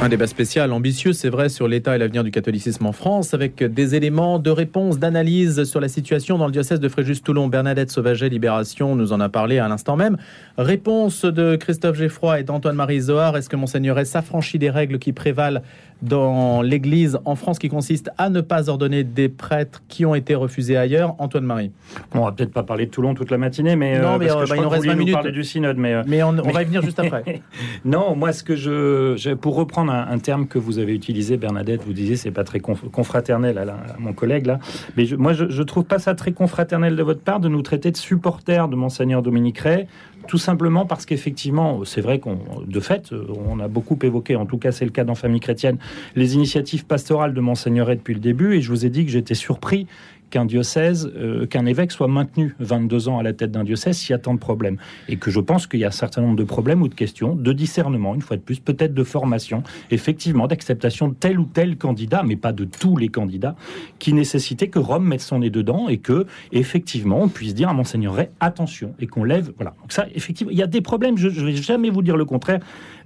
Un 0.01 0.09
débat 0.09 0.27
spécial, 0.27 0.73
ambitieux, 0.73 1.13
c'est 1.13 1.29
vrai, 1.29 1.49
sur 1.49 1.69
l'état 1.69 1.95
et 1.95 1.99
l'avenir 1.99 2.25
du 2.25 2.33
catholicisme 2.33 2.87
en 2.87 2.93
France, 2.93 3.35
avec 3.35 3.63
des 3.63 3.95
éléments 3.95 4.41
de 4.41 4.51
réponse, 4.51 4.99
d'analyse 4.99 5.63
sur 5.63 5.79
la 5.79 5.87
situation 5.87 6.39
dans 6.39 6.47
le 6.47 6.53
diocèse 6.53 6.81
de 6.81 6.89
Fréjus-Toulon. 6.89 7.47
Bernadette 7.47 7.91
Sauvaget, 7.91 8.29
Libération, 8.29 8.97
nous 8.97 9.13
en 9.13 9.21
a 9.21 9.29
parlé 9.29 9.61
à 9.61 9.69
l'instant 9.69 9.95
même. 9.97 10.17
Réponse 10.59 11.25
de 11.25 11.55
Christophe 11.55 11.99
Geffroy 11.99 12.41
et 12.41 12.43
d'Antoine-Marie 12.43 13.03
Zohar. 13.03 13.37
Est-ce 13.37 13.49
que 13.49 13.55
Monseigneur 13.55 14.05
s'affranchit 14.05 14.59
des 14.59 14.71
règles 14.71 14.99
qui 14.99 15.13
prévalent 15.13 15.63
dans 16.03 16.63
l'Église 16.63 17.19
en 17.25 17.37
France 17.37 17.59
qui 17.59 17.69
consiste 17.69 18.11
à 18.19 18.29
ne 18.29 18.41
pas 18.41 18.69
ordonner 18.69 19.05
des 19.05 19.29
prêtres 19.29 19.83
qui 19.89 20.05
ont 20.05 20.15
été 20.15 20.35
refusés 20.35 20.77
ailleurs. 20.77 21.15
Antoine 21.19 21.45
Marie. 21.45 21.71
on 22.15 22.25
va 22.25 22.33
peut-être 22.33 22.53
pas 22.53 22.65
parler 22.65 22.87
de 22.87 22.91
Toulon 22.91 23.15
toute 23.15 23.31
la 23.31 23.39
matinée, 23.39 23.77
mais 23.77 24.01
non, 24.01 24.15
euh, 24.15 24.19
mais 24.19 24.31
euh, 24.31 24.45
bah, 24.49 24.57
il 24.57 24.63
nous 24.63 24.69
reste 24.69 24.87
20 24.87 24.95
minutes. 24.97 25.15
Parler 25.15 25.33
du 25.33 25.45
synode, 25.45 25.79
mais 25.79 25.95
euh, 25.95 26.03
mais 26.07 26.23
on, 26.23 26.33
va 26.33 26.63
y 26.63 26.65
venir 26.65 26.83
juste 26.83 26.99
après. 26.99 27.43
non, 27.85 28.17
moi 28.17 28.33
ce 28.33 28.43
que 28.43 28.57
je, 28.57 29.35
pour 29.35 29.55
reprendre 29.55 29.93
un, 29.93 30.19
terme 30.19 30.47
que 30.47 30.59
vous 30.59 30.79
avez 30.79 30.95
utilisé, 30.95 31.37
Bernadette, 31.37 31.83
vous 31.85 31.93
disiez 31.93 32.17
c'est 32.17 32.31
pas 32.31 32.45
très 32.45 32.61
confraternel 32.61 33.59
à, 33.59 33.77
mon 33.99 34.13
collègue 34.13 34.47
là, 34.47 34.59
mais 34.97 35.05
moi 35.17 35.33
je, 35.33 35.49
je 35.49 35.63
trouve 35.63 35.85
pas 35.85 35.99
ça 35.99 36.15
très 36.15 36.33
confraternel 36.33 36.97
de 36.97 37.03
votre 37.03 37.21
part 37.21 37.41
de 37.41 37.49
nous 37.49 37.63
traiter 37.63 37.91
de 37.91 37.97
supporters 37.97 38.69
de 38.69 38.77
monseigneur 38.77 39.23
Dominique 39.23 39.59
Ray 39.59 39.87
tout 40.33 40.39
simplement 40.39 40.87
parce 40.87 41.05
qu'effectivement, 41.05 41.85
c'est 41.85 42.01
vrai 42.01 42.19
qu'on, 42.19 42.39
de 42.67 42.81
fait, 42.81 43.13
on 43.13 43.61
a 43.61 43.69
beaucoup 43.69 43.99
évoqué, 44.03 44.35
en 44.35 44.47
tout 44.47 44.57
cas 44.57 44.73
c'est 44.73 44.87
le 44.87 44.91
cas 44.91 45.05
dans 45.05 45.15
Famille 45.15 45.41
chrétienne, 45.41 45.77
les 46.17 46.37
initiatives 46.37 46.87
pastorales 46.87 47.35
de 47.35 47.41
Monseigneuret 47.43 47.97
depuis 47.97 48.15
le 48.15 48.21
début, 48.21 48.55
et 48.55 48.63
je 48.63 48.71
vous 48.71 48.87
ai 48.87 48.89
dit 48.89 49.05
que 49.05 49.11
j'étais 49.11 49.35
surpris 49.35 49.87
qu'un 50.33 50.47
diocèse, 50.47 51.13
euh, 51.15 51.47
qu'un 51.47 51.67
évêque 51.67 51.93
soit 51.93 52.09
maintenu 52.09 52.57
22 52.59 53.09
ans 53.09 53.19
à 53.19 53.23
la 53.23 53.35
tête 53.35 53.53
d'un 53.53 53.65
diocèse 53.65 53.99
s'il 53.99 54.11
y 54.11 54.15
a 54.15 54.19
tant 54.19 54.35
de 54.35 54.39
problèmes. 54.41 54.79
Et 55.09 55.17
que 55.17 55.31
je 55.31 55.39
pense 55.39 55.67
qu'il 55.67 55.81
y 55.81 55.85
a 55.85 55.89
un 55.89 55.93
certain 55.93 56.23
nombre 56.23 56.37
de 56.37 56.45
problèmes 56.45 56.83
ou 56.83 56.89
de 56.89 56.95
questions, 56.95 57.37
de 57.37 57.53
discernement, 57.53 58.15
une 58.15 58.23
fois 58.23 58.37
de 58.37 58.43
plus, 58.43 58.59
peut-être 58.59 58.95
de 58.95 59.05
formation, 59.05 59.63
effectivement, 59.91 60.47
d'acceptation 60.47 61.09
de 61.09 61.15
tel 61.15 61.39
ou 61.39 61.45
tel 61.45 61.77
candidat, 61.77 62.23
mais 62.25 62.37
pas 62.37 62.53
de 62.53 62.65
tous 62.65 62.97
les 62.97 63.09
candidats, 63.09 63.55
qui 63.99 64.15
nécessitait 64.15 64.69
que 64.69 64.79
Rome 64.79 65.07
mette 65.07 65.21
son 65.21 65.41
nez 65.41 65.51
dedans 65.51 65.89
et 65.89 65.99
que, 65.99 66.27
effectivement, 66.51 67.21
on 67.21 67.29
puisse 67.29 67.55
dire 67.55 67.69
à 67.69 67.75
Monseigneur 67.75 68.15
Ray, 68.15 68.29
attention, 68.41 68.95
et 69.01 69.07
qu'on 69.07 69.25
lève. 69.25 69.53
Voilà. 69.57 69.75
Donc, 69.83 69.93
ça, 69.93 70.07
effectivement, 70.15 70.51
il 70.51 70.59
y 70.59 70.63
a 70.63 70.67
des 70.67 70.81
problèmes, 70.81 71.19
je 71.19 71.29
ne 71.29 71.47
vais 71.47 71.57
jamais 71.57 71.91
vous 71.91 72.03
dire 72.03 72.17
le 72.17 72.25
contraire. 72.25 72.61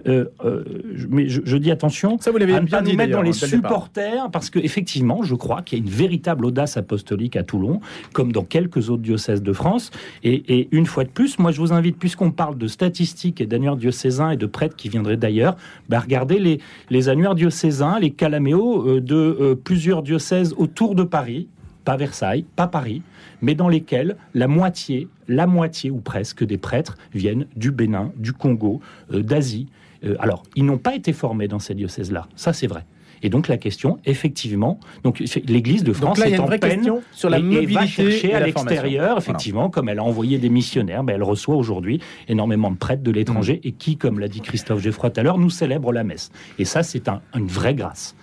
Euh, 0.08 0.26
euh, 0.44 0.62
mais 1.08 1.28
je, 1.28 1.56
dis 1.56 1.70
attention 1.70 2.16
ça 2.20 2.30
vous 2.30 2.36
à 2.36 2.40
ne 2.40 2.68
pas 2.68 2.82
nous 2.82 2.94
mettre 2.94 3.12
dans 3.12 3.22
les 3.22 3.32
supporters, 3.32 4.30
parce 4.30 4.50
que 4.50 4.58
effectivement, 4.58 5.22
je 5.22 5.34
crois 5.34 5.62
qu'il 5.62 5.78
y 5.78 5.80
a 5.80 5.84
une 5.84 5.90
véritable 5.90 6.44
audace 6.46 6.76
apostolique 6.76 7.36
à 7.36 7.42
Toulon, 7.42 7.80
comme 8.12 8.32
dans 8.32 8.44
quelques 8.44 8.90
autres 8.90 9.02
diocèses 9.02 9.42
de 9.42 9.52
France. 9.52 9.90
Et, 10.22 10.68
une 10.70 10.86
fois 10.86 11.04
de 11.04 11.08
plus, 11.08 11.38
moi, 11.38 11.50
je 11.50 11.60
vous 11.60 11.72
invite, 11.72 11.98
puisqu'on 11.98 12.30
parle 12.30 12.58
de 12.58 12.66
statistiques 12.66 13.40
et 13.40 13.46
d'annuaires 13.46 13.76
diocésains 13.76 14.30
et 14.30 14.36
de 14.36 14.46
prêtres 14.46 14.76
qui 14.76 14.88
viendraient 14.88 15.16
d'ailleurs, 15.16 15.56
bah, 15.88 16.00
regardez 16.00 16.38
les, 16.38 16.60
les 16.90 17.08
annuaires 17.08 17.34
diocésains, 17.34 17.98
les 17.98 18.10
calaméos 18.10 18.88
euh, 18.88 19.00
de 19.00 19.58
plusieurs 19.64 20.02
diocèses 20.02 20.54
autour 20.56 20.94
de 20.94 21.02
Paris, 21.02 21.48
pas 21.84 21.96
Versailles, 21.96 22.44
pas 22.56 22.66
Paris, 22.66 23.02
mais 23.42 23.54
dans 23.54 23.68
lesquels 23.68 24.16
la 24.34 24.48
moitié, 24.48 25.08
la 25.28 25.46
moitié 25.46 25.90
ou 25.90 25.98
presque 25.98 26.44
des 26.44 26.58
prêtres 26.58 26.96
viennent 27.14 27.46
du 27.56 27.70
Bénin, 27.70 28.12
du 28.16 28.32
Congo, 28.32 28.80
d'Asie. 29.10 29.68
Euh, 30.04 30.16
alors, 30.18 30.42
ils 30.54 30.64
n'ont 30.64 30.78
pas 30.78 30.94
été 30.94 31.12
formés 31.12 31.48
dans 31.48 31.58
ces 31.58 31.74
diocèses-là, 31.74 32.28
ça 32.36 32.52
c'est 32.52 32.66
vrai. 32.66 32.84
Et 33.22 33.30
donc 33.30 33.48
la 33.48 33.56
question, 33.56 33.98
effectivement, 34.04 34.78
donc 35.02 35.20
l'Église 35.46 35.84
de 35.84 35.92
France 35.92 36.20
est 36.20 36.38
en 36.38 36.46
peine 36.46 36.86
sur 37.12 37.30
la 37.30 37.38
et, 37.38 37.42
et 37.42 37.66
va 37.66 37.86
chercher 37.86 38.34
à 38.34 38.40
l'extérieur, 38.40 39.18
effectivement, 39.18 39.70
comme 39.70 39.88
elle 39.88 39.98
a 39.98 40.04
envoyé 40.04 40.38
des 40.38 40.50
missionnaires, 40.50 41.02
mais 41.02 41.14
elle 41.14 41.22
reçoit 41.22 41.56
aujourd'hui 41.56 42.00
énormément 42.28 42.70
de 42.70 42.76
prêtres 42.76 43.02
de 43.02 43.10
l'étranger 43.10 43.60
mm. 43.64 43.68
et 43.68 43.72
qui, 43.72 43.96
comme 43.96 44.18
l'a 44.18 44.28
dit 44.28 44.40
Christophe 44.40 44.82
Geffroy 44.82 45.10
tout 45.10 45.20
à 45.20 45.22
l'heure, 45.22 45.38
nous 45.38 45.50
célèbre 45.50 45.92
la 45.92 46.04
messe. 46.04 46.30
Et 46.58 46.64
ça, 46.64 46.82
c'est 46.82 47.08
une 47.08 47.46
vraie 47.46 47.74
grâce. 47.74 48.14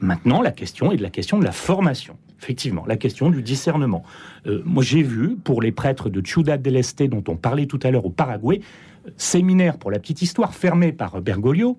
Maintenant, 0.00 0.42
la 0.42 0.52
question 0.52 0.92
est 0.92 0.96
de 0.96 1.02
la 1.02 1.10
question 1.10 1.38
de 1.38 1.44
la 1.44 1.52
formation. 1.52 2.16
Effectivement, 2.40 2.84
la 2.86 2.96
question 2.96 3.30
du 3.30 3.42
discernement. 3.42 4.04
Euh, 4.46 4.62
moi, 4.64 4.84
j'ai 4.84 5.02
vu, 5.02 5.36
pour 5.36 5.60
les 5.60 5.72
prêtres 5.72 6.08
de 6.08 6.24
Ciudad 6.24 6.62
del 6.62 6.76
Este, 6.76 7.02
dont 7.02 7.24
on 7.26 7.36
parlait 7.36 7.66
tout 7.66 7.80
à 7.82 7.90
l'heure 7.90 8.06
au 8.06 8.10
Paraguay, 8.10 8.60
séminaire 9.16 9.78
pour 9.78 9.90
la 9.90 9.98
petite 9.98 10.22
histoire 10.22 10.54
fermé 10.54 10.92
par 10.92 11.20
Bergoglio, 11.20 11.78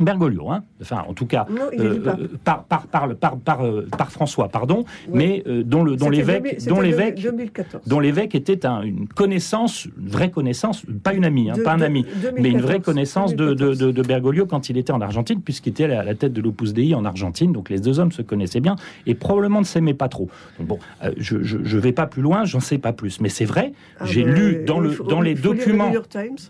Bergoglio, 0.00 0.50
hein. 0.50 0.64
Enfin 0.80 1.04
en 1.06 1.12
tout 1.12 1.26
cas 1.26 1.46
euh, 1.78 2.28
par, 2.44 2.64
par, 2.64 2.86
par, 2.86 3.36
par, 3.36 3.64
euh, 3.64 3.86
par, 3.96 4.10
François, 4.10 4.48
pardon, 4.48 4.84
mais 5.12 5.42
euh, 5.46 5.62
dont 5.62 5.84
le 5.84 5.96
dont 5.96 6.08
l'évêque 6.08 6.64
dont 6.66 6.80
l'évêque 6.80 7.20
dont 7.86 8.00
l'évêque 8.00 8.34
était 8.34 8.64
une 8.64 9.06
connaissance, 9.06 9.84
une 9.84 10.08
vraie 10.08 10.30
connaissance, 10.30 10.82
pas 11.02 11.12
une 11.12 11.26
amie, 11.26 11.50
hein, 11.50 11.56
pas 11.62 11.72
un 11.72 11.82
ami, 11.82 12.06
mais 12.38 12.48
une 12.48 12.62
vraie 12.62 12.80
connaissance 12.80 13.34
de, 13.36 14.02
Bergoglio 14.02 14.46
quand 14.46 14.70
il 14.70 14.78
était 14.78 14.92
en 14.92 15.00
Argentine, 15.00 15.42
puisqu'il 15.42 15.70
était 15.70 15.84
à 15.84 16.02
la 16.02 16.14
tête 16.14 16.32
de 16.32 16.40
l'Opus 16.40 16.72
Dei 16.72 16.94
en 16.94 17.04
Argentine, 17.04 17.52
donc 17.52 17.68
les 17.68 17.78
deux 17.78 18.00
hommes 18.00 18.12
se 18.12 18.22
connaissaient 18.22 18.60
bien 18.60 18.76
et 19.06 19.14
probablement 19.14 19.60
ne 19.60 19.64
s'aimaient 19.64 19.94
pas 19.94 20.08
trop. 20.08 20.28
Donc 20.58 20.68
bon, 20.68 20.78
je, 21.18 21.42
je, 21.42 21.78
vais 21.78 21.92
pas 21.92 22.06
plus 22.06 22.22
loin, 22.22 22.44
j'en 22.44 22.60
sais 22.60 22.78
pas 22.78 22.94
plus, 22.94 23.20
mais 23.20 23.28
c'est 23.28 23.44
vrai, 23.44 23.72
ah 24.00 24.06
j'ai 24.06 24.24
bah, 24.24 24.30
lu 24.30 24.64
dans 24.66 24.80
le 24.80 24.96
dans 25.08 25.20
les 25.20 25.34
documents, 25.34 25.92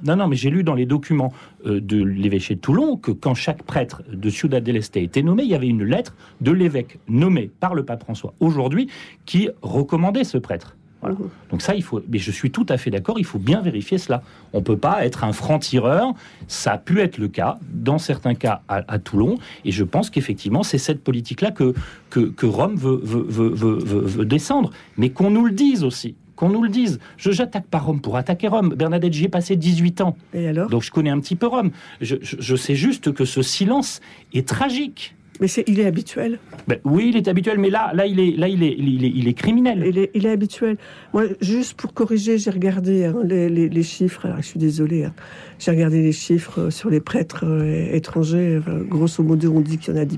non 0.04 0.16
non, 0.16 0.28
mais 0.28 0.36
j'ai 0.36 0.50
lu 0.50 0.62
dans 0.62 0.74
les 0.74 0.86
documents 0.86 1.32
de 1.66 2.02
l'évêché 2.02 2.54
de 2.54 2.60
Toulon 2.60 2.96
que 2.96 3.10
quand 3.10 3.31
chaque 3.34 3.62
prêtre 3.62 4.02
de 4.10 4.30
Ciudad 4.30 4.62
del 4.62 4.76
Este 4.76 4.96
était 4.96 5.22
nommé, 5.22 5.42
il 5.42 5.50
y 5.50 5.54
avait 5.54 5.68
une 5.68 5.84
lettre 5.84 6.14
de 6.40 6.52
l'évêque 6.52 6.98
nommé 7.08 7.50
par 7.60 7.74
le 7.74 7.84
pape 7.84 8.02
François 8.02 8.34
aujourd'hui 8.40 8.88
qui 9.26 9.48
recommandait 9.62 10.24
ce 10.24 10.38
prêtre. 10.38 10.76
Mmh. 11.02 11.14
Donc 11.50 11.62
ça, 11.62 11.74
il 11.74 11.82
faut. 11.82 12.00
Mais 12.08 12.18
je 12.18 12.30
suis 12.30 12.50
tout 12.50 12.66
à 12.68 12.78
fait 12.78 12.90
d'accord. 12.90 13.18
Il 13.18 13.24
faut 13.24 13.38
bien 13.38 13.60
vérifier 13.60 13.98
cela. 13.98 14.22
On 14.52 14.58
ne 14.58 14.62
peut 14.62 14.76
pas 14.76 15.04
être 15.04 15.24
un 15.24 15.32
franc-tireur. 15.32 16.14
Ça 16.46 16.72
a 16.74 16.78
pu 16.78 17.00
être 17.00 17.18
le 17.18 17.28
cas 17.28 17.58
dans 17.72 17.98
certains 17.98 18.34
cas 18.34 18.62
à, 18.68 18.98
Toulon. 18.98 19.38
Et 19.64 19.72
je 19.72 19.84
pense 19.84 20.10
qu'effectivement, 20.10 20.62
c'est 20.62 20.78
cette 20.78 21.02
politique-là 21.02 21.50
que, 21.50 21.74
que, 22.10 22.46
Rome 22.46 22.76
veut, 22.76 23.00
veut 23.02 24.24
descendre. 24.24 24.70
Mais 24.96 25.10
qu'on 25.10 25.30
nous 25.30 25.44
le 25.44 25.52
dise 25.52 25.82
aussi 25.82 26.14
qu'on 26.42 26.48
nous 26.48 26.64
le 26.64 26.70
dise. 26.70 26.98
Je 27.18 27.30
n'attaque 27.30 27.66
pas 27.66 27.78
Rome 27.78 28.00
pour 28.00 28.16
attaquer 28.16 28.48
Rome. 28.48 28.70
Bernadette, 28.70 29.12
j'y 29.12 29.26
ai 29.26 29.28
passé 29.28 29.54
18 29.54 30.00
ans. 30.00 30.16
Et 30.34 30.48
alors? 30.48 30.68
Donc 30.68 30.82
je 30.82 30.90
connais 30.90 31.10
un 31.10 31.20
petit 31.20 31.36
peu 31.36 31.46
Rome. 31.46 31.70
Je, 32.00 32.56
sais 32.56 32.74
juste 32.74 33.12
que 33.12 33.24
ce 33.24 33.42
silence 33.42 34.00
est 34.34 34.48
tragique. 34.48 35.14
Mais 35.40 35.46
c'est, 35.46 35.62
il 35.68 35.78
est 35.78 35.86
habituel. 35.86 36.40
Ben, 36.66 36.78
oui, 36.82 37.10
il 37.10 37.16
est 37.16 37.28
habituel, 37.28 37.58
mais 37.58 37.70
là, 37.70 37.92
là, 37.94 38.06
il 38.06 38.18
est, 38.18 38.36
là, 38.36 38.48
il 38.48 38.64
est, 38.64 38.74
il 38.76 39.04
est, 39.04 39.12
il 39.14 39.28
est 39.28 39.34
criminel. 39.34 39.84
Il 39.86 39.98
est, 39.98 40.10
il 40.14 40.26
est, 40.26 40.30
habituel. 40.30 40.78
Moi, 41.14 41.26
juste 41.40 41.74
pour 41.74 41.94
corriger, 41.94 42.38
j'ai 42.38 42.50
regardé 42.50 43.04
hein, 43.04 43.14
les, 43.22 43.48
les, 43.48 43.82
chiffres. 43.84 44.26
Alors, 44.26 44.38
je 44.38 44.46
suis 44.46 44.58
désolée. 44.58 45.04
Hein. 45.04 45.14
J'ai 45.60 45.70
regardé 45.70 46.02
les 46.02 46.12
chiffres 46.12 46.70
sur 46.70 46.90
les 46.90 47.00
prêtres 47.00 47.44
euh, 47.46 47.94
étrangers. 47.94 48.60
grosso 48.88 49.22
modo, 49.22 49.52
on 49.54 49.60
dit 49.60 49.78
qu'il 49.78 49.94
y 49.94 49.96
en 49.96 50.00
a 50.00 50.04
10% 50.04 50.16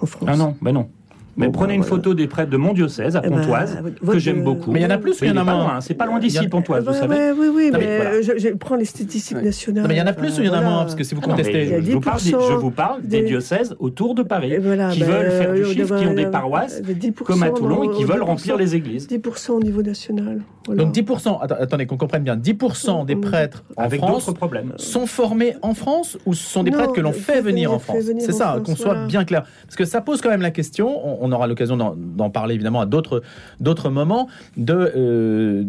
en 0.00 0.06
France. 0.06 0.28
Ah 0.30 0.36
non, 0.36 0.56
ben 0.60 0.72
non. 0.72 0.90
Mais 1.36 1.50
prenez 1.50 1.74
une 1.74 1.82
photo 1.82 2.14
des 2.14 2.26
prêtres 2.26 2.50
de 2.50 2.56
mon 2.56 2.72
diocèse 2.72 3.16
à 3.16 3.22
eh 3.24 3.28
ben, 3.28 3.36
Pontoise, 3.36 3.78
que 4.06 4.18
j'aime 4.18 4.42
beaucoup. 4.42 4.72
Mais 4.72 4.80
il 4.80 4.82
y 4.82 4.86
en 4.86 4.90
a 4.90 4.98
plus 4.98 5.20
ou 5.20 5.24
il 5.24 5.28
y 5.28 5.30
en 5.30 5.36
a 5.36 5.44
moins 5.44 5.80
C'est 5.80 5.94
pas 5.94 6.06
loin 6.06 6.18
d'ici, 6.18 6.48
Pontoise, 6.48 6.84
vous 6.84 6.92
savez. 6.92 7.32
Oui, 7.36 7.48
oui, 7.54 7.70
mais, 7.72 8.22
je, 8.22 8.54
prends 8.54 8.76
les 8.76 8.84
statistiques 8.84 9.42
nationales. 9.42 9.86
mais 9.86 9.94
il 9.94 9.98
y 9.98 10.02
en 10.02 10.06
a 10.06 10.12
plus 10.12 10.38
ou 10.38 10.42
il 10.42 10.46
y 10.46 10.50
en 10.50 10.54
a 10.54 10.60
moins 10.60 10.78
Parce 10.78 10.94
que 10.94 11.04
si 11.04 11.14
vous 11.14 11.20
ah 11.24 11.28
contestez. 11.28 11.66
je, 11.82 11.92
vous 11.92 12.00
parle, 12.00 12.20
je 12.20 12.54
vous 12.54 12.70
parle 12.70 13.02
des, 13.02 13.22
diocèses 13.22 13.74
autour 13.78 14.14
de 14.14 14.22
Paris 14.22 14.50
qui 14.50 15.00
ben, 15.00 15.06
veulent 15.06 15.30
faire 15.30 15.54
du 15.54 15.62
euh, 15.62 15.72
chiffre, 15.72 15.98
qui 15.98 16.06
ont 16.06 16.14
des 16.14 16.26
paroisses 16.26 16.82
comme 17.24 17.42
à 17.42 17.50
Toulon 17.50 17.84
et 17.84 17.96
qui 17.96 18.04
veulent 18.04 18.22
remplir 18.22 18.56
les 18.56 18.74
églises. 18.74 19.08
10% 19.08 19.50
au 19.52 19.60
niveau 19.60 19.82
national. 19.82 20.40
Donc 20.68 20.94
10%, 20.94 21.38
attendez 21.42 21.86
qu'on 21.86 21.96
comprenne 21.96 22.22
bien, 22.22 22.36
10% 22.36 23.04
des 23.04 23.16
prêtres 23.16 23.64
en 23.76 23.88
France 23.88 24.30
sont 24.78 25.06
formés 25.06 25.56
en 25.62 25.74
France 25.74 26.18
ou 26.26 26.34
ce 26.34 26.44
sont 26.44 26.62
des 26.62 26.70
prêtres 26.70 26.92
que 26.92 27.00
l'on 27.00 27.12
fait 27.12 27.40
venir 27.40 27.72
en 27.72 27.78
France? 27.78 28.04
C'est 28.18 28.32
ça, 28.32 28.60
qu'on 28.64 28.76
soit 28.76 29.06
bien 29.06 29.24
clair. 29.24 29.44
Parce 29.64 29.76
que 29.76 29.84
ça 29.84 30.00
pose 30.00 30.20
quand 30.20 30.30
même 30.30 30.42
la 30.42 30.50
question, 30.50 31.22
on 31.22 31.30
aura 31.32 31.46
l'occasion 31.46 31.76
d'en 31.76 32.30
parler 32.30 32.54
évidemment 32.54 32.80
à 32.80 32.86
d'autres 32.86 33.90
moments, 33.90 34.28
de, 34.56 34.92
euh, 34.96 35.62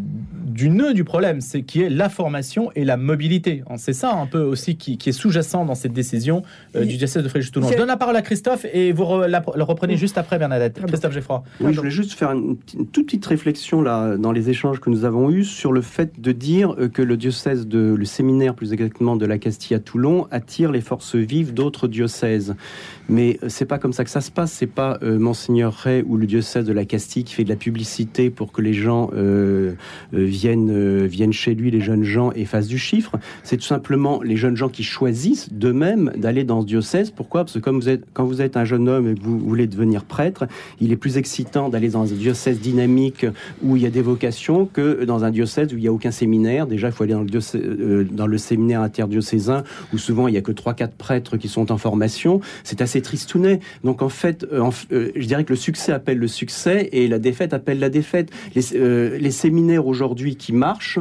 du 0.45 0.69
nœud 0.69 0.93
du 0.93 1.03
problème, 1.03 1.41
c'est 1.41 1.63
qui 1.63 1.81
est 1.81 1.89
la 1.89 2.09
formation 2.09 2.71
et 2.75 2.85
la 2.85 2.97
mobilité. 2.97 3.63
C'est 3.77 3.93
ça 3.93 4.13
un 4.13 4.25
peu 4.25 4.41
aussi 4.41 4.77
qui, 4.77 4.97
est 5.07 5.11
sous-jacent 5.11 5.65
dans 5.65 5.75
cette 5.75 5.93
décision 5.93 6.43
euh, 6.75 6.85
du 6.85 6.97
diocèse 6.97 7.23
de 7.23 7.29
Fréjus-Toulon. 7.29 7.69
Je 7.69 7.77
donne 7.77 7.87
la 7.87 7.97
parole 7.97 8.15
à 8.15 8.21
Christophe 8.21 8.65
et 8.73 8.91
vous 8.91 9.03
le 9.03 9.63
reprenez 9.63 9.97
juste 9.97 10.17
après 10.17 10.37
Bernadette. 10.37 10.81
Christophe 10.85 11.13
Geffroy. 11.13 11.43
Oui, 11.61 11.73
je 11.73 11.77
voulais 11.77 11.91
juste 11.91 12.13
faire 12.13 12.31
une, 12.31 12.57
toute 12.57 13.05
petite 13.05 13.25
réflexion 13.25 13.81
là 13.81 14.17
dans 14.17 14.31
les 14.31 14.49
échanges 14.49 14.79
que 14.79 14.86
nous 14.87 15.05
avons 15.05 15.29
eus 15.29 15.45
sur 15.45 15.71
le 15.71 15.81
fait 15.81 16.19
de 16.19 16.31
dire 16.31 16.73
euh, 16.79 16.87
que 16.87 17.01
le 17.01 17.17
diocèse 17.17 17.67
de 17.67 17.93
le 17.93 18.05
séminaire 18.05 18.55
plus 18.55 18.73
exactement 18.73 19.15
de 19.15 19.25
la 19.25 19.37
Castille 19.37 19.75
à 19.75 19.79
Toulon 19.79 20.27
attire 20.31 20.71
les 20.71 20.81
forces 20.81 21.15
vives 21.15 21.53
d'autres 21.53 21.87
diocèses. 21.87 22.55
Mais 23.09 23.39
c'est 23.47 23.65
pas 23.65 23.79
comme 23.79 23.93
ça 23.93 24.03
que 24.03 24.09
ça 24.09 24.21
se 24.21 24.31
passe. 24.31 24.51
C'est 24.51 24.67
pas 24.67 24.99
monseigneur 25.01 25.73
Ray 25.73 26.03
ou 26.05 26.17
le 26.17 26.25
diocèse 26.25 26.65
de 26.65 26.73
la 26.73 26.85
Castille 26.85 27.23
qui 27.23 27.33
fait 27.33 27.43
de 27.43 27.49
la 27.49 27.55
publicité 27.55 28.29
pour 28.29 28.51
que 28.51 28.61
les 28.61 28.73
gens 28.73 29.09
euh, 29.13 29.73
euh, 30.13 30.23
viennent, 30.23 30.69
euh, 30.71 31.05
viennent 31.05 31.33
chez 31.33 31.55
lui, 31.55 31.71
les 31.71 31.81
jeunes 31.81 32.03
gens, 32.03 32.31
et 32.33 32.45
fassent 32.45 32.67
du 32.67 32.77
chiffre. 32.77 33.17
C'est 33.43 33.57
tout 33.57 33.65
simplement 33.65 34.21
les 34.21 34.37
jeunes 34.37 34.55
gens 34.55 34.69
qui 34.69 34.83
choisissent 34.83 35.51
d'eux-mêmes 35.51 36.11
d'aller 36.15 36.43
dans 36.43 36.61
ce 36.61 36.67
diocèse. 36.67 37.11
Pourquoi? 37.11 37.45
Parce 37.45 37.53
que 37.53 37.59
quand 37.59 38.25
vous 38.25 38.41
êtes 38.41 38.57
un 38.57 38.65
jeune 38.65 38.89
homme 38.89 39.09
et 39.09 39.15
que 39.15 39.23
vous 39.23 39.39
voulez 39.39 39.67
devenir 39.67 40.03
prêtre, 40.03 40.45
il 40.79 40.91
est 40.91 40.97
plus 40.97 41.17
excitant 41.17 41.69
d'aller 41.69 41.89
dans 41.89 42.03
un 42.11 42.15
diocèse 42.15 42.59
dynamique 42.59 43.25
où 43.61 43.75
il 43.75 43.81
y 43.81 43.85
a 43.85 43.89
des 43.89 44.01
vocations 44.01 44.65
que 44.65 45.03
dans 45.05 45.23
un 45.23 45.31
diocèse 45.31 45.73
où 45.73 45.77
il 45.77 45.81
n'y 45.81 45.87
a 45.87 45.93
aucun 45.93 46.11
séminaire. 46.11 46.67
Déjà, 46.67 46.87
il 46.87 46.93
faut 46.93 47.03
aller 47.03 47.13
dans 47.13 47.23
le, 47.23 48.03
dans 48.05 48.27
le 48.27 48.37
séminaire 48.37 48.81
interdiocésain 48.81 49.63
où 49.93 49.97
souvent 49.97 50.27
il 50.27 50.31
n'y 50.31 50.37
a 50.37 50.41
que 50.41 50.51
3-4 50.51 50.91
prêtres 50.97 51.37
qui 51.37 51.47
sont 51.47 51.71
en 51.71 51.77
formation. 51.77 52.41
C'est 52.63 52.81
assez 52.81 52.96
tristounet. 53.01 53.59
Donc 53.83 54.01
en 54.01 54.09
fait, 54.09 54.45
je 54.51 55.25
dirais 55.25 55.43
que 55.43 55.53
le 55.53 55.57
succès 55.57 55.91
appelle 55.91 56.17
le 56.17 56.27
succès 56.27 56.89
et 56.91 57.07
la 57.07 57.19
défaite 57.19 57.53
appelle 57.53 57.79
la 57.79 57.89
défaite. 57.89 58.29
Les, 58.55 58.75
euh, 58.75 59.17
les 59.17 59.31
séminaires 59.31 59.87
aujourd'hui 59.87 60.35
qui 60.35 60.53
marchent 60.53 60.99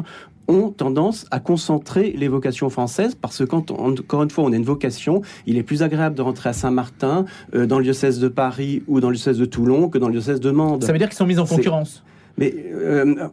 ont 0.48 0.70
tendance 0.70 1.26
à 1.30 1.40
concentrer 1.40 2.12
les 2.16 2.28
vocations 2.28 2.70
françaises 2.70 3.16
parce 3.16 3.38
que 3.38 3.44
quand, 3.44 3.72
encore 3.72 4.22
une 4.22 4.30
fois, 4.30 4.44
on 4.44 4.52
a 4.52 4.56
une 4.56 4.64
vocation, 4.64 5.22
il 5.46 5.56
est 5.56 5.64
plus 5.64 5.82
agréable 5.82 6.14
de 6.14 6.22
rentrer 6.22 6.50
à 6.50 6.52
Saint-Martin, 6.52 7.24
euh, 7.54 7.66
dans 7.66 7.78
le 7.78 7.84
diocèse 7.84 8.20
de 8.20 8.28
Paris 8.28 8.82
ou 8.86 9.00
dans 9.00 9.10
le 9.10 9.16
diocèse 9.16 9.38
de 9.38 9.44
Toulon 9.44 9.88
que 9.88 9.98
dans 9.98 10.06
le 10.06 10.12
diocèse 10.12 10.40
de 10.40 10.50
Mende. 10.50 10.84
Ça 10.84 10.92
veut 10.92 10.98
dire 10.98 11.08
qu'ils 11.08 11.16
sont 11.16 11.26
mis 11.26 11.38
en 11.38 11.46
concurrence? 11.46 12.04
Mais 12.38 12.54
euh, 12.74 13.28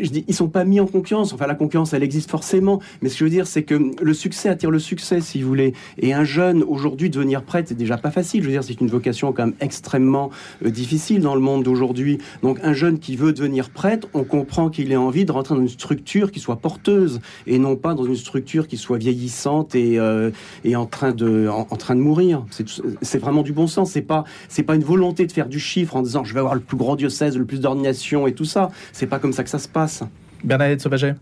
je 0.00 0.10
dis, 0.10 0.24
ils 0.28 0.34
sont 0.34 0.48
pas 0.48 0.64
mis 0.64 0.80
en 0.80 0.86
concurrence. 0.86 1.32
Enfin, 1.32 1.46
la 1.46 1.54
concurrence, 1.54 1.92
elle 1.92 2.02
existe 2.02 2.30
forcément. 2.30 2.80
Mais 3.02 3.08
ce 3.08 3.14
que 3.14 3.18
je 3.20 3.24
veux 3.24 3.30
dire, 3.30 3.46
c'est 3.46 3.62
que 3.62 3.92
le 4.00 4.14
succès 4.14 4.48
attire 4.48 4.70
le 4.70 4.78
succès, 4.78 5.20
si 5.20 5.42
vous 5.42 5.48
voulez. 5.48 5.74
Et 5.98 6.12
un 6.12 6.24
jeune, 6.24 6.62
aujourd'hui, 6.62 7.10
devenir 7.10 7.42
prêtre, 7.42 7.68
c'est 7.68 7.76
déjà 7.76 7.96
pas 7.96 8.10
facile. 8.10 8.42
Je 8.42 8.46
veux 8.46 8.52
dire, 8.52 8.64
c'est 8.64 8.80
une 8.80 8.88
vocation 8.88 9.32
quand 9.32 9.46
même 9.46 9.54
extrêmement 9.60 10.30
euh, 10.64 10.70
difficile 10.70 11.20
dans 11.20 11.34
le 11.34 11.40
monde 11.40 11.64
d'aujourd'hui. 11.64 12.18
Donc, 12.42 12.58
un 12.62 12.72
jeune 12.72 12.98
qui 12.98 13.16
veut 13.16 13.32
devenir 13.32 13.70
prêtre, 13.70 14.08
on 14.14 14.24
comprend 14.24 14.70
qu'il 14.70 14.92
ait 14.92 14.96
envie 14.96 15.24
de 15.24 15.32
rentrer 15.32 15.54
dans 15.54 15.60
une 15.60 15.68
structure 15.68 16.30
qui 16.30 16.40
soit 16.40 16.56
porteuse 16.56 17.20
et 17.46 17.58
non 17.58 17.76
pas 17.76 17.94
dans 17.94 18.04
une 18.04 18.16
structure 18.16 18.68
qui 18.68 18.76
soit 18.76 18.98
vieillissante 18.98 19.74
et, 19.74 19.98
euh, 19.98 20.30
en 20.74 20.86
train 20.86 21.12
de, 21.12 21.48
mourir. 21.94 22.44
C'est- 22.50 23.16
vraiment 23.16 23.42
du 23.42 23.52
bon 23.52 23.66
sens. 23.66 23.92
C'est 23.92 24.02
pas, 24.02 24.24
pas 24.66 24.74
une 24.74 24.84
volonté 24.84 25.26
de 25.26 25.32
faire 25.32 25.48
du 25.48 25.58
chiffre 25.58 25.96
en 25.96 26.02
disant 26.02 26.22
je 26.22 26.34
vais 26.34 26.40
avoir 26.40 26.54
le 26.54 26.60
plus 26.60 26.76
grand 26.76 26.96
diocèse, 26.96 27.36
le 27.36 27.46
plus 27.46 27.60
d'ordination 27.60 28.26
et 28.26 28.32
tout 28.36 28.44
ça. 28.44 28.70
C'est 28.92 29.06
pas 29.08 29.18
comme 29.18 29.32
ça 29.32 29.42
que 29.42 29.50
ça 29.50 29.58
se 29.58 29.68
passe. 29.68 30.02
Bernadette 30.44 30.80
Sauvaget 30.80 31.14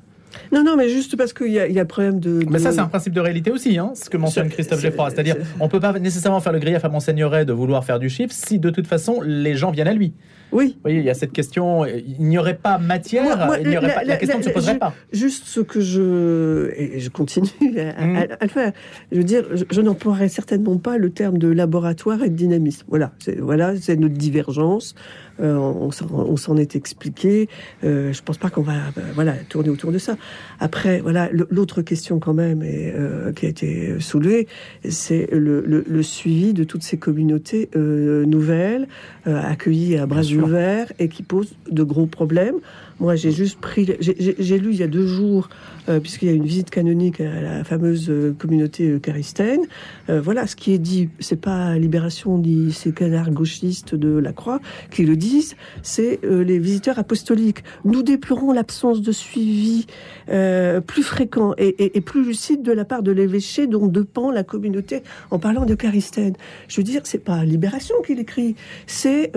Non, 0.52 0.62
non, 0.64 0.76
mais 0.76 0.88
juste 0.88 1.16
parce 1.16 1.32
qu'il 1.32 1.52
y, 1.52 1.58
a- 1.60 1.66
il 1.68 1.74
y 1.74 1.80
a 1.80 1.84
problème 1.84 2.18
de. 2.20 2.40
Mais 2.50 2.58
ça, 2.58 2.72
c'est 2.72 2.80
un 2.80 2.88
principe 2.88 3.12
de 3.14 3.20
réalité 3.20 3.50
aussi, 3.50 3.78
hein, 3.78 3.92
ce 3.94 4.10
que 4.10 4.16
mentionne 4.16 4.48
Christophe 4.50 4.80
c'est- 4.80 4.88
Geffroy. 4.88 5.08
C'est-à-dire, 5.10 5.36
c'est- 5.38 5.46
on 5.60 5.68
peut 5.68 5.80
pas 5.80 5.92
nécessairement 5.98 6.40
faire 6.40 6.52
le 6.52 6.58
grief 6.58 6.84
à 6.84 6.88
Monseigneuret 6.88 7.44
de 7.44 7.52
vouloir 7.52 7.84
faire 7.84 7.98
du 8.00 8.08
chiffre 8.10 8.32
si 8.34 8.58
de 8.58 8.68
toute 8.70 8.86
façon 8.86 9.20
les 9.24 9.54
gens 9.54 9.70
viennent 9.70 9.88
à 9.88 9.94
lui. 9.94 10.12
Oui. 10.52 10.72
Vous 10.76 10.80
voyez, 10.82 10.98
il 10.98 11.04
y 11.04 11.10
a 11.10 11.14
cette 11.14 11.32
question, 11.32 11.84
il 11.84 12.16
n'y 12.20 12.38
aurait 12.38 12.54
pas 12.54 12.78
matière, 12.78 13.24
Moi- 13.24 13.46
moi, 13.46 13.58
il 13.60 13.68
n'y 13.68 13.76
aurait 13.76 13.88
la- 13.88 13.94
pas- 13.94 14.00
la, 14.02 14.06
la- 14.10 14.16
question 14.18 14.38
ne 14.38 14.42
se 14.42 14.48
la- 14.48 14.54
poserait 14.54 14.74
je- 14.74 14.78
pas. 14.78 14.94
Juste 15.12 15.46
ce 15.46 15.58
que 15.60 15.80
je. 15.80 16.70
Et 16.76 17.00
je 17.00 17.10
continue 17.10 17.48
à, 17.78 18.04
Mm. 18.04 18.16
à- 18.16 18.20
à 18.40 18.42
le 18.44 18.48
faire. 18.48 18.72
Je 19.10 19.16
veux 19.18 19.24
dire, 19.24 19.44
je, 19.52 19.64
je 19.68 19.80
n'emploierai 19.80 20.28
certainement 20.28 20.76
pas 20.78 20.96
le 20.98 21.10
terme 21.10 21.38
de 21.38 21.48
laboratoire 21.48 22.22
et 22.22 22.28
de 22.28 22.36
dynamisme. 22.36 22.84
Voilà, 22.88 23.10
c'est 23.18 23.40
voilà, 23.40 23.74
c'est 23.80 23.96
notre 23.96 24.14
divergence. 24.14 24.94
Euh, 25.40 25.56
on 25.56 25.90
s'en- 25.90 26.06
on 26.12 26.36
s'en 26.36 26.56
est 26.56 26.76
expliqué. 26.76 27.48
Euh, 27.82 28.12
je 28.12 28.22
pense 28.22 28.38
pas 28.38 28.50
qu'on 28.50 28.62
va 28.62 28.74
euh, 28.98 29.00
voilà 29.14 29.32
tourner 29.48 29.68
autour 29.68 29.90
de 29.92 29.98
ça. 29.98 30.16
Après, 30.60 31.00
voilà, 31.00 31.28
l'autre 31.50 31.82
question 31.82 32.18
quand 32.20 32.34
même 32.34 32.62
et, 32.62 32.92
euh, 32.94 33.32
qui 33.32 33.46
a 33.46 33.48
été 33.48 33.98
soulevée, 34.00 34.46
c'est 34.88 35.28
le, 35.32 35.62
le- 35.66 35.84
le 35.88 36.02
suivi 36.02 36.52
de 36.54 36.64
toutes 36.64 36.82
ces 36.82 36.96
communautés 36.98 37.68
euh, 37.76 38.24
nouvelles 38.26 38.86
euh, 39.26 39.40
accueillies 39.42 39.96
à 39.96 40.06
bras 40.06 40.22
ouverts 40.44 40.92
et 40.98 41.08
qui 41.08 41.22
posent 41.22 41.54
de 41.70 41.82
gros 41.82 42.06
problèmes. 42.06 42.56
Moi, 43.00 43.16
j'ai 43.16 43.32
juste 43.32 43.60
pris, 43.60 43.86
j'ai- 44.00 44.58
lu 44.58 44.70
il 44.70 44.76
y 44.76 44.82
a 44.82 44.86
deux 44.86 45.06
jours, 45.06 45.48
euh, 45.88 45.98
puisqu'il 45.98 46.28
y 46.28 46.30
a 46.30 46.34
une 46.34 46.44
visite 46.44 46.70
canonique 46.70 47.20
à 47.20 47.40
la 47.40 47.64
fameuse 47.64 48.08
euh, 48.08 48.32
communauté 48.38 48.88
eucharistaine. 48.88 49.62
Euh, 50.08 50.20
voilà, 50.20 50.46
ce 50.46 50.54
qui 50.54 50.72
est 50.72 50.78
dit, 50.78 51.08
c'est 51.18 51.40
pas 51.40 51.76
Libération 51.76 52.38
ni 52.38 52.72
ces 52.72 52.92
canards 52.92 53.32
gauchistes 53.32 53.94
de 53.96 54.16
la 54.16 54.32
Croix 54.32 54.60
qui 54.90 55.04
le 55.04 55.16
disent, 55.16 55.56
c'est 55.82 56.20
les 56.22 56.58
visiteurs 56.58 56.98
apostoliques. 56.98 57.64
Nous 57.84 58.02
déplorons 58.02 58.52
l'absence 58.52 59.02
de 59.02 59.12
suivi 59.12 59.86
plus 60.26 61.02
fréquent 61.02 61.54
et, 61.58 62.00
plus 62.00 62.24
lucide 62.24 62.62
de 62.62 62.72
la 62.72 62.84
part 62.84 63.02
de 63.02 63.12
l'évêché 63.12 63.66
dont 63.66 63.86
dépend 63.86 64.30
la 64.30 64.44
communauté 64.44 65.02
en 65.30 65.38
parlant 65.38 65.64
d'eucharistaine. 65.64 66.34
Je 66.68 66.76
veux 66.80 66.84
dire, 66.84 67.02
c'est 67.04 67.18
pas 67.24 67.44
Libération 67.44 67.94
qui 68.06 68.14
l'écrit, 68.14 68.54
c'est 68.86 69.32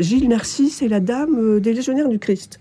Gilles 0.00 0.28
Narcisse 0.28 0.82
et 0.82 0.88
la 0.88 1.00
Dame 1.00 1.60
des 1.60 1.72
Légionnaires 1.72 2.08
du 2.08 2.18
Christ. 2.18 2.60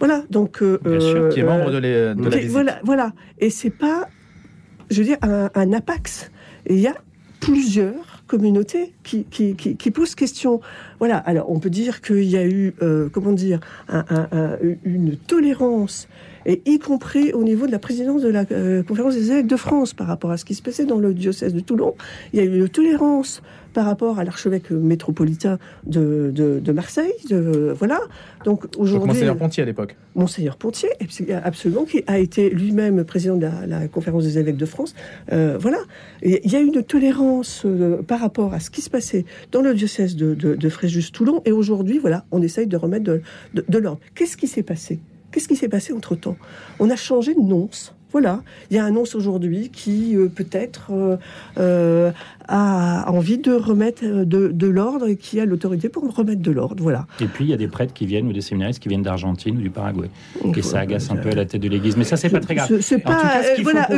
Voilà, 0.00 0.24
donc 0.30 0.62
euh, 0.62 0.78
Bien 0.84 0.98
sûr, 0.98 1.28
qui 1.28 1.40
est 1.40 1.44
euh, 1.44 1.46
membre 1.46 1.70
de, 1.70 1.78
les- 1.78 2.14
de 2.14 2.24
la 2.24 2.36
visite. 2.36 2.50
voilà, 2.50 2.80
voilà. 2.84 3.12
Et 3.38 3.50
c'est 3.50 3.70
pas, 3.70 4.08
je 4.90 4.98
veux 4.98 5.04
dire, 5.04 5.18
un, 5.22 5.50
un 5.54 5.72
apax. 5.72 6.30
Il 6.68 6.78
y 6.80 6.88
a 6.88 6.94
plusieurs 7.40 8.22
communautés 8.26 8.92
qui, 9.02 9.24
qui, 9.24 9.54
qui, 9.56 9.76
qui 9.76 9.90
posent 9.90 10.14
question. 10.14 10.60
Voilà. 11.00 11.16
Alors, 11.18 11.50
on 11.50 11.58
peut 11.58 11.70
dire 11.70 12.00
qu'il 12.00 12.24
y 12.24 12.36
a 12.36 12.46
eu, 12.46 12.74
euh, 12.82 13.08
comment 13.12 13.32
dire, 13.32 13.60
un- 13.88 14.04
un- 14.08 14.28
un- 14.32 14.56
une 14.84 15.16
tolérance, 15.16 16.08
et 16.46 16.62
y 16.64 16.78
compris 16.78 17.32
au 17.32 17.42
niveau 17.42 17.66
de 17.66 17.72
la 17.72 17.78
présidence 17.78 18.22
de 18.22 18.28
la 18.28 18.44
euh, 18.52 18.82
conférence 18.82 19.14
des 19.14 19.30
évêques 19.30 19.46
de 19.46 19.56
France 19.56 19.92
par 19.92 20.06
rapport 20.06 20.30
à 20.30 20.36
ce 20.38 20.44
qui 20.46 20.54
se 20.54 20.62
passait 20.62 20.86
dans 20.86 20.98
le 20.98 21.12
diocèse 21.12 21.52
de 21.52 21.60
Toulon. 21.60 21.94
Il 22.32 22.38
y 22.38 22.42
a 22.42 22.44
eu 22.46 22.56
une 22.60 22.68
tolérance 22.68 23.42
par 23.72 23.86
rapport 23.86 24.18
à 24.18 24.24
l'archevêque 24.24 24.70
métropolitain 24.70 25.58
de, 25.86 26.30
de, 26.34 26.60
de 26.60 26.72
Marseille. 26.72 27.12
De, 27.28 27.74
voilà. 27.76 28.00
Donc 28.44 28.64
aujourd'hui. 28.76 29.08
Monseigneur 29.08 29.36
Pontier 29.36 29.62
à 29.62 29.66
l'époque. 29.66 29.96
Monseigneur 30.14 30.56
Pontier, 30.56 30.88
absolument, 31.44 31.84
qui 31.84 32.02
a 32.06 32.18
été 32.18 32.50
lui-même 32.50 33.04
président 33.04 33.36
de 33.36 33.42
la, 33.42 33.66
la 33.66 33.88
conférence 33.88 34.24
des 34.24 34.38
évêques 34.38 34.56
de 34.56 34.66
France. 34.66 34.94
Euh, 35.32 35.56
voilà, 35.58 35.78
il 36.22 36.50
y 36.50 36.56
a 36.56 36.60
une 36.60 36.82
tolérance 36.82 37.62
euh, 37.64 38.02
par 38.02 38.20
rapport 38.20 38.54
à 38.54 38.60
ce 38.60 38.70
qui 38.70 38.82
se 38.82 38.90
passait 38.90 39.24
dans 39.52 39.62
le 39.62 39.74
diocèse 39.74 40.16
de, 40.16 40.34
de, 40.34 40.68
Fréjus-Toulon, 40.68 41.42
et 41.44 41.52
aujourd'hui, 41.52 41.98
voilà, 41.98 42.24
on 42.30 42.42
essaye 42.42 42.66
de 42.66 42.76
remettre 42.76 43.04
de, 43.04 43.78
l'ordre. 43.78 44.00
Qu'est-ce 44.14 44.36
qui 44.36 44.46
s'est 44.46 44.62
passé? 44.62 45.00
Qu'est-ce 45.30 45.48
qui 45.48 45.56
s'est 45.56 45.68
passé 45.68 45.92
entre-temps? 45.92 46.36
On 46.78 46.90
a 46.90 46.96
changé 46.96 47.34
de 47.34 47.40
nonce. 47.40 47.94
Voilà, 48.12 48.42
il 48.70 48.76
y 48.76 48.80
a 48.80 48.84
un 48.84 48.90
nonce 48.90 49.14
aujourd'hui 49.14 49.70
qui 49.70 50.16
euh, 50.16 50.28
peut-être 50.28 50.90
euh, 50.90 51.16
euh, 51.58 52.10
a 52.50 53.10
envie 53.10 53.38
de 53.38 53.52
remettre 53.52 54.02
euh, 54.04 54.24
de, 54.24 54.48
de 54.48 54.66
l'ordre 54.66 55.08
et 55.08 55.16
qui 55.16 55.40
a 55.40 55.44
l'autorité 55.44 55.88
pour 55.88 56.02
remettre 56.14 56.42
de 56.42 56.50
l'ordre. 56.50 56.82
Voilà. 56.82 57.06
Et 57.20 57.26
puis, 57.26 57.44
il 57.44 57.50
y 57.50 57.54
a 57.54 57.56
des 57.56 57.68
prêtres 57.68 57.92
qui 57.94 58.06
viennent 58.06 58.26
ou 58.26 58.32
des 58.32 58.40
séminaristes 58.40 58.80
qui 58.82 58.88
viennent 58.88 59.02
d'Argentine 59.02 59.56
ou 59.56 59.60
du 59.60 59.70
Paraguay. 59.70 60.10
Et 60.56 60.62
ça 60.62 60.80
agace 60.80 61.10
un 61.10 61.16
Euh, 61.16 61.22
peu 61.22 61.28
à 61.30 61.34
la 61.34 61.44
tête 61.46 61.60
de 61.60 61.68
l'Église. 61.68 61.96
Mais 61.96 62.04
ça, 62.04 62.16
c'est 62.16 62.28
pas 62.28 62.40
très 62.40 62.54
grave. 62.56 62.80
C'est- 62.80 62.98
pas, 62.98 63.14
cas, 63.14 63.42
ce 63.42 63.60
euh, 63.60 63.64
voilà, 63.64 63.88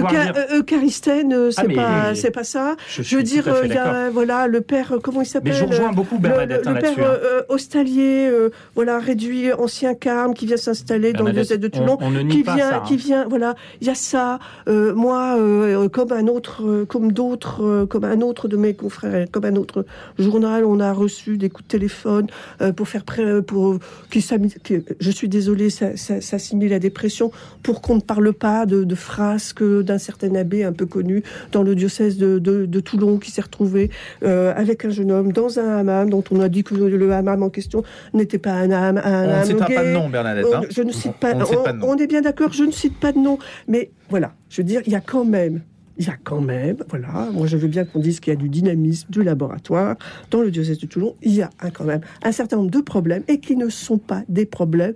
euh, 0.53 0.59
eucharistène, 0.61 1.32
euh, 1.32 1.50
c'est 1.50 1.62
Ah, 1.78 2.12
pas, 2.14 2.30
pas 2.32 2.44
ça. 2.44 2.76
Je, 2.88 3.03
Je 3.03 3.16
veux 3.16 3.22
dire, 3.22 3.48
euh, 3.48 3.62
il 3.64 3.72
y 3.72 3.76
a, 3.76 4.11
voilà, 4.11 4.46
le 4.46 4.61
père, 4.61 4.92
euh, 4.92 4.98
comment 5.03 5.22
il 5.22 5.26
s'appelle 5.26 5.53
Mais 5.53 5.59
je 5.59 5.64
rejoins 5.64 5.92
beaucoup 5.92 6.18
Bernadette 6.18 6.62
le- 6.64 6.70
hein, 6.70 6.74
le 6.74 6.80
père 6.80 6.92
hein. 6.98 7.03
euh, 7.03 7.40
euh, 7.40 7.42
Ostalier, 7.48 8.28
euh, 8.30 8.50
voilà, 8.74 8.98
réduit 8.98 9.53
ancien 9.53 9.94
carme, 9.94 10.34
qui 10.34 10.46
vient 10.46 10.57
s'installer 10.57 11.12
dans 11.12 11.24
le 11.24 11.32
diocèse 11.32 11.59
de 11.59 11.68
Toulon, 11.68 11.96
on, 12.00 12.07
on 12.07 12.11
ne 12.11 12.22
qui 12.30 12.42
pas 12.42 12.55
vient, 12.57 12.70
ça. 12.70 12.76
hein. 12.78 12.82
qui 12.86 12.96
vient, 12.96 13.26
voilà, 13.28 13.55
il 13.80 13.86
y 13.86 13.90
a 13.90 13.94
ça. 13.94 14.38
Euh, 14.68 14.94
moi, 14.94 15.36
euh, 15.38 15.88
comme 15.88 16.12
un 16.12 16.26
autre, 16.26 16.62
euh, 16.66 16.84
comme 16.84 17.12
d'autres, 17.12 17.62
euh, 17.64 17.86
comme 17.86 18.05
un 18.05 18.20
autre 18.20 18.41
de 18.49 18.57
mes 18.57 18.74
confrères, 18.74 19.26
comme 19.30 19.45
un 19.45 19.57
autre 19.57 19.84
journal, 20.18 20.64
on 20.64 20.80
a 20.80 20.93
reçu 20.93 21.36
des 21.38 21.49
coups 21.51 21.64
de 21.64 21.68
téléphone 21.68 22.26
euh, 22.61 22.72
pour 22.72 22.88
faire 22.88 23.05
pré- 23.05 23.43
pour 23.43 23.78
qui 24.11 24.20
s'ami- 24.20 24.55
qui- 24.62 24.82
je 25.01 25.11
suis 25.11 25.28
désolée, 25.28 25.70
ça, 25.70 25.97
ça, 25.97 26.20
ça 26.20 26.38
simule 26.38 26.70
la 26.70 26.78
dépression, 26.78 27.30
pour 27.62 27.80
qu'on 27.80 27.97
ne 27.97 28.01
parle 28.01 28.32
pas 28.32 28.66
de, 28.66 28.84
de 28.84 28.95
frasques 28.95 29.62
d'un 29.62 29.99
certain 29.99 30.34
abbé 30.34 30.64
un 30.64 30.72
peu 30.72 30.86
connu 30.86 31.22
dans 31.53 31.62
le 31.62 31.74
diocèse 31.74 32.16
de, 32.18 32.38
de, 32.38 32.66
de 32.66 32.80
Toulon 32.80 33.18
qui 33.18 33.30
s'est 33.30 33.43
retrouvé 33.43 33.90
euh, 34.22 34.53
avec 34.57 34.84
un 34.84 34.90
jeune 34.90 35.11
homme 35.12 35.32
dans 35.32 35.59
un 35.59 35.78
hammam 35.78 36.11
dont 36.11 36.24
on 36.30 36.40
a 36.40 36.49
dit 36.49 36.64
que 36.64 36.74
le 36.74 37.12
hammam 37.12 37.43
en 37.43 37.51
question 37.51 37.82
n'était 38.14 38.38
pas 38.38 38.53
un 38.53 38.70
hammam, 38.70 39.01
un 39.05 39.36
On 39.36 39.40
ne 39.40 39.45
citera 39.45 39.66
pas 39.66 39.80
de 39.82 39.86
gay. 39.88 39.93
nom, 39.93 40.09
Bernadette. 40.09 40.47
Euh, 40.47 40.57
hein. 40.57 40.62
je 40.70 40.82
ne 40.82 40.93
cite 40.93 41.14
pas, 41.14 41.32
On 41.34 41.62
pas 41.62 41.72
de 41.72 41.78
nom. 41.78 41.88
on 41.90 41.97
est 41.97 42.07
bien 42.07 42.20
d'accord, 42.22 42.53
je 42.53 42.64
ne 42.64 42.72
cite 42.72 42.99
pas 42.99 43.12
de 43.12 43.18
nom, 43.18 43.38
mais 43.68 43.90
voilà, 44.11 44.32
je 44.49 44.59
veux 44.62 44.66
dire, 44.66 44.80
il 44.86 44.93
y 44.93 44.97
a 44.97 45.01
quand 45.01 45.24
même, 45.24 45.61
il 45.99 46.07
y 46.07 46.11
a 46.11 46.16
quand 46.22 46.40
même, 46.40 46.78
voilà, 46.88 47.30
moi 47.32 47.47
je 47.47 47.57
veux 47.57 47.68
bien 47.68 47.84
qu'on 47.84 48.01
dise 48.01 48.20
qu'il 48.20 48.32
y 48.32 48.36
a 48.36 48.38
du 48.38 48.49
dynamisme 48.49 49.09
du 49.11 49.22
laboratoire 49.22 49.97
dans 50.30 50.40
le 50.40 50.51
diocèse 50.51 50.78
de 50.78 50.86
Toulon, 50.86 51.16
il 51.22 51.34
y 51.34 51.43
a 51.43 51.51
quand 51.72 51.84
même 51.84 52.01
un 52.22 52.32
certain 52.32 52.57
nombre 52.57 52.70
de 52.70 52.80
problèmes 52.80 53.22
et 53.28 53.38
qui 53.38 53.57
ne 53.57 53.68
sont 53.68 53.99
pas 53.99 54.22
des 54.28 54.47
problèmes 54.47 54.95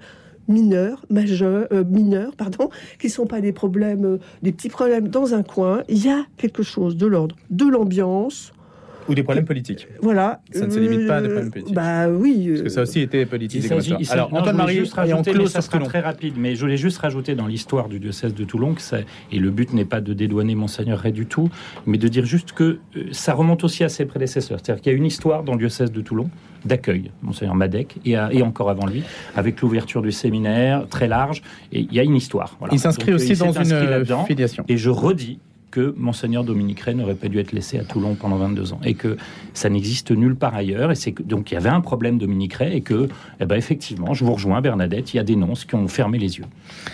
mineurs, 0.49 1.05
majeurs, 1.11 1.67
euh, 1.73 1.85
mineurs, 1.85 2.35
pardon, 2.37 2.71
qui 2.99 3.09
ne 3.09 3.13
sont 3.13 3.27
pas 3.27 3.41
des 3.41 3.53
problèmes, 3.53 4.05
euh, 4.05 4.19
des 4.43 4.53
petits 4.53 4.69
problèmes 4.69 5.09
dans 5.09 5.35
un 5.35 5.43
coin. 5.43 5.83
Il 5.89 6.05
y 6.05 6.09
a 6.09 6.25
quelque 6.37 6.63
chose 6.63 6.97
de 6.97 7.07
l'ordre 7.07 7.37
de 7.51 7.67
l'ambiance, 7.67 8.53
Ou 9.09 9.15
des 9.15 9.23
problèmes 9.23 9.45
politiques. 9.45 9.87
voilà. 10.03 10.41
Ça 10.53 10.67
ne 10.67 10.71
se 10.71 10.79
limite 10.79 11.07
pas 11.07 11.17
à 11.17 11.21
des 11.21 11.29
Euh, 11.29 11.31
problèmes 11.33 11.51
politiques. 11.53 11.75
Bah 11.75 12.09
oui. 12.09 12.49
Parce 12.51 12.63
que 12.63 12.69
ça 12.69 12.83
aussi 12.83 13.01
était 13.01 13.27
politisé 13.27 13.67
Il 13.67 13.69
comme 13.71 13.79
s'agit- 13.81 13.91
ça. 13.91 13.97
il 14.01 14.07
s'agit- 14.07 14.19
Alors, 14.19 14.31
non, 14.33 14.39
Antoine 14.41 14.47
je 14.57 14.61
voulais 14.63 14.65
Marie, 14.75 14.79
juste 14.79 14.93
et 14.93 14.99
on 14.99 15.01
rajouter, 15.03 15.31
mais 15.31 15.37
close 15.39 15.51
ça 15.51 15.61
sera 15.61 15.79
très 15.81 16.01
rapide, 16.01 16.35
mais 16.37 16.55
je 16.55 16.61
voulais 16.61 16.77
juste 16.77 16.99
rajouter 16.99 17.35
dans 17.35 17.47
l'histoire 17.47 17.89
du 17.89 17.99
diocèse 18.01 18.35
de 18.35 18.45
Toulon, 18.45 18.75
que 18.75 18.83
ça, 18.83 18.99
et 19.33 19.39
le 19.39 19.51
but 19.51 19.73
n'est 19.73 19.85
pas 19.85 20.01
de 20.01 20.13
dédouaner 20.13 20.55
Monseigneur 20.55 20.99
Ray 20.99 21.13
du 21.13 21.27
tout, 21.27 21.49
mais 21.87 21.99
de 21.99 22.09
dire 22.09 22.25
juste 22.25 22.53
que 22.53 22.79
euh, 22.97 23.05
ça 23.13 23.35
remonte 23.35 23.65
aussi 23.65 23.85
à 23.85 23.89
ses 23.89 24.05
prédécesseurs. 24.07 24.59
C'est-à-dire 24.63 24.83
qu'il 24.83 24.93
y 24.93 24.95
a 24.95 24.99
une 24.99 25.07
histoire 25.07 25.43
dans 25.45 25.53
le 25.53 25.59
diocèse 25.59 25.93
de 25.93 26.01
Toulon 26.01 26.29
d'accueil, 26.65 27.13
Monseigneur 27.23 27.55
Madec, 27.55 27.97
et, 28.05 28.17
à- 28.17 28.33
et 28.33 28.43
encore 28.43 28.71
avant 28.71 28.87
lui, 28.87 29.03
avec 29.37 29.61
l'ouverture 29.61 30.03
du 30.03 30.11
séminaire 30.11 30.87
très 30.89 31.07
large, 31.07 31.43
et 31.73 31.81
il 31.81 31.93
y 31.95 32.01
a 32.01 32.03
une 32.03 32.17
histoire. 32.17 32.57
Voilà. 32.59 32.75
Il 32.75 32.81
s'inscrit 32.81 33.13
Donc, 33.13 33.21
euh, 33.21 33.25
aussi 33.25 33.37
dans 33.37 33.53
une 33.53 33.73
euh, 33.73 34.05
filiation. 34.27 34.65
Et 34.69 34.77
je 34.77 34.91
redis 34.91 35.39
que 35.71 35.93
Monseigneur 35.97 36.45
Dominique 36.45 36.81
Ray 36.81 36.95
n'aurait 36.95 37.15
pas 37.15 37.29
dû 37.29 37.39
être 37.39 37.53
laissé 37.53 37.79
à 37.79 37.85
Toulon 37.85 38.15
pendant 38.15 38.37
22 38.37 38.73
ans. 38.73 38.81
Et 38.85 38.95
que 38.95 39.17
ça 39.53 39.69
n'existe 39.69 40.11
nulle 40.11 40.37
part 40.37 40.55
ailleurs. 40.55 40.91
Et 40.91 40.95
c'est 40.95 41.15
donc 41.27 41.51
il 41.51 41.55
y 41.55 41.57
avait 41.57 41.69
un 41.69 41.81
problème 41.81 42.19
Dominique 42.19 42.55
Ray 42.55 42.77
et 42.77 42.81
que 42.81 43.09
eh 43.41 43.45
ben 43.47 43.57
effectivement 43.57 44.15
je 44.15 44.25
vous 44.25 44.33
rejoins 44.33 44.61
Bernadette 44.61 45.13
il 45.13 45.17
y 45.19 45.21
a 45.21 45.25
des 45.25 45.37
nonces 45.37 45.65
qui 45.65 45.75
ont 45.75 45.89
fermé 45.89 46.19
les 46.19 46.39
yeux. 46.39 46.45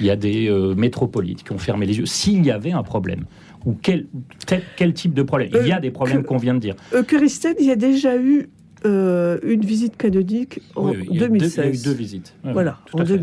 Il 0.01 0.07
y 0.07 0.11
a 0.11 0.17
des 0.17 0.49
euh, 0.49 0.75
métropolites 0.75 1.45
qui 1.45 1.53
ont 1.53 1.59
fermé 1.59 1.87
les 1.87 1.99
yeux. 1.99 2.07
S'il 2.07 2.45
y 2.45 2.51
avait 2.51 2.73
un 2.73 2.83
problème 2.83 3.25
ou 3.65 3.77
quel, 3.81 4.07
tel- 4.47 4.63
quel 4.77 4.93
type 4.95 5.15
de 5.15 5.23
problème? 5.23 5.51
Il 5.61 5.69
y 5.69 5.73
a 5.73 5.79
des 5.79 5.91
problèmes 5.93 6.25
qu'on 6.25 6.39
vient 6.39 6.55
de 6.55 6.59
dire. 6.59 6.75
Eucharistène, 6.93 7.55
il 7.61 7.67
y 7.67 7.71
a 7.71 7.77
déjà 7.77 8.17
eu 8.17 8.49
euh, 8.85 9.39
une 9.45 9.65
visite 9.65 9.97
canonique 9.97 10.61
en 10.75 10.89
Oui, 10.89 10.97
oui, 11.03 11.07
il 11.11 11.15
y 11.15 11.19
a 11.19 11.21
deux- 11.21 11.29
2016. 11.29 11.55
il 11.57 11.59
y 11.59 11.67
a 11.69 11.71
eu 11.81 11.85
deux 11.85 11.97
visites. 11.97 12.35
Voilà, 12.43 12.81
en 12.93 12.99
à 12.99 13.05
fait. 13.07 13.19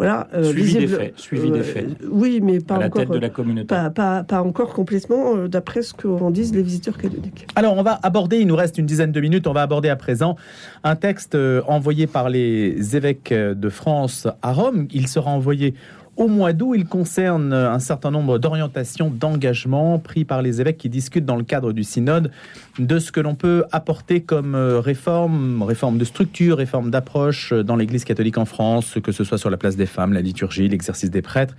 2016. 0.00 0.26
voilà, 0.28 0.28
suivi 0.42 0.74
des 0.74 0.86
faits, 0.86 1.18
suivi 1.18 1.50
des 1.50 1.62
faits. 1.62 1.86
Oui, 2.10 2.40
mais 2.42 2.60
pas 2.60 2.76
à 2.76 2.78
la 2.80 2.86
encore. 2.86 3.02
tête 3.02 3.10
de 3.10 3.18
la 3.18 3.28
communauté. 3.28 3.66
Pas, 3.66 3.90
pas, 3.90 4.24
pas 4.24 4.42
encore 4.42 4.72
complètement, 4.72 5.46
d'après 5.46 5.82
ce 5.82 5.94
qu'en 5.94 6.30
disent 6.30 6.54
les 6.54 6.62
visiteurs 6.62 6.96
catholiques. 6.96 7.46
Alors, 7.54 7.76
on 7.76 7.82
va 7.82 7.98
aborder, 8.02 8.38
il 8.38 8.46
nous 8.46 8.56
reste 8.56 8.78
une 8.78 8.86
dizaine 8.86 9.12
de 9.12 9.20
minutes, 9.20 9.46
on 9.46 9.52
va 9.52 9.62
aborder 9.62 9.88
à 9.88 9.96
présent 9.96 10.36
un 10.84 10.96
texte 10.96 11.36
envoyé 11.66 12.06
par 12.06 12.30
les 12.30 12.96
évêques 12.96 13.32
de 13.32 13.68
France 13.68 14.26
à 14.42 14.52
Rome. 14.52 14.88
Il 14.92 15.06
sera 15.08 15.30
envoyé 15.30 15.74
au 16.16 16.28
mois 16.28 16.52
d'août. 16.52 16.74
Il 16.76 16.86
concerne 16.86 17.52
un 17.52 17.78
certain 17.78 18.10
nombre 18.10 18.38
d'orientations, 18.38 19.10
d'engagements 19.10 19.98
pris 19.98 20.24
par 20.24 20.42
les 20.42 20.60
évêques 20.60 20.78
qui 20.78 20.88
discutent 20.88 21.24
dans 21.24 21.36
le 21.36 21.44
cadre 21.44 21.72
du 21.72 21.84
synode 21.84 22.30
de 22.78 22.98
ce 22.98 23.12
que 23.12 23.20
l'on 23.20 23.34
peut 23.34 23.64
apporter 23.72 24.20
comme 24.20 24.54
euh, 24.54 24.80
réforme, 24.80 25.62
réforme 25.62 25.98
de 25.98 26.04
structure, 26.04 26.58
réforme 26.58 26.90
d'approche 26.90 27.52
dans 27.52 27.76
l'Église 27.76 28.04
catholique 28.04 28.38
en 28.38 28.44
France, 28.44 28.98
que 29.02 29.12
ce 29.12 29.24
soit 29.24 29.38
sur 29.38 29.50
la 29.50 29.56
place 29.56 29.76
des 29.76 29.86
femmes, 29.86 30.12
la 30.12 30.20
liturgie, 30.20 30.68
l'exercice 30.68 31.10
des 31.10 31.22
prêtres. 31.22 31.54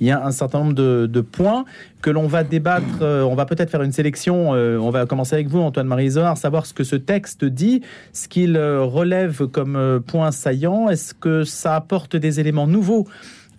Il 0.00 0.06
y 0.06 0.10
a 0.10 0.24
un 0.24 0.30
certain 0.30 0.60
nombre 0.60 0.74
de, 0.74 1.20
points 1.20 1.64
que 2.00 2.10
l'on 2.10 2.26
va 2.26 2.44
débattre. 2.44 3.02
Euh, 3.02 3.22
on 3.22 3.34
va 3.34 3.44
peut-être 3.44 3.70
faire 3.70 3.82
une 3.82 3.92
sélection. 3.92 4.54
Euh, 4.54 4.78
on 4.78 4.90
va 4.90 5.06
commencer 5.06 5.34
avec 5.34 5.48
vous, 5.48 5.58
Antoine-Marie 5.58 6.12
savoir 6.36 6.64
ce 6.64 6.72
que 6.72 6.84
ce 6.84 6.96
texte 6.96 7.44
dit, 7.44 7.82
ce 8.12 8.28
qu'il 8.28 8.56
relève 8.56 9.46
comme 9.46 10.00
point 10.06 10.30
saillant. 10.30 10.88
Est-ce 10.88 11.12
que 11.12 11.44
ça 11.44 11.74
apporte 11.76 12.16
des 12.16 12.40
éléments 12.40 12.66
nouveaux 12.66 13.06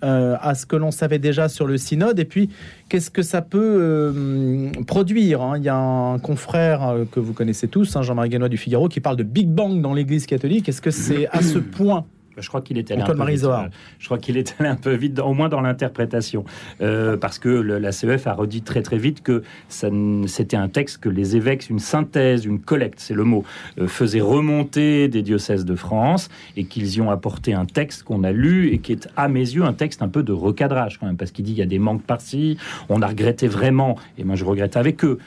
euh, 0.03 0.37
à 0.39 0.55
ce 0.55 0.65
que 0.65 0.75
l'on 0.75 0.91
savait 0.91 1.19
déjà 1.19 1.49
sur 1.49 1.67
le 1.67 1.77
synode 1.77 2.19
et 2.19 2.25
puis 2.25 2.49
qu'est-ce 2.87 3.11
que 3.11 3.21
ça 3.21 3.41
peut 3.41 3.59
euh, 3.59 4.71
produire 4.87 5.41
hein? 5.41 5.57
Il 5.57 5.63
y 5.63 5.69
a 5.69 5.75
un 5.75 6.19
confrère 6.19 6.87
euh, 6.87 7.05
que 7.11 7.19
vous 7.19 7.33
connaissez 7.33 7.67
tous, 7.67 7.95
hein, 7.95 8.01
Jean-Marie 8.01 8.29
Ganois 8.29 8.47
du 8.47 8.57
Figaro, 8.57 8.87
qui 8.87 9.01
parle 9.01 9.17
de 9.17 9.23
Big 9.23 9.49
Bang 9.49 9.81
dans 9.81 9.93
l'Église 9.93 10.25
catholique. 10.25 10.69
Est-ce 10.69 10.81
que 10.81 10.91
c'est 10.91 11.27
à 11.31 11.41
ce 11.41 11.57
point 11.59 12.05
je 12.41 12.47
crois 12.47 12.61
qu'il 12.61 12.77
est 12.77 12.91
allé 12.91 13.01
un 13.01 13.05
peu 13.05 13.25
vite. 13.25 13.43
Euh, 13.45 13.67
je 13.99 14.05
crois 14.05 14.17
qu'il 14.17 14.37
est 14.37 14.55
allé 14.59 14.69
un 14.69 14.75
peu 14.75 14.93
vite, 14.93 15.19
au 15.19 15.33
moins 15.33 15.49
dans 15.49 15.61
l'interprétation, 15.61 16.45
euh, 16.81 17.17
parce 17.17 17.39
que 17.39 17.49
la 17.49 17.91
CEF 17.91 18.27
a 18.27 18.33
redit 18.33 18.61
très 18.61 18.81
très 18.81 18.97
vite 18.97 19.21
que 19.23 19.43
c'était 19.69 20.57
un 20.57 20.69
texte 20.69 20.99
que 20.99 21.09
les 21.09 21.35
évêques, 21.35 21.69
une 21.69 21.79
synthèse, 21.79 22.45
une 22.45 22.59
collecte, 22.59 22.99
c'est 22.99 23.13
le 23.13 23.23
mot, 23.23 23.43
euh, 23.79 23.87
faisaient 23.87 24.21
remonter 24.21 25.07
des 25.07 25.21
diocèses 25.21 25.65
de 25.65 25.75
France 25.75 26.29
et 26.57 26.65
qu'ils 26.65 26.95
y 26.95 27.01
ont 27.01 27.11
apporté 27.11 27.53
un 27.53 27.65
texte 27.65 28.03
qu'on 28.03 28.23
a 28.23 28.31
lu 28.31 28.71
et 28.71 28.79
qui 28.79 28.93
est 28.93 29.07
à 29.15 29.27
mes 29.27 29.39
yeux 29.39 29.63
un 29.63 29.73
texte 29.73 30.01
un 30.01 30.07
peu 30.07 30.23
de 30.23 30.31
recadrage 30.31 30.97
quand 30.99 31.05
même, 31.05 31.17
parce 31.17 31.31
qu'il 31.31 31.45
dit 31.45 31.51
il 31.51 31.57
y 31.57 31.61
a 31.61 31.67
des 31.67 31.79
manques 31.79 32.03
par-ci. 32.03 32.57
On 32.89 33.01
a 33.01 33.07
regretté 33.07 33.47
vraiment, 33.47 33.97
et 34.17 34.23
moi 34.23 34.35
je 34.35 34.45
regrette 34.45 34.77
avec 34.77 35.03
eux, 35.03 35.19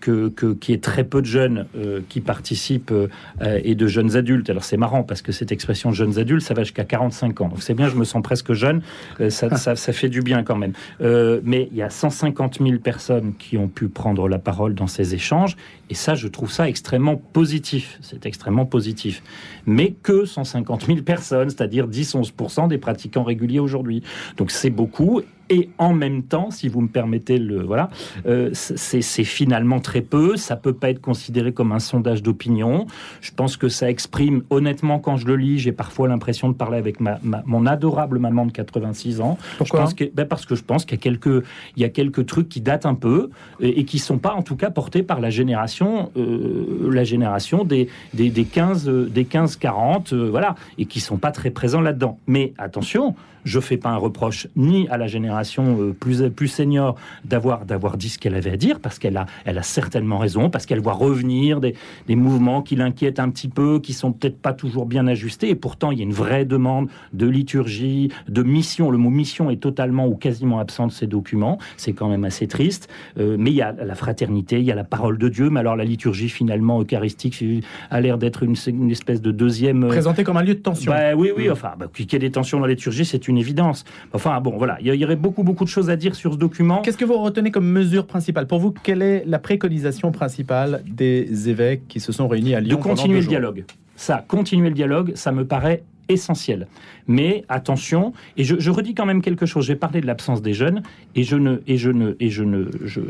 que 0.00 0.28
qu'il 0.28 0.74
y 0.74 0.76
ait 0.76 0.80
très 0.80 1.04
peu 1.04 1.20
de 1.20 1.26
jeunes 1.26 1.66
qui 2.08 2.20
participent 2.20 2.92
et 3.40 3.74
de 3.74 3.86
jeunes 3.86 4.16
adultes. 4.16 4.50
Alors 4.50 4.64
c'est 4.64 4.76
marrant 4.76 5.02
parce 5.02 5.22
que 5.22 5.32
cette 5.32 5.52
expression 5.52 5.92
jeunes 5.92 6.18
adultes, 6.18 6.42
ça 6.42 6.54
jusqu'à 6.62 6.84
45 6.84 7.40
ans. 7.40 7.48
Donc 7.48 7.62
c'est 7.62 7.74
bien, 7.74 7.88
je 7.88 7.96
me 7.96 8.04
sens 8.04 8.22
presque 8.22 8.52
jeune, 8.52 8.82
euh, 9.20 9.30
ça, 9.30 9.56
ça, 9.56 9.92
fait 9.92 10.08
du 10.08 10.22
bien 10.22 10.42
quand 10.42 10.56
même. 10.56 10.72
Euh, 11.00 11.40
mais 11.44 11.68
il 11.70 11.76
y 11.76 11.82
a 11.82 11.90
150 11.90 12.58
000 12.60 12.78
personnes 12.78 13.34
qui 13.38 13.56
ont 13.56 13.68
pu 13.68 13.88
prendre 13.88 14.28
la 14.28 14.38
parole 14.38 14.74
dans 14.74 14.86
ces 14.86 15.14
échanges, 15.14 15.56
et 15.90 15.94
ça, 15.94 16.14
je 16.14 16.28
trouve 16.28 16.50
ça 16.52 16.68
extrêmement 16.68 17.16
positif. 17.16 17.98
C'est 18.02 18.26
extrêmement 18.26 18.66
positif. 18.66 19.22
Mais 19.66 19.92
que 20.02 20.24
150 20.24 20.86
000 20.86 20.98
personnes, 21.02 21.50
c'est-à-dire 21.50 21.88
10-11% 21.88 22.68
des 22.68 22.78
pratiquants 22.78 23.22
réguliers 23.22 23.60
aujourd'hui. 23.60 24.02
Donc 24.36 24.50
c'est 24.50 24.70
beaucoup, 24.70 25.22
et 25.50 25.70
en 25.78 25.94
même 25.94 26.22
temps, 26.22 26.50
si 26.50 26.68
vous 26.68 26.80
me 26.80 26.88
permettez 26.88 27.38
le 27.38 27.62
voilà, 27.62 27.90
euh, 28.26 28.50
c'est 28.52 29.24
finalement 29.24 29.80
très 29.80 30.00
peu. 30.00 30.36
Ça 30.36 30.56
peut 30.56 30.72
pas 30.72 30.90
être 30.90 31.00
considéré 31.00 31.52
comme 31.52 31.72
un 31.72 31.78
sondage 31.78 32.22
d'opinion. 32.22 32.86
Je 33.20 33.30
pense 33.32 33.56
que 33.56 33.68
ça 33.68 33.88
exprime 33.90 34.42
honnêtement 34.50 34.98
quand 34.98 35.16
je 35.16 35.26
le 35.26 35.36
lis, 35.36 35.58
j'ai 35.58 35.72
parfois 35.72 36.08
l'impression 36.08 36.48
de 36.48 36.54
parler 36.54 36.78
avec 36.78 37.00
ma, 37.00 37.18
mon 37.22 37.66
adorable 37.66 38.18
maman 38.18 38.46
de 38.46 38.52
86 38.52 39.20
ans. 39.20 39.38
Pourquoi 39.58 39.86
je 39.86 39.94
pense 39.94 40.10
ben 40.14 40.26
parce 40.26 40.46
que 40.46 40.54
je 40.54 40.62
pense 40.62 40.84
qu'il 40.84 40.96
y 40.96 41.00
a 41.00 41.02
quelques 41.02 41.44
il 41.76 41.82
y 41.82 41.84
a 41.84 41.88
quelques 41.88 42.26
trucs 42.26 42.48
qui 42.48 42.60
datent 42.60 42.86
un 42.86 42.94
peu 42.94 43.30
et, 43.60 43.80
et 43.80 43.84
qui 43.84 43.98
sont 43.98 44.18
pas 44.18 44.34
en 44.34 44.42
tout 44.42 44.56
cas 44.56 44.70
portés 44.70 45.02
par 45.02 45.20
la 45.20 45.30
génération 45.30 46.10
euh, 46.16 46.90
la 46.90 47.04
génération 47.04 47.64
des 47.64 47.88
des, 48.14 48.30
des 48.30 48.44
15 48.44 48.88
des 48.88 49.24
15 49.24 49.56
40 49.56 50.12
euh, 50.12 50.28
voilà 50.30 50.54
et 50.78 50.86
qui 50.86 51.00
sont 51.00 51.18
pas 51.18 51.30
très 51.30 51.50
présents 51.50 51.80
là-dedans. 51.80 52.18
Mais 52.26 52.52
attention, 52.58 53.14
je 53.44 53.60
fais 53.60 53.76
pas 53.76 53.90
un 53.90 53.96
reproche 53.96 54.46
ni 54.56 54.88
à 54.88 54.96
la 54.96 55.06
génération 55.06 55.37
euh, 55.80 55.92
plus, 55.98 56.28
plus 56.30 56.48
senior 56.48 56.96
d'avoir, 57.24 57.64
d'avoir 57.64 57.96
dit 57.96 58.08
ce 58.08 58.18
qu'elle 58.18 58.34
avait 58.34 58.52
à 58.52 58.56
dire, 58.56 58.80
parce 58.80 58.98
qu'elle 58.98 59.16
a, 59.16 59.26
elle 59.44 59.58
a 59.58 59.62
certainement 59.62 60.18
raison, 60.18 60.50
parce 60.50 60.66
qu'elle 60.66 60.80
voit 60.80 60.92
revenir 60.92 61.60
des, 61.60 61.74
des 62.06 62.16
mouvements 62.16 62.62
qui 62.62 62.76
l'inquiètent 62.76 63.20
un 63.20 63.30
petit 63.30 63.48
peu, 63.48 63.80
qui 63.80 63.92
sont 63.92 64.12
peut-être 64.12 64.38
pas 64.38 64.52
toujours 64.52 64.86
bien 64.86 65.06
ajustés, 65.06 65.48
et 65.50 65.54
pourtant 65.54 65.90
il 65.90 65.98
y 65.98 66.00
a 66.00 66.04
une 66.04 66.12
vraie 66.12 66.44
demande 66.44 66.88
de 67.12 67.26
liturgie, 67.26 68.10
de 68.28 68.42
mission. 68.42 68.90
Le 68.90 68.98
mot 68.98 69.10
mission 69.10 69.50
est 69.50 69.60
totalement 69.60 70.06
ou 70.06 70.14
quasiment 70.14 70.58
absent 70.58 70.86
de 70.86 70.92
ces 70.92 71.06
documents, 71.06 71.58
c'est 71.76 71.92
quand 71.92 72.08
même 72.08 72.24
assez 72.24 72.46
triste, 72.46 72.88
euh, 73.18 73.36
mais 73.38 73.50
il 73.50 73.56
y 73.56 73.62
a 73.62 73.72
la 73.72 73.94
fraternité, 73.94 74.58
il 74.58 74.64
y 74.64 74.72
a 74.72 74.74
la 74.74 74.84
parole 74.84 75.18
de 75.18 75.28
Dieu, 75.28 75.50
mais 75.50 75.60
alors 75.60 75.76
la 75.76 75.84
liturgie 75.84 76.28
finalement 76.28 76.80
eucharistique 76.80 77.42
a 77.90 78.00
l'air 78.00 78.18
d'être 78.18 78.42
une, 78.42 78.56
une, 78.66 78.90
espèce 78.90 79.22
de 79.22 79.30
deuxième... 79.30 79.84
Euh, 79.84 79.88
Présenté 79.88 80.24
comme 80.24 80.36
un 80.36 80.42
lieu 80.42 80.54
de 80.54 80.60
tension. 80.60 80.92
Bah, 80.92 81.14
oui, 81.16 81.30
oui, 81.36 81.50
enfin, 81.50 81.72
bah, 81.78 81.86
qu'il 81.92 82.12
y 82.12 82.16
ait 82.16 82.18
des 82.18 82.30
tensions 82.30 82.58
dans 82.58 82.66
la 82.66 82.72
liturgie, 82.72 83.04
c'est 83.04 83.28
une 83.28 83.38
évidence. 83.38 83.84
Enfin, 84.12 84.40
bon, 84.40 84.56
voilà, 84.56 84.78
il 84.80 84.94
y 84.94 85.04
aurait 85.04 85.16
beaucoup, 85.16 85.27
beaucoup 85.30 85.64
de 85.64 85.68
choses 85.68 85.90
à 85.90 85.96
dire 85.96 86.14
sur 86.14 86.34
ce 86.34 86.38
document. 86.38 86.82
Qu'est-ce 86.82 86.96
que 86.96 87.04
vous 87.04 87.18
retenez 87.18 87.50
comme 87.50 87.68
mesure 87.68 88.06
principale 88.06 88.46
Pour 88.46 88.58
vous, 88.58 88.72
quelle 88.72 89.02
est 89.02 89.24
la 89.26 89.38
préconisation 89.38 90.10
principale 90.12 90.82
des 90.86 91.48
évêques 91.48 91.88
qui 91.88 92.00
se 92.00 92.12
sont 92.12 92.28
réunis 92.28 92.54
à 92.54 92.60
Lyon 92.60 92.78
De 92.78 92.82
continuer 92.82 93.20
le 93.20 93.26
dialogue. 93.26 93.64
Ça, 93.96 94.24
continuer 94.26 94.68
le 94.68 94.74
dialogue, 94.74 95.12
ça 95.14 95.32
me 95.32 95.44
paraît 95.44 95.82
essentiel. 96.08 96.66
Mais 97.06 97.44
attention, 97.48 98.12
et 98.36 98.44
je, 98.44 98.70
redis 98.70 98.94
quand 98.94 99.06
même 99.06 99.22
quelque 99.22 99.46
chose. 99.46 99.66
J'ai 99.66 99.76
parlé 99.76 100.00
de 100.00 100.06
l'absence 100.06 100.40
des 100.40 100.54
jeunes, 100.54 100.82
et 101.14 101.22
je 101.22 101.36
ne, 101.36 101.58
et 101.66 101.76
je 101.76 101.90
ne, 101.90 102.14
et 102.20 102.30
je 102.30 102.44
ne, 102.44 102.64
je, 102.84 103.00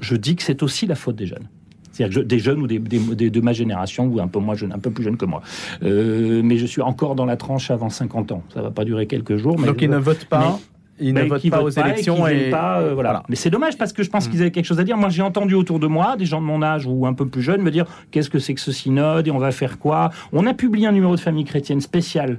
je 0.00 0.16
dis 0.16 0.36
que 0.36 0.42
c'est 0.42 0.62
aussi 0.62 0.86
la 0.86 0.94
faute 0.94 1.16
des 1.16 1.26
jeunes. 1.26 1.48
C'est-à-dire 1.92 2.24
des 2.24 2.38
jeunes 2.38 2.62
ou 2.62 2.66
des, 2.66 2.78
de 2.78 3.40
ma 3.40 3.52
génération, 3.52 4.06
ou 4.06 4.20
un 4.20 4.28
peu 4.28 4.38
moins 4.38 4.54
jeune, 4.54 4.72
un 4.72 4.78
peu 4.78 4.90
plus 4.90 5.04
jeune 5.04 5.16
que 5.16 5.24
moi. 5.24 5.42
Euh, 5.82 6.40
mais 6.44 6.56
je 6.56 6.66
suis 6.66 6.82
encore 6.82 7.14
dans 7.14 7.26
la 7.26 7.36
tranche 7.36 7.70
avant 7.70 7.90
50 7.90 8.32
ans. 8.32 8.42
Ça 8.54 8.62
va 8.62 8.70
pas 8.70 8.84
durer 8.84 9.06
quelques 9.06 9.36
jours. 9.36 9.58
Mais 9.58 9.66
Donc 9.66 9.82
ils 9.82 9.90
ne 9.90 9.98
votent 9.98 10.26
pas 10.26 10.58
ils 11.00 11.14
ne 11.14 11.22
votent 11.22 11.50
pas 11.50 11.62
aux 11.62 11.70
élections 11.70 12.26
et, 12.26 12.50
pas, 12.50 12.80
euh, 12.80 12.94
voilà. 12.94 13.22
Mais 13.28 13.36
c'est 13.36 13.50
dommage 13.50 13.76
parce 13.76 13.92
que 13.92 14.02
je 14.02 14.10
pense 14.10 14.26
mm. 14.26 14.30
qu'ils 14.30 14.40
avaient 14.40 14.50
quelque 14.50 14.66
chose 14.66 14.80
à 14.80 14.84
dire. 14.84 14.96
Moi, 14.96 15.08
j'ai 15.08 15.22
entendu 15.22 15.54
autour 15.54 15.78
de 15.78 15.86
moi 15.86 16.16
des 16.16 16.26
gens 16.26 16.40
de 16.40 16.46
mon 16.46 16.62
âge 16.62 16.86
ou 16.86 17.06
un 17.06 17.14
peu 17.14 17.26
plus 17.26 17.42
jeunes 17.42 17.62
me 17.62 17.70
dire 17.70 17.86
qu'est-ce 18.10 18.30
que 18.30 18.38
c'est 18.38 18.54
que 18.54 18.60
ce 18.60 18.72
synode 18.72 19.26
et 19.26 19.30
on 19.30 19.38
va 19.38 19.50
faire 19.52 19.78
quoi? 19.78 20.10
On 20.32 20.46
a 20.46 20.54
publié 20.54 20.86
un 20.86 20.92
numéro 20.92 21.14
de 21.14 21.20
famille 21.20 21.44
chrétienne 21.44 21.80
spécial 21.80 22.38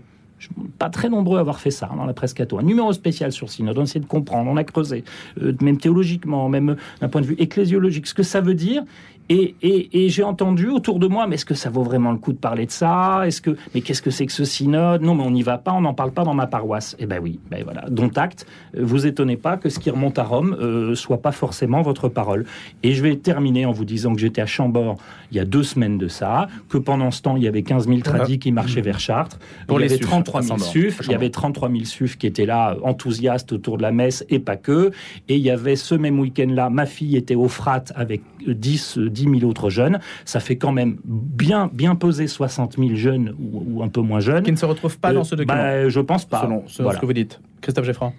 pas 0.77 0.89
très 0.89 1.09
nombreux 1.09 1.37
à 1.37 1.41
avoir 1.41 1.59
fait 1.59 1.71
ça 1.71 1.89
hein, 1.91 1.95
dans 1.95 2.05
la 2.05 2.13
presse 2.13 2.33
catho. 2.33 2.59
Un 2.59 2.63
numéro 2.63 2.91
spécial 2.93 3.31
sur 3.31 3.49
Synode, 3.49 3.77
on 3.77 3.81
a 3.81 3.83
essayé 3.83 3.99
de 3.99 4.05
comprendre, 4.05 4.49
on 4.49 4.57
a 4.57 4.63
creusé, 4.63 5.03
euh, 5.41 5.53
même 5.61 5.77
théologiquement, 5.77 6.49
même 6.49 6.75
d'un 6.99 7.09
point 7.09 7.21
de 7.21 7.27
vue 7.27 7.35
ecclésiologique, 7.37 8.07
ce 8.07 8.13
que 8.13 8.23
ça 8.23 8.41
veut 8.41 8.55
dire. 8.55 8.83
Et, 9.31 10.09
j'ai 10.09 10.23
entendu 10.23 10.67
autour 10.67 10.99
de 10.99 11.07
moi, 11.07 11.25
mais 11.27 11.35
est-ce 11.35 11.45
que 11.45 11.53
ça 11.53 11.69
vaut 11.69 11.83
vraiment 11.83 12.11
le 12.11 12.17
coup 12.17 12.33
de 12.33 12.37
parler 12.37 12.65
de 12.65 12.71
ça? 12.71 13.21
Est-ce 13.25 13.41
que, 13.41 13.55
mais 13.73 13.81
qu'est-ce 13.81 14.01
que 14.01 14.09
c'est 14.09 14.25
que 14.25 14.33
ce 14.33 14.43
synode? 14.43 15.01
Non, 15.01 15.15
mais 15.15 15.23
on 15.23 15.31
n'y 15.31 15.43
va 15.43 15.57
pas, 15.57 15.71
on 15.71 15.81
n'en 15.81 15.93
parle 15.93 16.11
pas 16.11 16.23
dans 16.23 16.33
ma 16.33 16.47
paroisse. 16.47 16.97
Eh 16.99 17.05
ben 17.05 17.19
oui, 17.21 17.39
ben 17.49 17.63
voilà. 17.63 17.85
Dont 17.89 18.09
acte. 18.15 18.45
Euh, 18.75 18.81
vous 18.83 19.05
étonnez 19.05 19.37
pas 19.37 19.55
que 19.55 19.69
ce 19.69 19.79
qui 19.79 19.89
remonte 19.89 20.19
à 20.19 20.23
Rome 20.23 20.57
euh, 20.59 20.95
soit 20.95 21.21
pas 21.21 21.31
forcément 21.31 21.81
votre 21.81 22.09
parole. 22.09 22.45
Et 22.83 22.93
je 22.93 23.01
vais 23.01 23.15
terminer 23.15 23.65
en 23.65 23.71
vous 23.71 23.85
disant 23.85 24.13
que 24.13 24.19
j'étais 24.19 24.41
à 24.41 24.45
Chambord 24.45 24.97
il 25.31 25.37
y 25.37 25.39
a 25.39 25.45
deux 25.45 25.63
semaines 25.63 25.97
de 25.97 26.09
ça, 26.09 26.47
que 26.67 26.77
pendant 26.77 27.11
ce 27.11 27.21
temps 27.21 27.37
il 27.37 27.43
y 27.43 27.47
avait 27.47 27.63
15 27.63 27.87
000 27.87 27.99
tradis 28.01 28.37
qui 28.37 28.51
marchaient 28.51 28.81
vers 28.81 28.99
Chartres. 28.99 29.39
Pour 29.67 29.79
il 29.79 29.83
y 29.83 29.93
avait 29.93 29.97
33 29.97 30.41
000 30.41 30.57
SUF. 30.57 30.99
Il 31.05 31.11
y 31.11 31.15
avait 31.15 31.29
33 31.29 31.69
000 31.69 31.85
SUF 31.85 32.17
qui 32.17 32.27
étaient 32.27 32.45
là, 32.45 32.75
enthousiastes 32.83 33.53
autour 33.53 33.77
de 33.77 33.83
la 33.83 33.91
messe 33.91 34.25
et 34.29 34.39
pas 34.39 34.57
que. 34.57 34.91
Et 35.29 35.37
il 35.37 35.41
y 35.41 35.49
avait 35.51 35.77
ce 35.77 35.95
même 35.95 36.19
week-end-là, 36.19 36.69
ma 36.69 36.85
fille 36.85 37.15
était 37.15 37.35
au 37.35 37.47
Frat 37.47 37.85
avec 37.95 38.21
10, 38.45 38.97
10 38.97 39.20
000 39.29 39.49
autres 39.49 39.69
jeunes. 39.69 39.99
Ça 40.25 40.39
fait 40.39 40.57
quand 40.57 40.71
même 40.71 40.97
bien, 41.05 41.69
bien 41.73 41.95
peser 41.95 42.27
60 42.27 42.77
000 42.77 42.95
jeunes 42.95 43.35
ou, 43.39 43.83
un 43.83 43.89
peu 43.89 44.01
moins 44.01 44.19
jeunes. 44.19 44.43
Qui 44.43 44.51
ne 44.51 44.57
se 44.57 44.65
retrouvent 44.65 44.99
pas 44.99 45.13
dans 45.13 45.23
ce 45.23 45.35
euh, 45.35 45.37
document 45.37 45.55
bah, 45.55 45.89
Je 45.89 45.99
pense 45.99 46.25
pas. 46.25 46.41
Selon, 46.41 46.63
ce 46.67 46.99
que 46.99 47.05
vous 47.05 47.13
dites. 47.13 47.39
Christophe 47.61 47.85
Geffran 47.85 48.13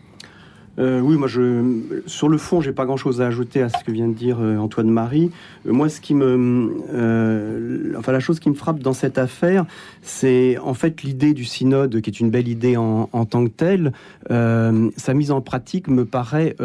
euh, 0.78 1.00
oui, 1.00 1.16
moi, 1.16 1.28
je, 1.28 2.00
sur 2.06 2.28
le 2.28 2.38
fond, 2.38 2.60
j'ai 2.60 2.72
pas 2.72 2.86
grand-chose 2.86 3.20
à 3.20 3.26
ajouter 3.26 3.62
à 3.62 3.68
ce 3.68 3.84
que 3.84 3.92
vient 3.92 4.08
de 4.08 4.14
dire 4.14 4.38
euh, 4.40 4.56
Antoine 4.56 4.88
Marie. 4.88 5.30
Euh, 5.66 5.72
moi, 5.72 5.88
ce 5.88 6.00
qui 6.00 6.14
me, 6.14 7.94
enfin, 7.98 8.12
la 8.12 8.20
chose 8.20 8.40
qui 8.40 8.48
me 8.48 8.54
frappe 8.54 8.78
dans 8.78 8.94
cette 8.94 9.18
affaire, 9.18 9.66
c'est 10.02 10.56
en 10.58 10.74
fait 10.74 11.02
l'idée 11.02 11.34
du 11.34 11.44
synode, 11.44 12.00
qui 12.00 12.10
est 12.10 12.20
une 12.20 12.30
belle 12.30 12.48
idée 12.48 12.76
en, 12.76 13.06
tant 13.26 13.44
que 13.44 13.50
telle. 13.50 13.92
sa 14.28 15.14
mise 15.14 15.30
en 15.30 15.40
pratique 15.40 15.88
me 15.88 16.04
paraît 16.04 16.56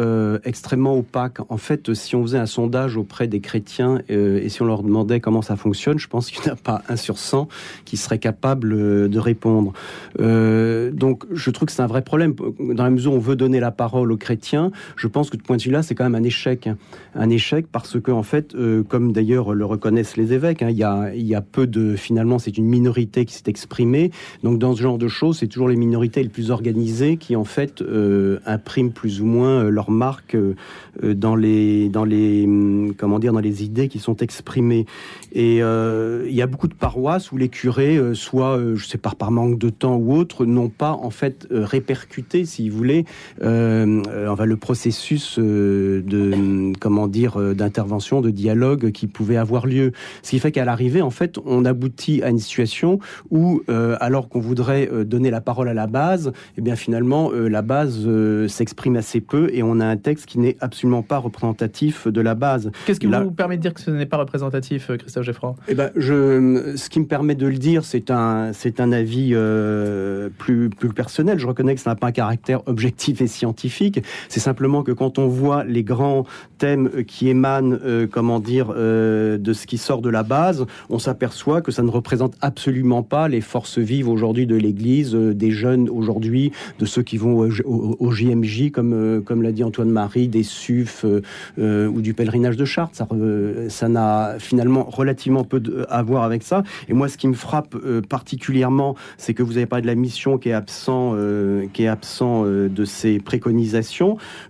extrêmement 0.44 0.96
opaque. 0.96 1.38
En 1.48 1.56
fait, 1.56 1.94
si 1.94 2.16
on 2.16 2.22
faisait 2.22 2.38
un 2.38 2.46
sondage 2.46 2.96
auprès 2.96 3.28
des 3.28 3.40
chrétiens 3.40 4.00
et 4.08 4.48
si 4.48 4.62
on 4.62 4.66
leur 4.66 4.82
demandait 4.82 5.20
comment 5.20 5.42
ça 5.42 5.56
fonctionne, 5.56 5.98
je 5.98 6.08
pense 6.08 6.30
qu'il 6.30 6.42
n'y 6.42 6.50
en 6.50 6.54
a 6.54 6.56
pas 6.56 6.82
un 6.88 6.96
sur 6.96 7.18
100 7.18 7.48
qui 7.84 7.96
serait 7.96 8.18
capable 8.18 8.70
de 9.08 9.18
répondre. 9.18 9.72
donc, 10.18 11.24
je 11.30 11.50
trouve 11.50 11.66
que 11.66 11.72
c'est 11.72 11.82
un 11.82 11.86
vrai 11.86 12.02
problème 12.02 12.34
dans 12.58 12.84
la 12.84 12.90
mesure 12.90 13.12
où 13.12 13.16
on 13.16 13.20
veut 13.20 13.36
donner 13.36 13.60
la 13.60 13.70
parole 13.70 13.97
parole 13.98 14.12
aux 14.12 14.16
chrétiens, 14.16 14.70
je 14.94 15.08
pense 15.08 15.28
que 15.28 15.36
de 15.36 15.42
point 15.42 15.56
de 15.56 15.62
vue-là, 15.62 15.82
c'est 15.82 15.96
quand 15.96 16.04
même 16.04 16.14
un 16.14 16.22
échec. 16.22 16.68
Un 17.16 17.30
échec 17.30 17.66
parce 17.72 18.00
que, 18.00 18.12
en 18.12 18.22
fait, 18.22 18.54
euh, 18.54 18.84
comme 18.84 19.12
d'ailleurs 19.12 19.52
le 19.54 19.64
reconnaissent 19.64 20.16
les 20.16 20.32
évêques, 20.32 20.62
hein, 20.62 20.70
il, 20.70 20.76
y 20.76 20.84
a, 20.84 21.12
il 21.14 21.26
y 21.26 21.34
a 21.34 21.40
peu 21.40 21.66
de. 21.66 21.96
Finalement, 21.96 22.38
c'est 22.38 22.56
une 22.56 22.66
minorité 22.66 23.24
qui 23.24 23.34
s'est 23.34 23.48
exprimée. 23.48 24.12
Donc, 24.44 24.60
dans 24.60 24.76
ce 24.76 24.82
genre 24.82 24.98
de 24.98 25.08
choses, 25.08 25.38
c'est 25.38 25.48
toujours 25.48 25.68
les 25.68 25.74
minorités 25.74 26.22
les 26.22 26.28
plus 26.28 26.52
organisées 26.52 27.16
qui, 27.16 27.34
en 27.34 27.42
fait, 27.42 27.82
euh, 27.82 28.38
impriment 28.46 28.92
plus 28.92 29.20
ou 29.20 29.26
moins 29.26 29.64
euh, 29.64 29.70
leur 29.70 29.90
marque 29.90 30.36
dans 31.02 31.34
les, 31.34 31.88
dans 31.88 32.04
les, 32.04 32.44
hum, 32.44 32.94
comment 32.96 33.18
dire, 33.18 33.32
dans 33.32 33.40
les 33.40 33.64
idées 33.64 33.88
qui 33.88 33.98
sont 33.98 34.16
exprimées. 34.18 34.86
Et 35.32 35.56
il 35.58 36.34
y 36.34 36.42
a 36.42 36.46
beaucoup 36.46 36.68
de 36.68 36.74
paroisses 36.74 37.32
où 37.32 37.36
les 37.36 37.48
curés, 37.48 37.98
soit, 38.14 38.60
je 38.74 38.86
sais 38.86 38.98
pas, 38.98 39.12
par 39.18 39.32
manque 39.32 39.58
de 39.58 39.70
temps 39.70 39.96
ou 39.96 40.14
autre, 40.14 40.46
n'ont 40.46 40.68
pas, 40.68 40.92
en 40.92 41.10
fait, 41.10 41.48
répercuté, 41.50 42.44
si 42.44 42.68
vous 42.68 42.76
voulez, 42.76 43.04
enfin, 44.28 44.44
le 44.44 44.56
processus 44.56 45.38
de, 45.38 46.72
comment 46.78 47.06
dire, 47.06 47.38
d'intervention, 47.54 48.20
de 48.20 48.30
dialogue 48.30 48.90
qui 48.92 49.06
pouvait 49.06 49.36
avoir 49.36 49.66
lieu. 49.66 49.92
Ce 50.22 50.30
qui 50.30 50.38
fait 50.38 50.52
qu'à 50.52 50.64
l'arrivée, 50.64 51.02
en 51.02 51.10
fait, 51.10 51.38
on 51.44 51.64
aboutit 51.64 52.22
à 52.22 52.30
une 52.30 52.38
situation 52.38 52.98
où, 53.30 53.62
euh, 53.68 53.96
alors 54.00 54.28
qu'on 54.28 54.40
voudrait 54.40 54.88
euh, 54.92 55.04
donner 55.04 55.30
la 55.30 55.40
parole 55.40 55.68
à 55.68 55.74
la 55.74 55.86
base, 55.86 56.32
eh 56.56 56.60
bien 56.60 56.76
finalement, 56.76 57.30
euh, 57.32 57.48
la 57.48 57.62
base 57.62 58.08
s'exprime 58.48 58.96
assez 58.96 59.20
peu 59.20 59.50
et 59.52 59.62
on 59.62 59.80
a 59.80 59.86
un 59.86 59.96
texte 59.96 60.26
qui 60.26 60.38
n'est 60.38 60.56
absolument 60.60 61.02
pas 61.02 61.18
représentatif 61.18 62.08
de 62.08 62.20
la 62.20 62.34
base. 62.34 62.70
Qu'est-ce 62.86 63.00
qui 63.00 63.06
vous 63.06 63.30
permet 63.30 63.56
de 63.56 63.62
dire 63.62 63.74
que 63.74 63.80
ce 63.80 63.90
n'est 63.90 64.06
pas 64.06 64.16
représentatif, 64.16 64.90
Christophe 64.98 65.24
Geffroy? 65.24 65.54
Eh 65.68 65.74
ben, 65.74 65.90
je, 65.96 66.74
ce 66.76 66.88
qui 66.88 67.00
me 67.00 67.06
permet 67.06 67.34
de 67.34 67.46
le 67.46 67.58
dire, 67.58 67.84
c'est 67.84 68.10
un, 68.10 68.52
c'est 68.52 68.80
un 68.80 68.92
avis 68.92 69.34
plus, 70.38 70.70
plus 70.70 70.88
personnel. 70.90 71.38
Je 71.38 71.46
reconnais 71.46 71.74
que 71.74 71.80
ça 71.80 71.90
n'a 71.90 71.96
pas 71.96 72.08
un 72.08 72.12
caractère 72.12 72.66
objectif 72.66 73.20
et 73.20 73.26
scientifique. 73.26 73.77
C'est 74.28 74.40
simplement 74.40 74.82
que 74.82 74.92
quand 74.92 75.18
on 75.18 75.26
voit 75.26 75.64
les 75.64 75.82
grands 75.82 76.24
thèmes 76.58 77.04
qui 77.06 77.28
émanent, 77.28 77.76
comment 78.10 78.40
dire, 78.40 78.68
de 78.68 79.52
ce 79.52 79.66
qui 79.66 79.78
sort 79.78 80.02
de 80.02 80.10
la 80.10 80.22
base, 80.22 80.66
on 80.90 80.98
s'aperçoit 80.98 81.62
que 81.62 81.72
ça 81.72 81.82
ne 81.82 81.90
représente 81.90 82.34
absolument 82.40 83.02
pas 83.02 83.28
les 83.28 83.40
forces 83.40 83.78
vives 83.78 84.08
aujourd'hui 84.08 84.46
de 84.46 84.56
l'Église, 84.56 85.14
euh, 85.14 85.34
des 85.34 85.50
jeunes 85.50 85.88
aujourd'hui, 85.88 86.52
de 86.78 86.86
ceux 86.86 87.02
qui 87.02 87.16
vont 87.16 87.36
au, 87.38 88.10
JMJ, 88.10 88.70
comme, 88.70 88.92
euh, 88.92 89.42
l'a 89.42 89.52
dit 89.52 89.64
Antoine-Marie, 89.64 90.28
des 90.28 90.42
SUF 90.42 91.04
euh, 91.58 91.86
ou 91.86 92.00
du 92.00 92.14
pèlerinage 92.14 92.56
de 92.56 92.64
Chartres. 92.64 93.02
Ça 93.68 93.88
n'a 93.88 94.36
finalement 94.38 94.84
relativement 94.84 95.44
peu 95.44 95.62
à 95.88 96.02
voir 96.02 96.24
avec 96.24 96.42
ça. 96.42 96.62
Et 96.88 96.92
moi, 96.92 97.08
ce 97.08 97.16
qui 97.16 97.28
me 97.28 97.34
frappe 97.34 97.76
particulièrement, 98.08 98.94
c'est 99.16 99.34
que 99.34 99.42
vous 99.42 99.56
avez 99.56 99.66
parlé 99.66 99.82
de 99.82 99.86
la 99.86 99.94
mission 99.94 100.38
qui 100.38 100.48
est 100.48 100.52
absent, 100.52 101.14
qui 101.72 101.84
est 101.84 101.88
absent 101.88 102.44
de 102.44 102.84
ces 102.84 103.18
préconisations. 103.20 103.67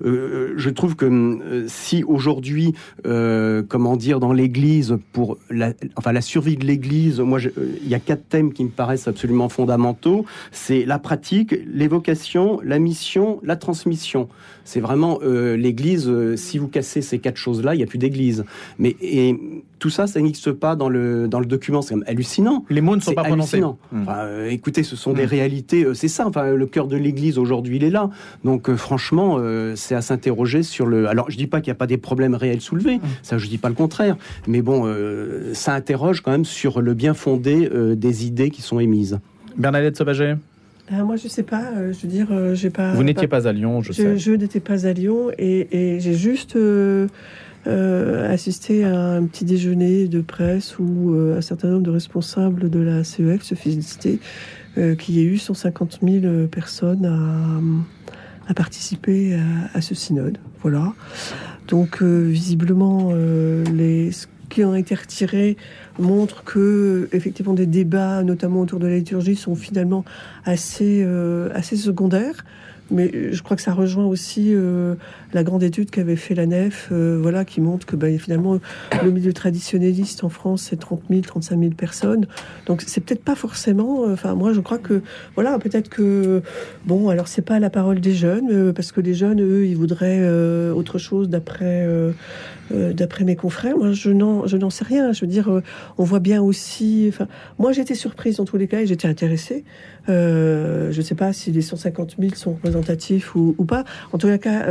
Je 0.04 0.70
trouve 0.70 0.96
que 0.96 1.64
si 1.66 2.04
aujourd'hui, 2.04 2.74
comment 3.02 3.96
dire, 3.96 4.20
dans 4.20 4.32
l'Église, 4.32 4.98
pour 5.12 5.36
la, 5.50 5.72
enfin, 5.96 6.12
la 6.12 6.20
survie 6.20 6.56
de 6.56 6.64
l'Église, 6.64 7.20
moi, 7.20 7.38
euh, 7.38 7.78
il 7.82 7.88
y 7.88 7.94
a 7.94 7.98
quatre 7.98 8.28
thèmes 8.28 8.52
qui 8.52 8.64
me 8.64 8.70
paraissent 8.70 9.08
absolument 9.08 9.48
fondamentaux. 9.48 10.24
C'est 10.52 10.84
la 10.84 10.98
pratique, 10.98 11.54
l'évocation, 11.66 12.60
la 12.62 12.78
mission, 12.78 13.40
la 13.42 13.56
transmission. 13.56 14.28
C'est 14.64 14.80
vraiment 14.80 15.18
euh, 15.22 15.56
l'Église. 15.56 16.08
Euh, 16.08 16.36
si 16.36 16.58
vous 16.58 16.68
cassez 16.68 17.02
ces 17.02 17.18
quatre 17.18 17.36
choses-là, 17.36 17.74
il 17.74 17.78
n'y 17.78 17.84
a 17.84 17.86
plus 17.86 17.98
d'Église. 17.98 18.44
Mais 18.78 18.96
et 19.00 19.38
tout 19.78 19.90
ça, 19.90 20.06
ça 20.06 20.20
n'existe 20.20 20.52
pas 20.52 20.76
dans 20.76 20.88
le 20.88 21.28
dans 21.28 21.40
le 21.40 21.46
document. 21.46 21.82
C'est 21.82 21.94
hallucinant. 22.06 22.64
Les 22.70 22.80
mots 22.80 22.96
ne 22.96 23.00
sont 23.00 23.12
pas 23.12 23.24
prononcés. 23.24 23.60
Mmh. 23.60 24.04
écoutez, 24.50 24.82
ce 24.82 24.96
sont 24.96 25.12
des 25.12 25.24
mmh. 25.24 25.30
réalités. 25.30 25.86
c'est 25.94 26.08
ça. 26.08 26.26
Enfin, 26.26 26.54
le 26.54 26.66
cœur 26.66 26.86
de 26.86 26.96
l'Église 26.96 27.38
aujourd'hui, 27.38 27.76
il 27.76 27.84
est 27.84 27.90
là. 27.90 28.10
Donc, 28.44 28.72
franchement, 28.74 29.38
c'est 29.74 29.94
à 29.94 30.02
s'interroger 30.02 30.62
sur 30.62 30.86
le. 30.86 31.08
Alors, 31.08 31.30
je 31.30 31.36
dis 31.36 31.46
pas 31.46 31.60
qu'il 31.60 31.70
n'y 31.70 31.76
a 31.76 31.78
pas 31.78 31.86
des 31.86 31.98
problèmes 31.98 32.34
réels 32.34 32.60
soulevés. 32.60 32.96
Mmh. 32.96 33.02
Ça, 33.22 33.38
je 33.38 33.46
dis 33.48 33.58
pas 33.58 33.68
le 33.68 33.74
contraire. 33.74 34.16
Mais 34.46 34.62
bon, 34.62 34.92
ça 35.52 35.74
interroge 35.74 36.20
quand 36.20 36.30
même 36.30 36.44
sur 36.44 36.80
le 36.80 36.94
bien 36.94 37.14
fondé 37.14 37.68
euh, 37.72 37.94
des 37.94 38.26
idées 38.26 38.50
qui 38.50 38.62
sont 38.62 38.80
émises. 38.80 39.18
Bernadette 39.56 39.96
Sauvager 39.96 40.34
euh, 40.90 41.04
moi, 41.04 41.16
je 41.16 41.28
sais 41.28 41.42
pas. 41.42 41.64
Euh, 41.76 41.92
je 41.92 42.00
veux 42.00 42.08
dire, 42.08 42.28
j'ai 42.54 42.70
pas. 42.70 42.94
Vous 42.94 43.04
n'étiez 43.04 43.28
pas, 43.28 43.46
à 43.46 43.52
Lyon, 43.52 43.82
je, 43.82 43.92
sais. 43.92 44.16
Je 44.16 44.32
n'étais 44.32 44.60
pas 44.60 44.86
à 44.86 44.92
Lyon 44.94 45.30
et, 45.36 45.98
j'ai 46.00 46.14
juste 46.14 46.56
assisté 47.66 48.84
à 48.84 49.12
un 49.12 49.26
petit 49.26 49.44
déjeuner 49.44 50.08
de 50.08 50.20
presse 50.20 50.78
où 50.78 51.14
un 51.36 51.40
certain 51.40 51.68
nombre 51.68 51.82
de 51.82 51.90
responsables 51.90 52.70
de 52.70 52.78
la 52.78 53.04
CEF 53.04 53.42
se 53.42 53.54
félicitaient 53.54 54.18
qu'il 54.74 55.16
y 55.16 55.20
ait 55.20 55.24
eu 55.24 55.38
150 55.38 55.98
000 56.02 56.46
personnes 56.46 57.04
à, 58.48 58.54
participer 58.54 59.38
à, 59.74 59.80
ce 59.80 59.94
synode. 59.94 60.38
Voilà. 60.62 60.94
Donc, 61.68 62.02
visiblement, 62.02 63.12
les 63.74 64.12
qui 64.48 64.64
ont 64.64 64.74
été 64.74 64.94
retirés 64.94 65.56
montrent 65.98 66.44
que 66.44 67.08
effectivement 67.12 67.54
des 67.54 67.66
débats, 67.66 68.22
notamment 68.22 68.60
autour 68.60 68.78
de 68.78 68.86
la 68.86 68.96
liturgie, 68.96 69.36
sont 69.36 69.54
finalement 69.54 70.04
euh, 70.46 71.50
assez 71.54 71.76
secondaires. 71.76 72.44
Mais 72.90 73.32
je 73.32 73.42
crois 73.42 73.56
que 73.56 73.62
ça 73.62 73.74
rejoint 73.74 74.06
aussi 74.06 74.54
euh, 74.54 74.94
la 75.32 75.42
grande 75.42 75.62
étude 75.62 75.90
qu'avait 75.90 76.16
fait 76.16 76.34
la 76.34 76.46
Nef, 76.46 76.88
euh, 76.90 77.18
voilà, 77.20 77.44
qui 77.44 77.60
montre 77.60 77.86
que 77.86 77.96
bah, 77.96 78.06
finalement 78.18 78.58
le 79.02 79.10
milieu 79.10 79.32
traditionnaliste 79.32 80.24
en 80.24 80.28
France 80.28 80.68
c'est 80.70 80.76
30 80.76 81.02
000, 81.10 81.20
35 81.22 81.58
000 81.58 81.70
personnes. 81.72 82.26
Donc 82.66 82.82
c'est 82.86 83.00
peut-être 83.00 83.22
pas 83.22 83.34
forcément. 83.34 84.04
Enfin 84.04 84.34
moi 84.34 84.52
je 84.52 84.60
crois 84.60 84.78
que 84.78 85.02
voilà 85.34 85.58
peut-être 85.58 85.88
que 85.88 86.42
bon 86.86 87.08
alors 87.08 87.28
c'est 87.28 87.42
pas 87.42 87.58
la 87.58 87.70
parole 87.70 88.00
des 88.00 88.14
jeunes 88.14 88.72
parce 88.72 88.92
que 88.92 89.00
les 89.00 89.14
jeunes 89.14 89.40
eux 89.42 89.66
ils 89.66 89.76
voudraient 89.76 90.28
autre 90.70 90.98
chose 90.98 91.28
d'après 91.28 91.86
euh, 92.70 92.92
d'après 92.92 93.24
mes 93.24 93.36
confrères. 93.36 93.76
Moi, 93.78 93.92
je 93.92 94.10
n'en, 94.10 94.70
sais 94.70 94.84
rien. 94.84 95.12
Je 95.12 95.22
veux 95.22 95.26
dire, 95.26 95.50
euh, 95.50 95.62
on 95.96 96.04
voit 96.04 96.18
bien 96.18 96.42
aussi. 96.42 97.06
Enfin, 97.08 97.26
moi, 97.58 97.72
j'étais 97.72 97.94
surprise 97.94 98.36
dans 98.36 98.44
tous 98.44 98.58
les 98.58 98.68
cas 98.68 98.80
et 98.80 98.86
j'étais 98.86 99.08
intéressée. 99.08 99.64
Euh, 100.08 100.92
je 100.92 100.98
ne 100.98 101.02
sais 101.02 101.14
pas 101.14 101.32
si 101.32 101.50
les 101.50 101.62
150 101.62 102.16
000 102.18 102.34
sont 102.34 102.52
représentatifs 102.52 103.34
ou, 103.34 103.52
pas. 103.64 103.84
En 104.12 104.18
tous 104.18 104.28
les 104.28 104.38
cas, 104.38 104.66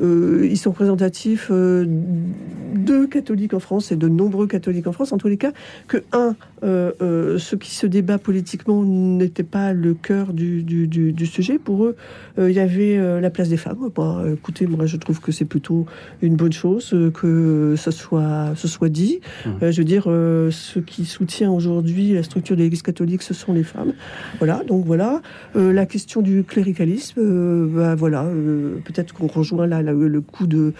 ils 0.00 0.56
sont 0.56 0.70
représentatifs 0.70 1.50
de 1.50 3.06
catholiques 3.06 3.54
en 3.54 3.60
France 3.60 3.92
et 3.92 3.96
de 3.96 4.08
nombreux 4.08 4.46
catholiques 4.46 4.86
en 4.86 4.92
France. 4.92 5.12
En 5.12 5.18
tous 5.18 5.28
les 5.28 5.36
cas, 5.36 5.52
que 5.86 5.98
un, 6.12 6.34
ce 6.62 7.54
qui 7.54 7.70
se 7.70 7.86
débat 7.86 8.18
politiquement 8.18 8.82
n'était 8.82 9.44
pas 9.44 9.72
le 9.72 9.94
cœur 9.94 10.32
du, 10.32 10.62
du, 10.64 11.26
sujet. 11.26 11.58
Pour 11.58 11.84
eux, 11.84 11.96
il 12.38 12.50
y 12.50 12.60
avait 12.60 13.20
la 13.20 13.30
place 13.30 13.48
des 13.48 13.56
femmes. 13.56 13.88
Bon, 13.94 14.34
écoutez, 14.34 14.66
moi, 14.66 14.86
je 14.86 14.96
trouve 14.96 15.20
que 15.20 15.30
c'est 15.30 15.44
plutôt 15.44 15.86
une 16.22 16.34
bonne 16.34 16.52
chose 16.52 16.92
que 17.14 17.31
ce 17.76 17.90
soit, 17.90 18.52
ce 18.56 18.68
soit 18.68 18.88
dit. 18.88 19.20
Mmh. 19.44 19.50
Euh, 19.62 19.72
je 19.72 19.78
veux 19.78 19.84
dire, 19.84 20.04
euh, 20.06 20.50
ce 20.50 20.78
qui 20.78 21.04
soutient 21.04 21.50
aujourd'hui 21.50 22.12
la 22.12 22.22
structure 22.22 22.56
de 22.56 22.62
l'Église 22.62 22.82
catholique, 22.82 23.22
ce 23.22 23.34
sont 23.34 23.52
les 23.52 23.62
femmes. 23.62 23.92
Voilà, 24.38 24.62
donc 24.66 24.84
voilà. 24.86 25.20
Euh, 25.56 25.72
la 25.72 25.86
question 25.86 26.22
du 26.22 26.44
cléricalisme, 26.44 27.20
bah, 27.68 27.94
voilà, 27.94 28.26
peut-être 28.84 29.14
qu'on 29.14 29.26
rejoint 29.26 29.66
là, 29.66 29.82
le 29.82 30.20
coup 30.20 30.46
de 30.46 30.72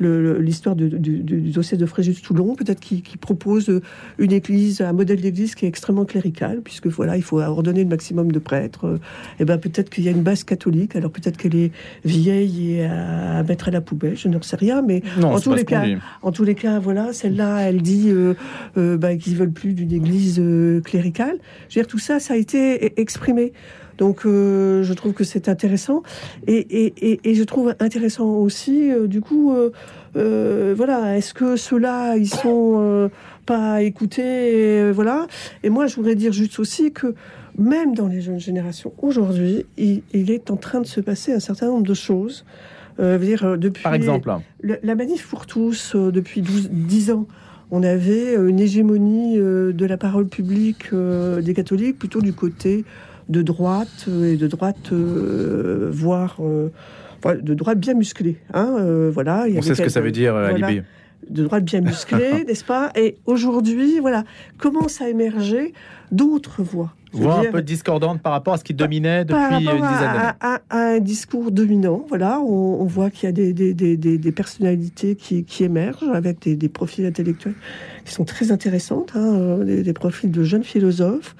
l'histoire 0.00 0.76
du, 0.76 0.88
dossier 0.88 1.76
de 1.76 1.86
Fréjus 1.86 2.22
Toulon, 2.22 2.54
peut-être 2.54 2.80
qui, 2.80 3.02
propose 3.20 3.80
une 4.18 4.32
église, 4.32 4.80
un 4.80 4.92
modèle 4.92 5.20
d'église 5.20 5.54
qui 5.54 5.66
est 5.66 5.68
extrêmement 5.68 6.04
clérical, 6.04 6.60
puisque 6.62 6.86
voilà, 6.86 7.16
il 7.16 7.22
faut 7.22 7.40
ordonner 7.40 7.82
le 7.82 7.88
maximum 7.88 8.32
de 8.32 8.38
prêtres. 8.38 8.98
Et 9.38 9.44
ben 9.44 9.58
peut-être 9.58 9.90
qu'il 9.90 10.04
y 10.04 10.08
a 10.08 10.10
une 10.10 10.22
base 10.22 10.44
catholique, 10.44 10.96
alors 10.96 11.10
peut-être 11.10 11.36
qu'elle 11.36 11.54
est 11.54 11.72
vieille 12.04 12.76
et 12.76 12.84
à, 12.84 13.42
mettre 13.42 13.68
à 13.68 13.70
la 13.70 13.80
poubelle, 13.80 14.16
je 14.16 14.28
ne 14.28 14.40
sais 14.40 14.56
rien, 14.56 14.82
mais 14.82 15.02
en 15.22 15.38
tous 15.40 15.54
les 15.54 15.64
cas, 15.64 15.84
en 16.22 16.32
tous 16.32 16.44
les 16.44 16.54
cas, 16.54 16.78
voilà, 16.78 17.12
celle-là, 17.12 17.60
elle 17.60 17.82
dit 17.82 18.08
euh, 18.08 18.34
euh, 18.76 18.96
bah, 18.96 19.16
qu'ils 19.16 19.36
veulent 19.36 19.52
plus 19.52 19.72
d'une 19.72 19.92
église 19.92 20.38
euh, 20.38 20.80
cléricale. 20.80 21.38
Je 21.68 21.78
veux 21.78 21.82
dire, 21.82 21.86
tout 21.86 21.98
ça, 21.98 22.20
ça 22.20 22.34
a 22.34 22.36
été 22.36 23.00
exprimé. 23.00 23.52
Donc, 23.98 24.22
je 24.24 24.92
trouve 24.94 25.12
que 25.12 25.24
c'est 25.24 25.50
intéressant. 25.50 26.02
Et, 26.46 26.94
je 27.26 27.42
trouve 27.44 27.74
intéressant 27.80 28.30
aussi, 28.30 28.90
du 29.06 29.20
coup, 29.20 29.54
voilà, 30.14 31.18
est-ce 31.18 31.34
que 31.34 31.56
ceux-là, 31.56 32.16
ils 32.16 32.30
sont 32.30 33.10
pas 33.44 33.82
écoutés 33.82 34.90
Voilà. 34.90 35.26
Et 35.62 35.68
moi, 35.68 35.86
je 35.86 35.96
voudrais 35.96 36.14
dire 36.14 36.32
juste 36.32 36.58
aussi 36.58 36.92
que 36.92 37.14
même 37.58 37.94
dans 37.94 38.06
les 38.06 38.22
jeunes 38.22 38.40
générations, 38.40 38.94
aujourd'hui, 39.02 39.66
il, 39.76 40.30
est 40.30 40.50
en 40.50 40.56
train 40.56 40.80
de 40.80 40.86
se 40.86 41.00
passer 41.00 41.34
un 41.34 41.40
certain 41.40 41.66
nombre 41.66 41.86
de 41.86 41.94
choses 41.94 42.46
euh, 43.00 43.18
dire, 43.18 43.44
euh, 43.44 43.56
depuis 43.56 43.82
Par 43.82 43.94
exemple. 43.94 44.30
La 44.62 44.94
manif 44.94 45.26
pour 45.26 45.46
tous, 45.46 45.94
euh, 45.94 46.10
depuis 46.10 46.42
12, 46.42 46.70
10 46.70 47.10
ans, 47.12 47.26
on 47.70 47.82
avait 47.82 48.34
une 48.34 48.58
hégémonie 48.58 49.36
de 49.36 49.86
la 49.86 49.96
parole 49.96 50.26
publique 50.26 50.92
des 50.92 51.54
catholiques 51.54 52.00
plutôt 52.00 52.20
du 52.20 52.32
côté 52.32 52.84
de 53.28 53.42
droite 53.42 54.08
et 54.08 54.36
de 54.36 54.46
droite, 54.48 54.92
voire 54.92 56.40
de 56.40 57.54
droite 57.54 57.78
bien 57.78 57.94
musclée. 57.94 58.38
Hein, 58.52 59.08
voilà, 59.12 59.46
on 59.56 59.62
sait 59.62 59.76
ce 59.76 59.82
que 59.82 59.88
ça 59.88 60.00
veut 60.00 60.10
dire, 60.10 60.32
voilà, 60.32 60.68
De 61.30 61.44
droite 61.44 61.62
bien 61.62 61.80
musclée, 61.80 62.42
n'est-ce 62.48 62.64
pas? 62.64 62.90
Et 62.96 63.18
aujourd'hui, 63.24 64.00
voilà, 64.00 64.24
commence 64.58 65.00
à 65.00 65.08
émerger 65.08 65.72
d'autres 66.10 66.64
voix 66.64 66.92
Voire 67.12 67.40
un 67.40 67.50
peu 67.50 67.62
discordante 67.62 68.20
par 68.20 68.32
rapport 68.32 68.54
à 68.54 68.58
ce 68.58 68.64
qui 68.64 68.74
dominait 68.74 69.24
depuis 69.24 69.54
une 69.54 69.60
dizaine 69.60 69.80
d'années. 69.80 70.30
À, 70.40 70.60
un 70.70 70.98
discours 71.00 71.50
dominant, 71.50 72.04
voilà, 72.08 72.40
on, 72.40 72.84
voit 72.84 73.10
qu'il 73.10 73.26
y 73.26 73.28
a 73.28 73.32
des, 73.32 73.52
des, 73.52 73.74
des, 73.74 73.96
des 73.96 74.32
personnalités 74.32 75.16
qui, 75.16 75.44
qui, 75.44 75.64
émergent 75.64 76.08
avec 76.12 76.40
des, 76.40 76.68
profils 76.68 77.04
intellectuels 77.04 77.54
qui 78.04 78.12
sont 78.12 78.24
très 78.24 78.52
intéressantes, 78.52 79.12
hein, 79.14 79.58
des, 79.64 79.92
profils 79.92 80.30
de 80.30 80.42
jeunes 80.44 80.64
philosophes, 80.64 81.34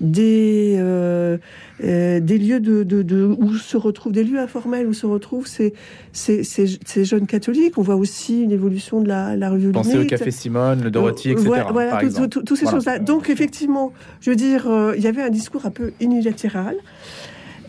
des, 0.00 0.76
euh, 0.78 1.38
euh, 1.84 2.20
des 2.20 2.38
lieux 2.38 2.60
de, 2.60 2.82
de, 2.82 3.24
où 3.24 3.54
se 3.54 3.76
retrouvent 3.76 4.12
des 4.12 4.24
lieux 4.24 4.38
informels 4.38 4.86
où 4.86 4.92
se 4.92 5.06
retrouvent 5.06 5.46
ces, 5.46 5.74
ces, 6.12 6.42
ces, 6.42 7.04
jeunes 7.04 7.26
catholiques. 7.26 7.78
On 7.78 7.82
voit 7.82 7.96
aussi 7.96 8.42
une 8.42 8.52
évolution 8.52 9.00
de 9.00 9.08
la, 9.08 9.36
la 9.36 9.50
revue 9.50 9.70
Pensez 9.72 9.98
au 9.98 10.04
Café 10.04 10.30
Simone, 10.30 10.82
le 10.82 10.90
Dorothy, 10.90 11.30
etc. 11.30 11.64
Voilà, 11.72 12.00
toutes 12.08 12.56
ces 12.56 12.66
choses-là. 12.66 12.98
Donc 12.98 13.30
effectivement, 13.30 13.92
je 14.20 14.30
veux 14.30 14.36
dire, 14.36 14.68
euh, 14.68 14.94
il 14.96 15.02
y 15.02 15.06
avait 15.06 15.22
un 15.22 15.30
discours 15.30 15.66
un 15.66 15.70
peu 15.70 15.92
unilatéral 16.00 16.76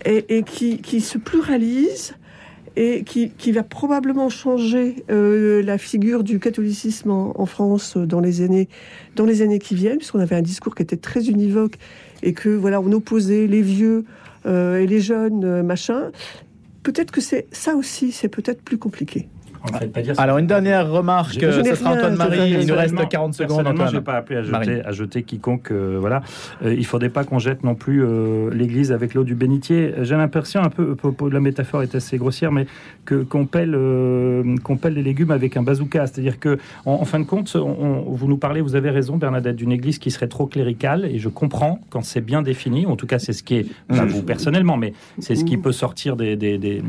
et, 0.06 0.38
et 0.38 0.44
qui, 0.44 0.78
qui 0.80 1.02
se 1.02 1.18
pluralise 1.18 2.16
et 2.76 3.04
qui, 3.04 3.32
qui, 3.32 3.52
va 3.52 3.64
probablement 3.64 4.30
changer 4.30 5.04
euh, 5.12 5.62
la 5.62 5.78
figure 5.78 6.24
du 6.24 6.40
catholicisme 6.40 7.12
en, 7.12 7.34
en, 7.40 7.46
France 7.46 7.98
dans 7.98 8.22
les 8.22 8.42
années 8.42 8.70
dans 9.18 9.26
les 9.26 9.42
années 9.42 9.60
qui 9.60 9.76
viennent, 9.76 9.98
puisqu'on 9.98 10.20
avait 10.20 10.38
un 10.38 10.42
discours 10.42 10.74
qui 10.74 10.84
était 10.84 10.96
très 10.96 11.28
univoque 11.28 11.76
et 12.24 12.34
que 12.34 12.49
voilà, 12.49 12.82
on 12.82 12.91
opposait 12.91 13.47
les 13.47 13.61
vieux 13.61 14.05
euh, 14.45 14.80
et 14.80 14.88
les 14.88 15.01
jeunes, 15.01 15.43
euh, 15.43 15.63
machin. 15.63 16.11
Peut-être 16.84 17.11
que 17.11 17.22
c'est 17.22 17.47
ça 17.51 17.76
aussi, 17.76 18.11
c'est 18.11 18.30
peut-être 18.30 18.61
plus 18.61 18.78
compliqué. 18.78 19.28
Alors, 20.18 20.38
une 20.38 20.47
dernière 20.47 20.89
remarque, 20.89 21.34
ce 21.34 21.76
sera 21.76 21.91
Antoine 21.91 22.16
Marie, 22.16 22.51
il 22.62 22.68
nous 22.68 22.76
reste 22.76 22.95
40 23.09 23.34
secondes. 23.34 23.66
je 23.89 23.95
n'ai 23.95 24.01
pas 24.01 24.16
appelé 24.16 24.39
à 24.39 24.43
jeter, 24.43 24.82
à 24.86 24.91
jeter 24.91 25.24
quiconque. 25.24 25.72
Euh, 25.72 25.97
voilà. 25.99 26.22
Euh, 26.64 26.74
il 26.74 26.80
ne 26.80 26.86
faudrait 26.86 27.09
pas 27.09 27.24
qu'on 27.24 27.39
jette 27.39 27.64
non 27.64 27.76
plus 27.76 28.03
euh, 28.03 28.49
l'église 28.53 28.91
avec 28.91 29.14
l'eau 29.14 29.24
du 29.24 29.36
bénitier. 29.36 29.93
J'ai 30.01 30.16
l'impression, 30.16 30.62
un 30.62 30.70
peu, 30.70 30.95
la 31.32 31.39
métaphore 31.39 31.84
est 31.84 31.95
assez 31.95 32.18
grossière, 32.18 32.51
mais 32.51 32.66
qu'on 33.05 33.45
pèle, 33.45 33.78
qu'on 34.64 34.78
pèle 34.78 34.93
les 34.93 35.03
légumes 35.03 35.32
avec 35.32 35.57
un 35.57 35.64
bazooka. 35.64 36.07
C'est-à-dire 36.07 36.39
que, 36.39 36.57
en, 36.86 37.05
fin 37.05 37.20
de 37.20 37.26
compte, 37.26 37.55
vous 37.55 38.28
nous 38.28 38.38
parlez, 38.38 38.62
vous 38.62 38.76
avez 38.76 38.89
raison, 38.89 39.18
Bernadette, 39.18 39.55
d'une 39.55 39.72
église 39.72 39.99
qui 39.99 40.12
serait 40.12 40.28
trop 40.28 40.47
cléricale, 40.47 41.05
et 41.05 41.20
je 41.20 41.30
comprends 41.30 41.80
quand 41.89 42.03
c'est 42.03 42.22
bien 42.22 42.41
défini. 42.41 42.86
En 42.86 42.95
tout 42.95 43.07
cas, 43.07 43.20
c'est 43.20 43.34
ce 43.34 43.43
qui 43.43 43.55
est, 43.55 43.66
pas 43.88 44.05
vous 44.05 44.24
personnellement, 44.24 44.78
mais 44.78 44.93
c'est 45.20 45.36
ce 45.36 45.45
qui 45.45 45.57
peut 45.57 45.72
sortir 45.72 46.16
des, 46.16 46.36
des, 46.36 46.57
des, 46.57 46.82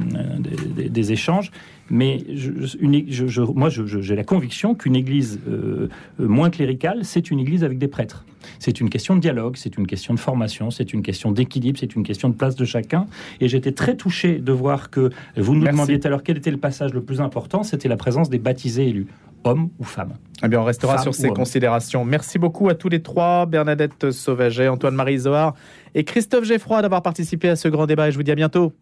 des 0.88 1.12
échanges. 1.12 1.50
Mais 1.93 2.24
je, 2.34 3.43
moi, 3.43 3.68
j'ai 3.68 4.16
la 4.16 4.24
conviction 4.24 4.74
qu'une 4.74 4.97
église 4.97 5.38
euh, 5.47 5.88
moins 6.18 6.49
cléricale, 6.49 7.01
c'est 7.03 7.30
une 7.30 7.38
église 7.38 7.64
avec 7.64 7.76
des 7.76 7.86
prêtres. 7.86 8.24
C'est 8.59 8.80
une 8.80 8.88
question 8.88 9.14
de 9.14 9.20
dialogue, 9.20 9.57
c'est 9.59 9.76
une 9.76 9.86
question 9.86 10.14
de 10.14 10.18
formation, 10.18 10.70
c'est 10.70 10.95
une 10.95 11.03
question 11.03 11.32
d'équilibre, 11.32 11.78
c'est 11.78 11.95
une 11.95 12.03
question 12.03 12.30
de 12.30 12.34
place 12.34 12.57
de 12.57 12.64
chacun. 12.64 13.07
Et 13.43 13.49
j'étais 13.49 13.72
très 13.72 13.95
touché 13.95 14.38
de 14.38 14.53
voir 14.53 14.88
que 14.88 15.11
vous 15.36 15.55
nous 15.55 15.66
demandiez 15.66 16.01
tout 16.01 16.07
à 16.07 16.11
l'heure 16.11 16.22
quel 16.22 16.38
était 16.38 16.51
le 16.51 16.57
passage 16.57 16.95
le 16.95 17.03
plus 17.03 17.20
important, 17.20 17.62
c'était 17.62 17.88
la 17.88 17.99
présence 17.99 18.30
des 18.30 18.38
baptisés 18.38 18.88
élus 18.88 19.07
hommes 19.45 19.68
ou 19.78 19.84
femmes. 19.84 20.14
Eh 20.43 20.49
bien, 20.49 20.61
on 20.61 20.64
restera 20.64 20.97
sur 20.99 21.14
ces 21.14 21.28
considérations. 21.28 22.07
Merci 22.07 22.38
beaucoup 22.38 22.70
à 22.70 22.74
tous 22.74 22.88
les 22.88 23.03
trois, 23.03 23.45
Bernadette 23.45 24.12
Sauvaget, 24.12 24.68
Antoine-Marie 24.68 25.18
Zohar 25.18 25.55
et 25.95 26.05
Christophe 26.05 26.45
Geffroy 26.45 26.80
d'avoir 26.80 27.03
participé 27.03 27.51
à 27.51 27.57
ce 27.57 27.68
grand 27.68 27.86
débat 27.86 28.09
et 28.09 28.12
je 28.12 28.16
vous 28.16 28.22
dis 28.22 28.30
à 28.30 28.36
bientôt. 28.36 28.72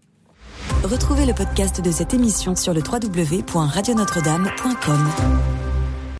Retrouvez 0.84 1.26
le 1.26 1.34
podcast 1.34 1.80
de 1.80 1.90
cette 1.90 2.14
émission 2.14 2.54
sur 2.56 2.72
le 2.72 2.80
www.radionotre-dame.com. 2.80 5.69